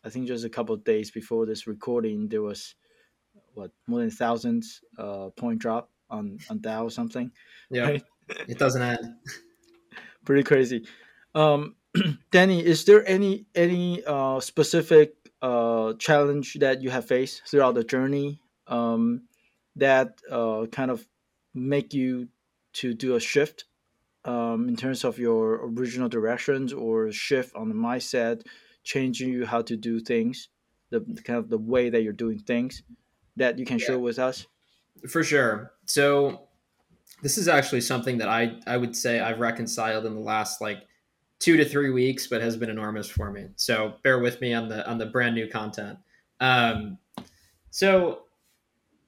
I 0.03 0.09
think 0.09 0.27
just 0.27 0.45
a 0.45 0.49
couple 0.49 0.75
of 0.75 0.83
days 0.83 1.11
before 1.11 1.45
this 1.45 1.67
recording, 1.67 2.29
there 2.29 2.41
was 2.41 2.75
what 3.53 3.71
more 3.87 3.99
than 3.99 4.11
thousands 4.11 4.81
uh, 4.97 5.29
point 5.35 5.59
drop 5.59 5.89
on 6.09 6.37
on 6.49 6.59
Dow 6.61 6.85
or 6.85 6.91
something. 6.91 7.31
Yeah, 7.69 7.83
right? 7.83 8.03
it 8.47 8.57
doesn't 8.57 8.81
end. 8.81 9.15
Pretty 10.25 10.43
crazy. 10.43 10.85
Um, 11.35 11.75
Danny, 12.31 12.63
is 12.63 12.85
there 12.85 13.07
any 13.07 13.45
any 13.55 14.03
uh, 14.05 14.39
specific 14.39 15.15
uh, 15.41 15.93
challenge 15.93 16.55
that 16.59 16.81
you 16.81 16.89
have 16.89 17.07
faced 17.07 17.43
throughout 17.47 17.75
the 17.75 17.83
journey 17.83 18.39
um, 18.67 19.23
that 19.75 20.19
uh, 20.29 20.65
kind 20.71 20.91
of 20.91 21.05
make 21.53 21.93
you 21.93 22.27
to 22.73 22.93
do 22.93 23.15
a 23.15 23.19
shift 23.19 23.65
um, 24.23 24.69
in 24.69 24.75
terms 24.75 25.03
of 25.03 25.17
your 25.17 25.65
original 25.65 26.07
directions 26.07 26.71
or 26.71 27.11
shift 27.11 27.55
on 27.55 27.69
the 27.69 27.75
mindset, 27.75 28.45
changing 28.83 29.29
you 29.29 29.45
how 29.45 29.61
to 29.61 29.75
do 29.75 29.99
things, 29.99 30.49
the 30.89 31.01
kind 31.23 31.39
of 31.39 31.49
the 31.49 31.57
way 31.57 31.89
that 31.89 32.03
you're 32.03 32.13
doing 32.13 32.39
things 32.39 32.83
that 33.35 33.57
you 33.57 33.65
can 33.65 33.79
yeah. 33.79 33.85
share 33.85 33.99
with 33.99 34.19
us? 34.19 34.47
For 35.09 35.23
sure. 35.23 35.73
So 35.85 36.47
this 37.21 37.37
is 37.37 37.47
actually 37.47 37.81
something 37.81 38.17
that 38.19 38.29
I 38.29 38.59
I 38.67 38.77
would 38.77 38.95
say 38.95 39.19
I've 39.19 39.39
reconciled 39.39 40.05
in 40.05 40.13
the 40.13 40.21
last 40.21 40.61
like 40.61 40.87
two 41.39 41.57
to 41.57 41.65
three 41.65 41.89
weeks, 41.89 42.27
but 42.27 42.41
has 42.41 42.55
been 42.55 42.69
enormous 42.69 43.09
for 43.09 43.31
me. 43.31 43.47
So 43.55 43.95
bear 44.03 44.19
with 44.19 44.41
me 44.41 44.53
on 44.53 44.69
the 44.69 44.87
on 44.89 44.97
the 44.97 45.07
brand 45.07 45.35
new 45.35 45.49
content. 45.49 45.99
Um, 46.39 46.97
so 47.69 48.23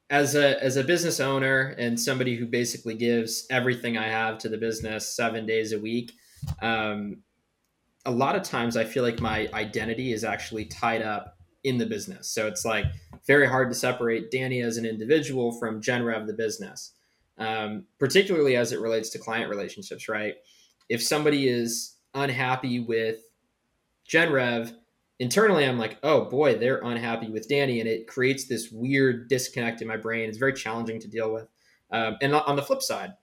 as 0.10 0.36
a 0.36 0.62
as 0.64 0.78
a 0.78 0.84
business 0.84 1.20
owner 1.20 1.76
and 1.78 2.00
somebody 2.00 2.36
who 2.36 2.46
basically 2.46 2.96
gives 2.96 3.46
everything 3.50 3.98
I 3.98 4.08
have 4.08 4.38
to 4.40 4.50
the 4.50 4.58
business 4.58 5.16
seven 5.16 5.46
days 5.46 5.72
a 5.74 5.80
week, 5.80 6.12
um, 6.62 7.24
a 8.06 8.12
lot 8.12 8.36
of 8.36 8.44
times 8.44 8.76
I 8.78 8.84
feel 8.84 9.04
like 9.04 9.20
my 9.22 9.50
identity 9.54 10.12
is 10.12 10.24
actually 10.24 10.66
tied 10.66 11.02
up 11.02 11.38
in 11.64 11.78
the 11.78 11.86
business. 11.86 12.30
So 12.30 12.48
it's 12.48 12.66
like 12.66 12.86
very 13.26 13.48
hard 13.48 13.70
to 13.70 13.76
separate 13.76 14.32
Danny 14.32 14.62
as 14.62 14.78
an 14.78 14.86
individual 14.86 15.52
from 15.60 15.82
Genrev 15.82 16.28
the 16.28 16.34
business. 16.34 16.93
Um, 17.38 17.86
particularly 18.00 18.56
as 18.56 18.72
it 18.72 18.80
relates 18.80 19.10
to 19.12 19.20
client 19.20 19.50
relationships. 19.50 20.10
Right, 20.10 20.36
if 20.90 21.02
somebody 21.02 21.48
is 21.48 21.96
unhappy 22.14 22.80
with 22.80 23.20
GenRev, 24.08 24.74
internally 25.20 25.66
I'm 25.66 25.80
like, 25.80 25.98
oh 26.04 26.26
boy, 26.26 26.56
they're 26.58 26.82
unhappy 26.84 27.30
with 27.30 27.50
Danny, 27.50 27.80
and 27.80 27.90
it 27.90 28.08
creates 28.08 28.46
this 28.46 28.70
weird 28.72 29.30
disconnect 29.30 29.82
in 29.82 29.88
my 29.88 29.98
brain. 29.98 30.30
It's 30.30 30.38
very 30.38 30.54
challenging 30.54 31.00
to 31.00 31.08
deal 31.08 31.32
with. 31.34 31.48
Um, 31.92 32.18
and 32.22 32.34
on 32.34 32.56
the 32.56 32.64
flip 32.64 32.82
side, 32.82 33.14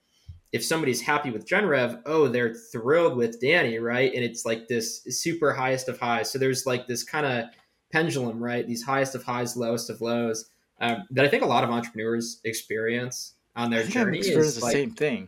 if 0.51 0.63
somebody's 0.63 1.01
happy 1.01 1.31
with 1.31 1.47
GenRev, 1.47 2.01
oh, 2.05 2.27
they're 2.27 2.53
thrilled 2.53 3.15
with 3.15 3.39
Danny, 3.39 3.79
right? 3.79 4.13
And 4.13 4.23
it's 4.23 4.45
like 4.45 4.67
this 4.67 5.03
super 5.05 5.53
highest 5.53 5.87
of 5.87 5.99
highs. 5.99 6.29
So 6.29 6.39
there's 6.39 6.65
like 6.65 6.87
this 6.87 7.03
kind 7.03 7.25
of 7.25 7.45
pendulum, 7.91 8.43
right? 8.43 8.67
These 8.67 8.83
highest 8.83 9.15
of 9.15 9.23
highs, 9.23 9.55
lowest 9.55 9.89
of 9.89 10.01
lows 10.01 10.49
um, 10.81 11.03
that 11.11 11.23
I 11.23 11.29
think 11.29 11.43
a 11.43 11.47
lot 11.47 11.63
of 11.63 11.69
entrepreneurs 11.69 12.41
experience 12.43 13.35
on 13.55 13.69
their 13.69 13.83
journey. 13.83 14.19
Experience 14.19 14.55
the 14.55 14.61
like, 14.61 14.73
same 14.73 14.91
thing, 14.91 15.27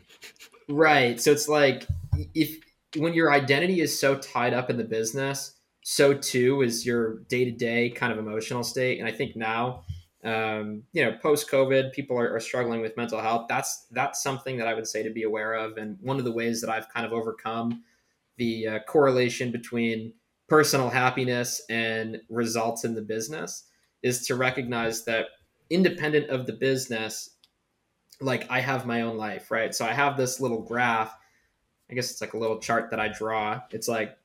right? 0.69 1.19
So 1.19 1.31
it's 1.31 1.47
like 1.47 1.87
if 2.33 2.57
when 2.97 3.13
your 3.13 3.31
identity 3.31 3.81
is 3.81 3.97
so 3.97 4.15
tied 4.15 4.53
up 4.53 4.69
in 4.69 4.77
the 4.77 4.83
business, 4.83 5.53
so 5.83 6.13
too 6.13 6.61
is 6.61 6.85
your 6.85 7.19
day 7.29 7.45
to 7.45 7.51
day 7.51 7.89
kind 7.89 8.11
of 8.13 8.19
emotional 8.19 8.63
state. 8.63 8.99
And 8.99 9.07
I 9.07 9.11
think 9.11 9.35
now 9.35 9.83
um, 10.23 10.83
you 10.93 11.03
know, 11.03 11.17
post 11.21 11.51
COVID, 11.51 11.91
people 11.91 12.17
are, 12.17 12.33
are, 12.33 12.39
struggling 12.39 12.79
with 12.79 12.95
mental 12.95 13.19
health. 13.19 13.47
That's 13.49 13.87
that's 13.91 14.23
something 14.23 14.57
that 14.57 14.67
I 14.67 14.73
would 14.73 14.87
say 14.87 15.03
to 15.03 15.09
be 15.09 15.23
aware 15.23 15.53
of. 15.53 15.77
And 15.77 15.97
one 16.01 16.17
of 16.17 16.23
the 16.23 16.31
ways 16.31 16.61
that 16.61 16.69
I've 16.69 16.87
kind 16.89 17.05
of 17.05 17.11
overcome 17.11 17.83
the 18.37 18.67
uh, 18.67 18.79
correlation 18.87 19.51
between 19.51 20.13
personal 20.47 20.89
happiness 20.89 21.61
and 21.69 22.21
results 22.29 22.85
in 22.85 22.95
the 22.95 23.01
business 23.01 23.65
is 24.01 24.25
to 24.27 24.35
recognize 24.35 25.03
that 25.05 25.27
independent 25.69 26.29
of 26.29 26.45
the 26.45 26.53
business, 26.53 27.31
like 28.23 28.49
I 28.49 28.59
have 28.61 28.85
my 28.85 29.01
own 29.01 29.17
life, 29.17 29.51
right? 29.51 29.73
So 29.73 29.85
I 29.85 29.93
have 29.93 30.17
this 30.17 30.39
little 30.39 30.61
graph. 30.61 31.15
I 31.89 31.93
guess 31.93 32.11
it's 32.11 32.21
like 32.21 32.33
a 32.33 32.37
little 32.37 32.59
chart 32.59 32.89
that 32.91 32.99
I 32.99 33.09
draw. 33.09 33.61
It's 33.71 33.87
like 33.87 34.17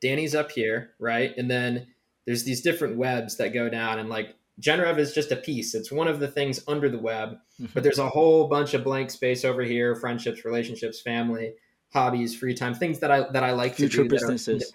Danny's 0.00 0.34
up 0.34 0.50
here, 0.52 0.92
right? 0.98 1.36
And 1.36 1.50
then 1.50 1.88
there's 2.26 2.44
these 2.44 2.60
different 2.60 2.96
webs 2.96 3.36
that 3.38 3.52
go 3.52 3.68
down 3.68 3.98
and 3.98 4.08
like 4.08 4.34
GenRev 4.60 4.98
is 4.98 5.14
just 5.14 5.32
a 5.32 5.36
piece. 5.36 5.74
It's 5.74 5.90
one 5.90 6.06
of 6.06 6.20
the 6.20 6.28
things 6.28 6.60
under 6.68 6.88
the 6.88 6.98
web, 6.98 7.38
mm-hmm. 7.60 7.66
but 7.72 7.82
there's 7.82 7.98
a 7.98 8.08
whole 8.08 8.46
bunch 8.46 8.74
of 8.74 8.84
blank 8.84 9.10
space 9.10 9.44
over 9.44 9.62
here: 9.62 9.96
friendships, 9.96 10.44
relationships, 10.44 11.00
family, 11.00 11.54
hobbies, 11.92 12.36
free 12.36 12.54
time, 12.54 12.74
things 12.74 12.98
that 13.00 13.10
I 13.10 13.30
that 13.32 13.42
I 13.42 13.52
like 13.52 13.74
future 13.74 14.02
to 14.02 14.02
do. 14.04 14.08
businesses. 14.10 14.72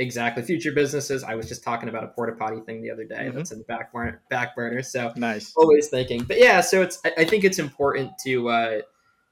Exactly, 0.00 0.42
future 0.44 0.72
businesses. 0.72 1.24
I 1.24 1.34
was 1.34 1.48
just 1.48 1.64
talking 1.64 1.88
about 1.88 2.04
a 2.04 2.08
porta 2.08 2.32
potty 2.32 2.60
thing 2.60 2.82
the 2.82 2.90
other 2.90 3.04
day. 3.04 3.16
Mm-hmm. 3.16 3.36
That's 3.36 3.50
in 3.50 3.58
the 3.58 3.64
back 3.64 3.92
burner. 3.92 4.22
Back 4.30 4.54
burner. 4.54 4.82
So 4.82 5.12
nice. 5.16 5.52
Always 5.56 5.88
thinking, 5.88 6.22
but 6.22 6.38
yeah. 6.38 6.60
So 6.60 6.82
it's. 6.82 7.00
I, 7.04 7.12
I 7.18 7.24
think 7.24 7.44
it's 7.44 7.58
important 7.58 8.12
to 8.24 8.48
uh, 8.48 8.80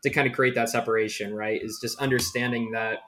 to 0.02 0.10
kind 0.10 0.26
of 0.26 0.32
create 0.32 0.54
that 0.56 0.68
separation. 0.68 1.34
Right? 1.34 1.62
Is 1.62 1.78
just 1.80 1.98
understanding 2.00 2.72
that 2.72 2.98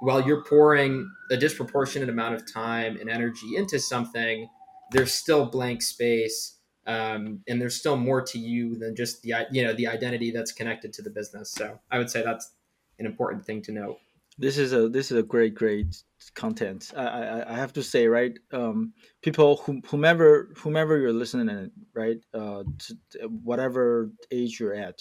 while 0.00 0.20
you're 0.26 0.42
pouring 0.44 1.10
a 1.30 1.36
disproportionate 1.36 2.08
amount 2.08 2.34
of 2.34 2.50
time 2.50 2.96
and 2.98 3.08
energy 3.08 3.56
into 3.56 3.78
something 3.78 4.48
there's 4.90 5.14
still 5.14 5.46
blank 5.46 5.82
space 5.82 6.56
um, 6.86 7.40
and 7.46 7.60
there's 7.60 7.76
still 7.76 7.96
more 7.96 8.20
to 8.22 8.38
you 8.38 8.76
than 8.76 8.96
just 8.96 9.22
the 9.22 9.34
you 9.52 9.62
know 9.62 9.72
the 9.72 9.86
identity 9.86 10.30
that's 10.30 10.52
connected 10.52 10.92
to 10.92 11.02
the 11.02 11.10
business 11.10 11.50
so 11.50 11.78
i 11.90 11.98
would 11.98 12.10
say 12.10 12.22
that's 12.22 12.50
an 12.98 13.06
important 13.06 13.44
thing 13.44 13.62
to 13.62 13.72
note 13.72 13.98
this 14.40 14.58
is 14.58 14.72
a 14.72 14.88
this 14.88 15.10
is 15.12 15.18
a 15.18 15.22
great 15.22 15.54
great 15.54 16.02
content 16.34 16.92
i 16.96 17.04
i, 17.04 17.52
I 17.52 17.56
have 17.56 17.72
to 17.74 17.82
say 17.82 18.06
right 18.06 18.36
um, 18.52 18.92
people 19.22 19.56
whom, 19.56 19.82
whomever 19.86 20.50
whomever 20.56 20.98
you're 20.98 21.12
listening 21.12 21.48
in, 21.48 21.70
right 21.94 22.18
uh, 22.34 22.64
to 22.78 23.28
whatever 23.28 24.10
age 24.30 24.58
you're 24.58 24.74
at 24.74 24.98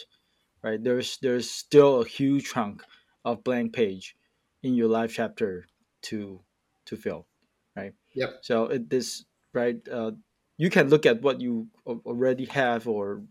right 0.64 0.84
there's 0.84 1.18
there's 1.22 1.50
still 1.50 2.02
a 2.02 2.06
huge 2.06 2.52
chunk 2.52 2.84
of 3.26 3.44
blank 3.44 3.74
page 3.74 4.16
in 4.64 4.76
your 4.76 4.88
life 4.88 5.14
chapter 5.14 5.66
to 6.04 6.42
to 6.86 6.96
fill 6.96 7.26
right 7.76 7.94
yep 8.14 8.40
so 8.42 8.66
it, 8.66 8.90
this 8.90 9.26
right? 9.54 9.78
Uh, 9.88 10.12
you 10.58 10.70
can 10.70 10.90
look 10.90 11.06
at 11.06 11.22
what 11.22 11.42
you 11.42 11.68
already 11.86 12.46
have 12.46 12.88
or 12.88 13.24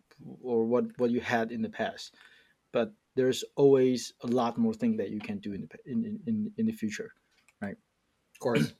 or 0.42 0.64
what 0.64 0.84
what 0.98 1.10
you 1.10 1.20
had 1.20 1.52
in 1.52 1.62
the 1.62 1.68
past, 1.68 2.14
but 2.72 2.92
there's 3.18 3.42
always 3.56 4.14
a 4.22 4.28
lot 4.28 4.56
more 4.56 4.72
things 4.72 4.96
that 4.98 5.10
you 5.10 5.18
can 5.18 5.38
do 5.38 5.52
in 5.52 5.62
the 5.62 5.68
in 5.92 6.20
in, 6.28 6.52
in 6.56 6.66
the 6.66 6.72
future, 6.72 7.10
right? 7.60 7.76
Of 8.34 8.38
course. 8.38 8.72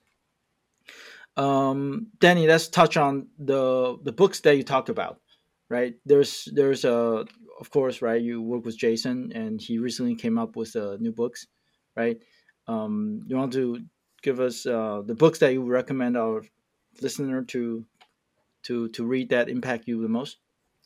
um, 1.37 2.07
Danny, 2.21 2.47
let's 2.47 2.69
touch 2.69 2.97
on 2.97 3.27
the 3.37 3.99
the 4.05 4.13
books 4.13 4.39
that 4.41 4.57
you 4.57 4.63
talked 4.63 4.91
about, 4.91 5.21
right? 5.69 5.95
There's 6.07 6.49
there's 6.53 6.85
a 6.85 7.27
of 7.61 7.71
course, 7.71 8.01
right? 8.01 8.23
You 8.23 8.41
work 8.41 8.65
with 8.65 8.79
Jason, 8.79 9.33
and 9.35 9.61
he 9.61 9.79
recently 9.79 10.15
came 10.15 10.39
up 10.39 10.55
with 10.55 10.77
uh, 10.77 10.97
new 11.01 11.13
books, 11.13 11.49
right? 11.97 12.23
Um, 12.69 13.23
you 13.27 13.37
want 13.37 13.53
to 13.55 13.81
give 14.23 14.39
us 14.39 14.67
uh, 14.67 15.03
the 15.05 15.17
books 15.17 15.41
that 15.41 15.53
you 15.53 15.65
recommend 15.65 16.17
our 16.17 16.45
listener 17.03 17.43
to 17.55 17.85
to 18.63 18.89
to 18.91 19.05
read 19.05 19.31
that 19.31 19.49
impact 19.49 19.89
you 19.89 20.01
the 20.01 20.09
most? 20.09 20.39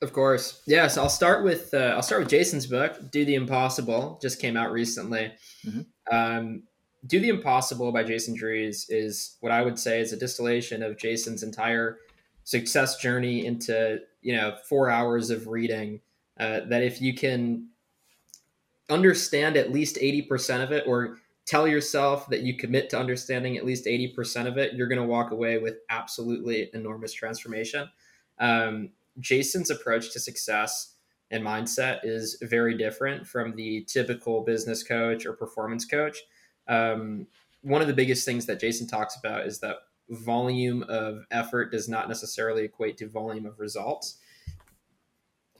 Of 0.02 0.12
course, 0.12 0.62
yes. 0.66 0.98
I'll 0.98 1.08
start 1.08 1.44
with 1.44 1.72
uh, 1.72 1.94
I'll 1.94 2.02
start 2.02 2.22
with 2.22 2.28
Jason's 2.28 2.66
book, 2.66 3.12
"Do 3.12 3.24
the 3.24 3.36
Impossible." 3.36 4.18
Just 4.20 4.40
came 4.40 4.56
out 4.56 4.72
recently. 4.72 5.32
Mm-hmm. 5.64 5.80
Um, 6.14 6.64
"Do 7.06 7.20
the 7.20 7.28
Impossible" 7.28 7.92
by 7.92 8.02
Jason 8.02 8.36
Drees 8.36 8.86
is 8.88 9.36
what 9.40 9.52
I 9.52 9.62
would 9.62 9.78
say 9.78 10.00
is 10.00 10.12
a 10.12 10.16
distillation 10.16 10.82
of 10.82 10.98
Jason's 10.98 11.44
entire 11.44 11.98
success 12.42 12.96
journey 12.96 13.46
into 13.46 14.00
you 14.22 14.34
know 14.34 14.56
four 14.68 14.90
hours 14.90 15.30
of 15.30 15.46
reading. 15.46 16.00
Uh, 16.38 16.60
that 16.68 16.82
if 16.82 17.00
you 17.00 17.14
can 17.14 17.68
understand 18.90 19.56
at 19.56 19.70
least 19.70 19.98
eighty 20.00 20.22
percent 20.22 20.64
of 20.64 20.72
it, 20.72 20.82
or 20.84 21.18
tell 21.46 21.68
yourself 21.68 22.28
that 22.28 22.40
you 22.40 22.56
commit 22.56 22.90
to 22.90 22.98
understanding 22.98 23.56
at 23.56 23.66
least 23.66 23.86
80% 23.86 24.46
of 24.46 24.58
it, 24.58 24.74
you're 24.74 24.86
going 24.86 25.00
to 25.00 25.06
walk 25.06 25.32
away 25.32 25.58
with 25.58 25.78
absolutely 25.90 26.70
enormous 26.72 27.12
transformation. 27.12 27.90
Um, 28.38 28.90
Jason's 29.18 29.70
approach 29.70 30.12
to 30.12 30.20
success 30.20 30.94
and 31.30 31.44
mindset 31.44 32.00
is 32.02 32.36
very 32.42 32.76
different 32.76 33.26
from 33.26 33.56
the 33.56 33.84
typical 33.88 34.42
business 34.42 34.82
coach 34.82 35.24
or 35.24 35.32
performance 35.32 35.84
coach. 35.84 36.18
Um, 36.68 37.26
one 37.62 37.80
of 37.80 37.88
the 37.88 37.94
biggest 37.94 38.24
things 38.24 38.46
that 38.46 38.60
Jason 38.60 38.86
talks 38.86 39.16
about 39.16 39.46
is 39.46 39.60
that 39.60 39.76
volume 40.10 40.84
of 40.88 41.24
effort 41.30 41.70
does 41.70 41.88
not 41.88 42.08
necessarily 42.08 42.64
equate 42.64 42.98
to 42.98 43.08
volume 43.08 43.46
of 43.46 43.58
results 43.60 44.18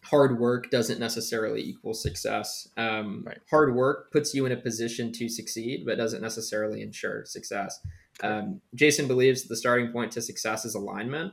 hard 0.04 0.38
work 0.38 0.70
doesn't 0.70 0.98
necessarily 0.98 1.62
equal 1.62 1.94
success. 1.94 2.68
Um, 2.76 3.22
right. 3.24 3.38
Hard 3.50 3.74
work 3.74 4.10
puts 4.12 4.34
you 4.34 4.46
in 4.46 4.52
a 4.52 4.56
position 4.56 5.12
to 5.12 5.28
succeed, 5.28 5.84
but 5.86 5.96
doesn't 5.96 6.22
necessarily 6.22 6.82
ensure 6.82 7.24
success. 7.24 7.80
Um, 8.22 8.60
Jason 8.74 9.06
believes 9.06 9.44
the 9.44 9.56
starting 9.56 9.92
point 9.92 10.12
to 10.12 10.22
success 10.22 10.64
is 10.64 10.74
alignment, 10.74 11.32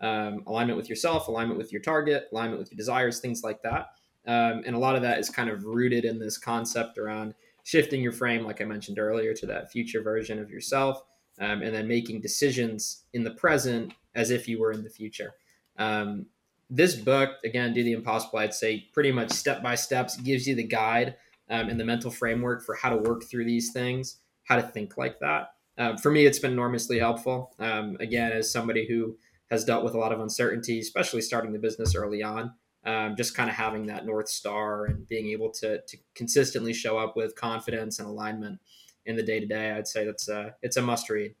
um, 0.00 0.42
alignment 0.46 0.76
with 0.76 0.88
yourself, 0.88 1.28
alignment 1.28 1.58
with 1.58 1.72
your 1.72 1.82
target, 1.82 2.28
alignment 2.32 2.58
with 2.58 2.70
your 2.70 2.76
desires, 2.76 3.20
things 3.20 3.42
like 3.42 3.62
that. 3.62 3.88
Um, 4.26 4.62
and 4.66 4.76
a 4.76 4.78
lot 4.78 4.94
of 4.94 5.02
that 5.02 5.18
is 5.18 5.30
kind 5.30 5.48
of 5.48 5.64
rooted 5.64 6.04
in 6.04 6.18
this 6.18 6.36
concept 6.36 6.98
around 6.98 7.34
shifting 7.64 8.02
your 8.02 8.12
frame, 8.12 8.44
like 8.44 8.60
I 8.60 8.64
mentioned 8.64 8.98
earlier, 8.98 9.34
to 9.34 9.46
that 9.46 9.70
future 9.70 10.02
version 10.02 10.38
of 10.38 10.50
yourself, 10.50 11.02
um, 11.40 11.62
and 11.62 11.74
then 11.74 11.88
making 11.88 12.20
decisions 12.20 13.04
in 13.12 13.24
the 13.24 13.30
present 13.32 13.92
as 14.14 14.30
if 14.30 14.48
you 14.48 14.60
were 14.60 14.72
in 14.72 14.84
the 14.84 14.90
future. 14.90 15.32
Um, 15.78 16.26
this 16.70 16.94
book, 16.94 17.30
again, 17.44 17.72
Do 17.72 17.82
the 17.82 17.92
Impossible, 17.92 18.38
I'd 18.38 18.52
say 18.52 18.86
pretty 18.92 19.12
much 19.12 19.30
step 19.30 19.62
by 19.62 19.74
steps 19.74 20.16
gives 20.16 20.46
you 20.46 20.54
the 20.54 20.66
guide 20.66 21.16
um, 21.48 21.68
and 21.68 21.80
the 21.80 21.84
mental 21.84 22.10
framework 22.10 22.62
for 22.62 22.74
how 22.74 22.90
to 22.90 22.96
work 22.96 23.24
through 23.24 23.46
these 23.46 23.72
things, 23.72 24.18
how 24.44 24.56
to 24.56 24.62
think 24.62 24.98
like 24.98 25.18
that. 25.20 25.54
Um, 25.78 25.96
for 25.96 26.10
me, 26.10 26.26
it's 26.26 26.40
been 26.40 26.52
enormously 26.52 26.98
helpful. 26.98 27.54
Um, 27.58 27.96
again, 28.00 28.32
as 28.32 28.50
somebody 28.50 28.86
who 28.86 29.16
has 29.50 29.64
dealt 29.64 29.84
with 29.84 29.94
a 29.94 29.98
lot 29.98 30.12
of 30.12 30.20
uncertainty, 30.20 30.78
especially 30.80 31.22
starting 31.22 31.52
the 31.52 31.58
business 31.58 31.94
early 31.94 32.22
on, 32.22 32.52
um, 32.84 33.16
just 33.16 33.34
kind 33.34 33.48
of 33.48 33.56
having 33.56 33.86
that 33.86 34.06
North 34.06 34.28
Star 34.28 34.84
and 34.86 35.08
being 35.08 35.28
able 35.28 35.50
to, 35.52 35.80
to 35.86 35.96
consistently 36.14 36.72
show 36.72 36.98
up 36.98 37.16
with 37.16 37.34
confidence 37.34 37.98
and 37.98 38.08
alignment 38.08 38.60
in 39.06 39.16
the 39.16 39.22
day 39.22 39.40
to 39.40 39.46
day, 39.46 39.72
I'd 39.72 39.88
say 39.88 40.04
that's 40.04 40.28
a, 40.28 40.54
it's 40.62 40.76
a 40.76 40.82
must 40.82 41.08
read. 41.08 41.34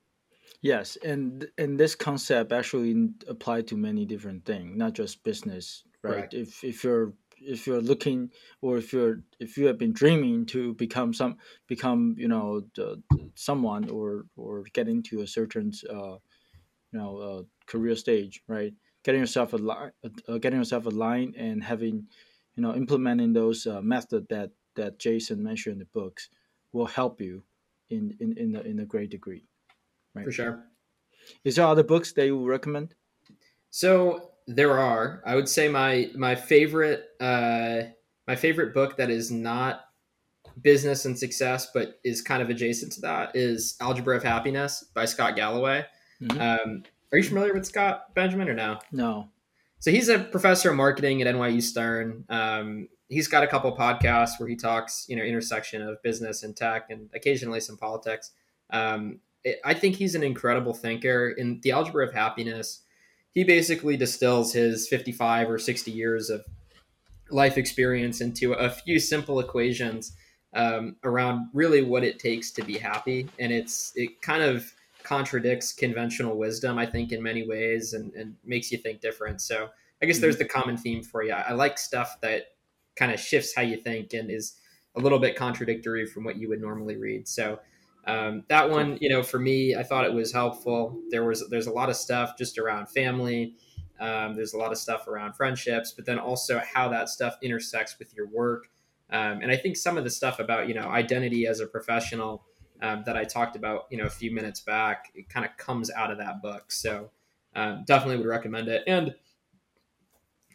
Yes, 0.60 0.96
and 1.04 1.46
and 1.56 1.78
this 1.78 1.94
concept 1.94 2.52
actually 2.52 3.10
apply 3.28 3.62
to 3.62 3.76
many 3.76 4.04
different 4.04 4.44
things, 4.44 4.76
not 4.76 4.92
just 4.92 5.22
business, 5.22 5.84
right? 6.02 6.14
Correct. 6.14 6.34
If 6.34 6.64
if 6.64 6.82
you're 6.82 7.12
if 7.40 7.66
you're 7.66 7.80
looking 7.80 8.30
or 8.60 8.78
if 8.78 8.92
you're 8.92 9.20
if 9.38 9.56
you 9.56 9.66
have 9.66 9.78
been 9.78 9.92
dreaming 9.92 10.46
to 10.46 10.74
become 10.74 11.12
some 11.12 11.36
become 11.68 12.14
you 12.18 12.28
know 12.28 12.62
the, 12.74 13.00
someone 13.34 13.88
or 13.90 14.26
or 14.36 14.64
get 14.72 14.88
into 14.88 15.20
a 15.20 15.26
certain 15.26 15.72
uh, 15.88 16.16
you 16.92 16.98
know 16.98 17.18
uh, 17.18 17.42
career 17.66 17.96
stage, 17.96 18.42
right? 18.48 18.72
Getting 19.04 19.20
yourself 19.20 19.52
a 19.52 19.92
uh, 20.28 20.38
getting 20.38 20.58
yourself 20.58 20.86
aligned 20.86 21.34
and 21.36 21.62
having 21.62 22.06
you 22.56 22.62
know 22.62 22.74
implementing 22.74 23.32
those 23.32 23.66
uh, 23.66 23.80
method 23.80 24.26
that 24.30 24.50
that 24.76 24.98
Jason 24.98 25.42
mentioned 25.42 25.74
in 25.74 25.78
the 25.78 25.86
books 25.86 26.28
will 26.72 26.86
help 26.86 27.20
you 27.20 27.42
in 27.90 28.16
in 28.20 28.36
in 28.36 28.52
the, 28.52 28.66
in 28.66 28.80
a 28.80 28.84
great 28.84 29.10
degree. 29.10 29.44
Right. 30.14 30.24
For 30.24 30.32
sure. 30.32 30.64
Is 31.44 31.56
there 31.56 31.66
other 31.66 31.82
books 31.82 32.12
that 32.12 32.26
you 32.26 32.46
recommend? 32.46 32.94
So 33.70 34.30
there 34.46 34.78
are. 34.78 35.22
I 35.26 35.34
would 35.34 35.48
say 35.48 35.68
my 35.68 36.10
my 36.14 36.34
favorite 36.34 37.04
uh, 37.20 37.82
my 38.26 38.36
favorite 38.36 38.74
book 38.74 38.96
that 38.96 39.10
is 39.10 39.30
not 39.30 39.80
business 40.62 41.04
and 41.04 41.18
success, 41.18 41.68
but 41.72 42.00
is 42.04 42.22
kind 42.22 42.42
of 42.42 42.50
adjacent 42.50 42.92
to 42.92 43.00
that, 43.02 43.36
is 43.36 43.76
Algebra 43.80 44.16
of 44.16 44.22
Happiness 44.22 44.84
by 44.94 45.04
Scott 45.04 45.36
Galloway. 45.36 45.84
Mm-hmm. 46.22 46.40
Um, 46.40 46.82
are 47.12 47.18
you 47.18 47.24
familiar 47.24 47.54
with 47.54 47.66
Scott 47.66 48.14
Benjamin 48.14 48.48
or 48.48 48.54
no? 48.54 48.78
No. 48.92 49.28
So 49.80 49.90
he's 49.90 50.08
a 50.08 50.18
professor 50.18 50.70
of 50.70 50.76
marketing 50.76 51.22
at 51.22 51.32
NYU 51.32 51.62
Stern. 51.62 52.24
Um, 52.28 52.88
he's 53.08 53.28
got 53.28 53.44
a 53.44 53.46
couple 53.46 53.74
podcasts 53.76 54.38
where 54.38 54.48
he 54.48 54.56
talks, 54.56 55.06
you 55.08 55.16
know, 55.16 55.22
intersection 55.22 55.82
of 55.82 56.02
business 56.02 56.42
and 56.42 56.56
tech, 56.56 56.90
and 56.90 57.08
occasionally 57.14 57.60
some 57.60 57.76
politics. 57.76 58.32
Um, 58.70 59.20
it, 59.44 59.60
I 59.64 59.74
think 59.74 59.96
he's 59.96 60.14
an 60.14 60.22
incredible 60.22 60.74
thinker. 60.74 61.30
In 61.30 61.60
the 61.62 61.70
Algebra 61.70 62.06
of 62.06 62.12
Happiness, 62.12 62.82
he 63.32 63.44
basically 63.44 63.96
distills 63.96 64.52
his 64.52 64.88
55 64.88 65.50
or 65.50 65.58
60 65.58 65.90
years 65.90 66.28
of 66.28 66.44
life 67.30 67.56
experience 67.56 68.20
into 68.20 68.52
a 68.54 68.70
few 68.70 68.98
simple 68.98 69.38
equations 69.38 70.12
um, 70.54 70.96
around 71.04 71.48
really 71.52 71.82
what 71.82 72.02
it 72.02 72.18
takes 72.18 72.50
to 72.52 72.64
be 72.64 72.78
happy, 72.78 73.28
and 73.38 73.52
it's 73.52 73.92
it 73.94 74.20
kind 74.22 74.42
of 74.42 74.72
contradicts 75.08 75.72
conventional 75.72 76.36
wisdom, 76.36 76.78
I 76.78 76.86
think, 76.86 77.12
in 77.12 77.22
many 77.22 77.48
ways, 77.48 77.94
and, 77.94 78.12
and 78.14 78.34
makes 78.44 78.70
you 78.70 78.78
think 78.78 79.00
different. 79.00 79.40
So 79.40 79.68
I 80.02 80.06
guess 80.06 80.16
mm-hmm. 80.16 80.22
there's 80.22 80.36
the 80.36 80.44
common 80.44 80.76
theme 80.76 81.02
for 81.02 81.22
you. 81.22 81.32
I 81.32 81.52
like 81.52 81.78
stuff 81.78 82.20
that 82.20 82.42
kind 82.96 83.12
of 83.12 83.18
shifts 83.18 83.54
how 83.54 83.62
you 83.62 83.78
think 83.78 84.12
and 84.12 84.30
is 84.30 84.56
a 84.96 85.00
little 85.00 85.18
bit 85.18 85.36
contradictory 85.36 86.06
from 86.06 86.24
what 86.24 86.36
you 86.36 86.48
would 86.48 86.60
normally 86.60 86.96
read. 86.96 87.26
So 87.26 87.60
um, 88.06 88.44
that 88.48 88.68
one, 88.68 88.98
you 89.00 89.08
know, 89.08 89.22
for 89.22 89.38
me, 89.38 89.74
I 89.74 89.82
thought 89.82 90.04
it 90.04 90.12
was 90.12 90.32
helpful. 90.32 91.00
There 91.10 91.24
was 91.24 91.48
there's 91.48 91.66
a 91.66 91.72
lot 91.72 91.88
of 91.88 91.96
stuff 91.96 92.36
just 92.36 92.58
around 92.58 92.88
family. 92.88 93.54
Um, 94.00 94.34
there's 94.34 94.52
a 94.52 94.58
lot 94.58 94.72
of 94.72 94.78
stuff 94.78 95.08
around 95.08 95.34
friendships, 95.34 95.92
but 95.92 96.06
then 96.06 96.18
also 96.18 96.60
how 96.72 96.88
that 96.90 97.08
stuff 97.08 97.36
intersects 97.42 97.98
with 97.98 98.14
your 98.14 98.28
work 98.28 98.68
um, 99.10 99.40
and 99.40 99.50
I 99.50 99.56
think 99.56 99.76
some 99.76 99.96
of 99.96 100.04
the 100.04 100.10
stuff 100.10 100.38
about 100.38 100.68
you 100.68 100.74
know 100.74 100.88
identity 100.88 101.46
as 101.46 101.60
a 101.60 101.66
professional 101.66 102.44
um, 102.80 103.02
that 103.06 103.16
I 103.16 103.24
talked 103.24 103.56
about 103.56 103.86
you 103.90 103.98
know 103.98 104.04
a 104.04 104.10
few 104.10 104.30
minutes 104.30 104.60
back, 104.60 105.10
it 105.14 105.28
kind 105.28 105.44
of 105.46 105.56
comes 105.56 105.90
out 105.90 106.10
of 106.10 106.18
that 106.18 106.42
book. 106.42 106.70
So 106.70 107.10
um, 107.54 107.84
definitely 107.86 108.18
would 108.18 108.26
recommend 108.26 108.68
it. 108.68 108.82
And 108.86 109.14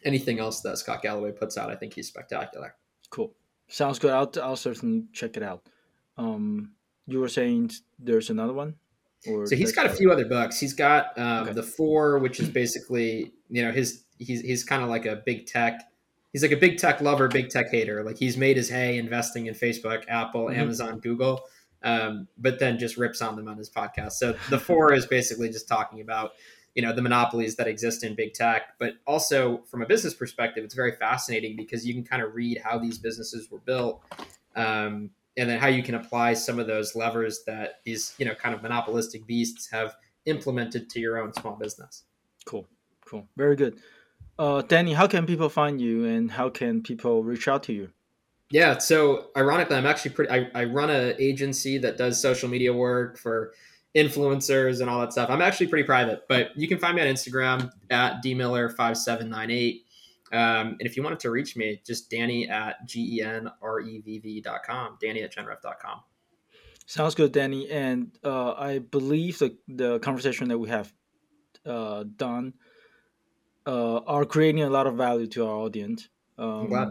anything 0.04 0.38
else 0.38 0.60
that 0.60 0.78
Scott 0.78 1.02
Galloway 1.02 1.32
puts 1.32 1.56
out, 1.56 1.70
I 1.70 1.76
think 1.76 1.94
he's 1.94 2.08
spectacular. 2.08 2.74
Cool, 3.10 3.32
sounds 3.68 3.98
good. 3.98 4.12
I'll 4.12 4.30
I'll 4.42 4.56
certainly 4.56 5.04
check 5.12 5.36
it 5.36 5.42
out. 5.42 5.62
Um, 6.16 6.72
you 7.06 7.20
were 7.20 7.28
saying 7.28 7.72
there's 7.98 8.30
another 8.30 8.52
one. 8.52 8.76
so 9.22 9.56
he's 9.56 9.72
got 9.72 9.86
a 9.86 9.90
few 9.90 10.12
other 10.12 10.26
books. 10.26 10.60
He's 10.60 10.74
got 10.74 11.18
um, 11.18 11.44
okay. 11.44 11.52
the 11.52 11.62
four, 11.62 12.18
which 12.18 12.40
is 12.40 12.48
basically 12.48 13.32
you 13.48 13.64
know 13.64 13.72
his 13.72 14.04
he's 14.18 14.40
he's 14.40 14.64
kind 14.64 14.82
of 14.82 14.88
like 14.88 15.06
a 15.06 15.16
big 15.16 15.46
tech 15.46 15.80
he's 16.34 16.42
like 16.42 16.52
a 16.52 16.56
big 16.56 16.76
tech 16.76 17.00
lover, 17.00 17.28
big 17.28 17.48
tech 17.48 17.70
hater. 17.70 18.02
Like 18.02 18.18
he's 18.18 18.36
made 18.36 18.58
his 18.58 18.68
hay 18.68 18.98
investing 18.98 19.46
in 19.46 19.54
Facebook, 19.54 20.04
Apple, 20.08 20.46
mm-hmm. 20.46 20.60
Amazon, 20.60 20.98
Google, 20.98 21.44
um, 21.84 22.26
but 22.38 22.58
then 22.58 22.78
just 22.78 22.96
rips 22.96 23.22
on 23.22 23.36
them 23.36 23.46
on 23.46 23.56
his 23.56 23.70
podcast. 23.70 24.12
So 24.12 24.34
the 24.50 24.58
four 24.58 24.92
is 24.92 25.06
basically 25.06 25.50
just 25.50 25.68
talking 25.68 26.00
about 26.00 26.32
you 26.74 26.82
know 26.82 26.92
the 26.92 27.02
monopolies 27.02 27.54
that 27.56 27.68
exist 27.68 28.02
in 28.02 28.16
big 28.16 28.34
tech, 28.34 28.74
but 28.80 28.94
also 29.06 29.62
from 29.70 29.82
a 29.82 29.86
business 29.86 30.14
perspective, 30.14 30.64
it's 30.64 30.74
very 30.74 30.96
fascinating 30.96 31.56
because 31.56 31.86
you 31.86 31.94
can 31.94 32.02
kind 32.02 32.22
of 32.22 32.34
read 32.34 32.60
how 32.64 32.78
these 32.78 32.98
businesses 32.98 33.50
were 33.50 33.60
built. 33.60 34.02
Um, 34.56 35.10
and 35.36 35.50
then 35.50 35.58
how 35.58 35.66
you 35.66 35.82
can 35.82 35.96
apply 35.96 36.34
some 36.34 36.60
of 36.60 36.68
those 36.68 36.94
levers 36.94 37.42
that 37.46 37.80
these 37.84 38.14
you 38.18 38.24
know 38.24 38.34
kind 38.34 38.54
of 38.54 38.62
monopolistic 38.62 39.26
beasts 39.26 39.68
have 39.70 39.94
implemented 40.26 40.88
to 40.90 41.00
your 41.00 41.18
own 41.18 41.32
small 41.34 41.54
business. 41.54 42.04
Cool, 42.44 42.66
cool, 43.04 43.28
very 43.36 43.56
good. 43.56 43.80
Uh, 44.38 44.62
Danny, 44.62 44.94
how 44.94 45.06
can 45.06 45.26
people 45.26 45.48
find 45.48 45.80
you 45.80 46.04
and 46.06 46.30
how 46.30 46.50
can 46.50 46.82
people 46.82 47.22
reach 47.22 47.46
out 47.46 47.62
to 47.64 47.72
you? 47.72 47.90
Yeah, 48.54 48.78
so 48.78 49.30
ironically, 49.36 49.74
I'm 49.74 49.84
actually 49.84 50.12
pretty. 50.12 50.30
I, 50.30 50.48
I 50.54 50.62
run 50.66 50.88
an 50.88 51.16
agency 51.18 51.76
that 51.78 51.98
does 51.98 52.22
social 52.22 52.48
media 52.48 52.72
work 52.72 53.18
for 53.18 53.52
influencers 53.96 54.80
and 54.80 54.88
all 54.88 55.00
that 55.00 55.10
stuff. 55.10 55.28
I'm 55.28 55.42
actually 55.42 55.66
pretty 55.66 55.82
private, 55.82 56.22
but 56.28 56.56
you 56.56 56.68
can 56.68 56.78
find 56.78 56.94
me 56.94 57.02
on 57.02 57.08
Instagram 57.08 57.72
at 57.90 58.22
dmiller5798. 58.22 59.80
Um, 60.30 60.68
and 60.68 60.82
if 60.82 60.96
you 60.96 61.02
wanted 61.02 61.18
to 61.18 61.32
reach 61.32 61.56
me, 61.56 61.82
just 61.84 62.08
Danny 62.08 62.48
at 62.48 62.88
genrevv.com, 62.88 63.48
Danny 65.00 65.22
at 65.22 65.34
genrevv.com. 65.34 66.00
Sounds 66.86 67.16
good, 67.16 67.32
Danny. 67.32 67.68
And 67.68 68.16
uh, 68.22 68.52
I 68.52 68.78
believe 68.78 69.40
the, 69.40 69.56
the 69.66 69.98
conversation 69.98 70.46
that 70.46 70.58
we 70.58 70.68
have 70.68 70.92
uh, 71.66 72.04
done 72.14 72.54
uh, 73.66 73.96
are 73.96 74.24
creating 74.24 74.62
a 74.62 74.70
lot 74.70 74.86
of 74.86 74.94
value 74.94 75.26
to 75.26 75.44
our 75.44 75.56
audience. 75.56 76.08
Um, 76.38 76.68
glad. 76.68 76.90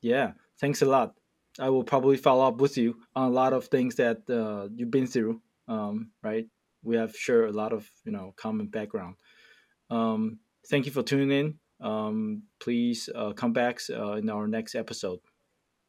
Yeah, 0.00 0.32
thanks 0.62 0.80
a 0.80 0.86
lot. 0.86 1.14
I 1.58 1.68
will 1.68 1.84
probably 1.84 2.16
follow 2.16 2.46
up 2.48 2.58
with 2.58 2.78
you 2.78 2.96
on 3.14 3.28
a 3.28 3.34
lot 3.34 3.52
of 3.52 3.66
things 3.66 3.96
that 3.96 4.22
uh, 4.30 4.68
you've 4.74 4.90
been 4.90 5.06
through. 5.06 5.42
Um, 5.68 6.12
right? 6.22 6.46
We 6.82 6.96
have 6.96 7.14
shared 7.14 7.50
a 7.50 7.52
lot 7.52 7.74
of 7.74 7.90
you 8.06 8.12
know 8.12 8.32
common 8.36 8.68
background. 8.68 9.16
Um, 9.90 10.38
thank 10.70 10.86
you 10.86 10.92
for 10.92 11.02
tuning 11.02 11.30
in. 11.30 11.58
Um, 11.86 12.44
please 12.60 13.10
uh, 13.14 13.32
come 13.32 13.52
back 13.52 13.80
uh, 13.90 14.12
in 14.12 14.30
our 14.30 14.48
next 14.48 14.74
episode. 14.74 15.18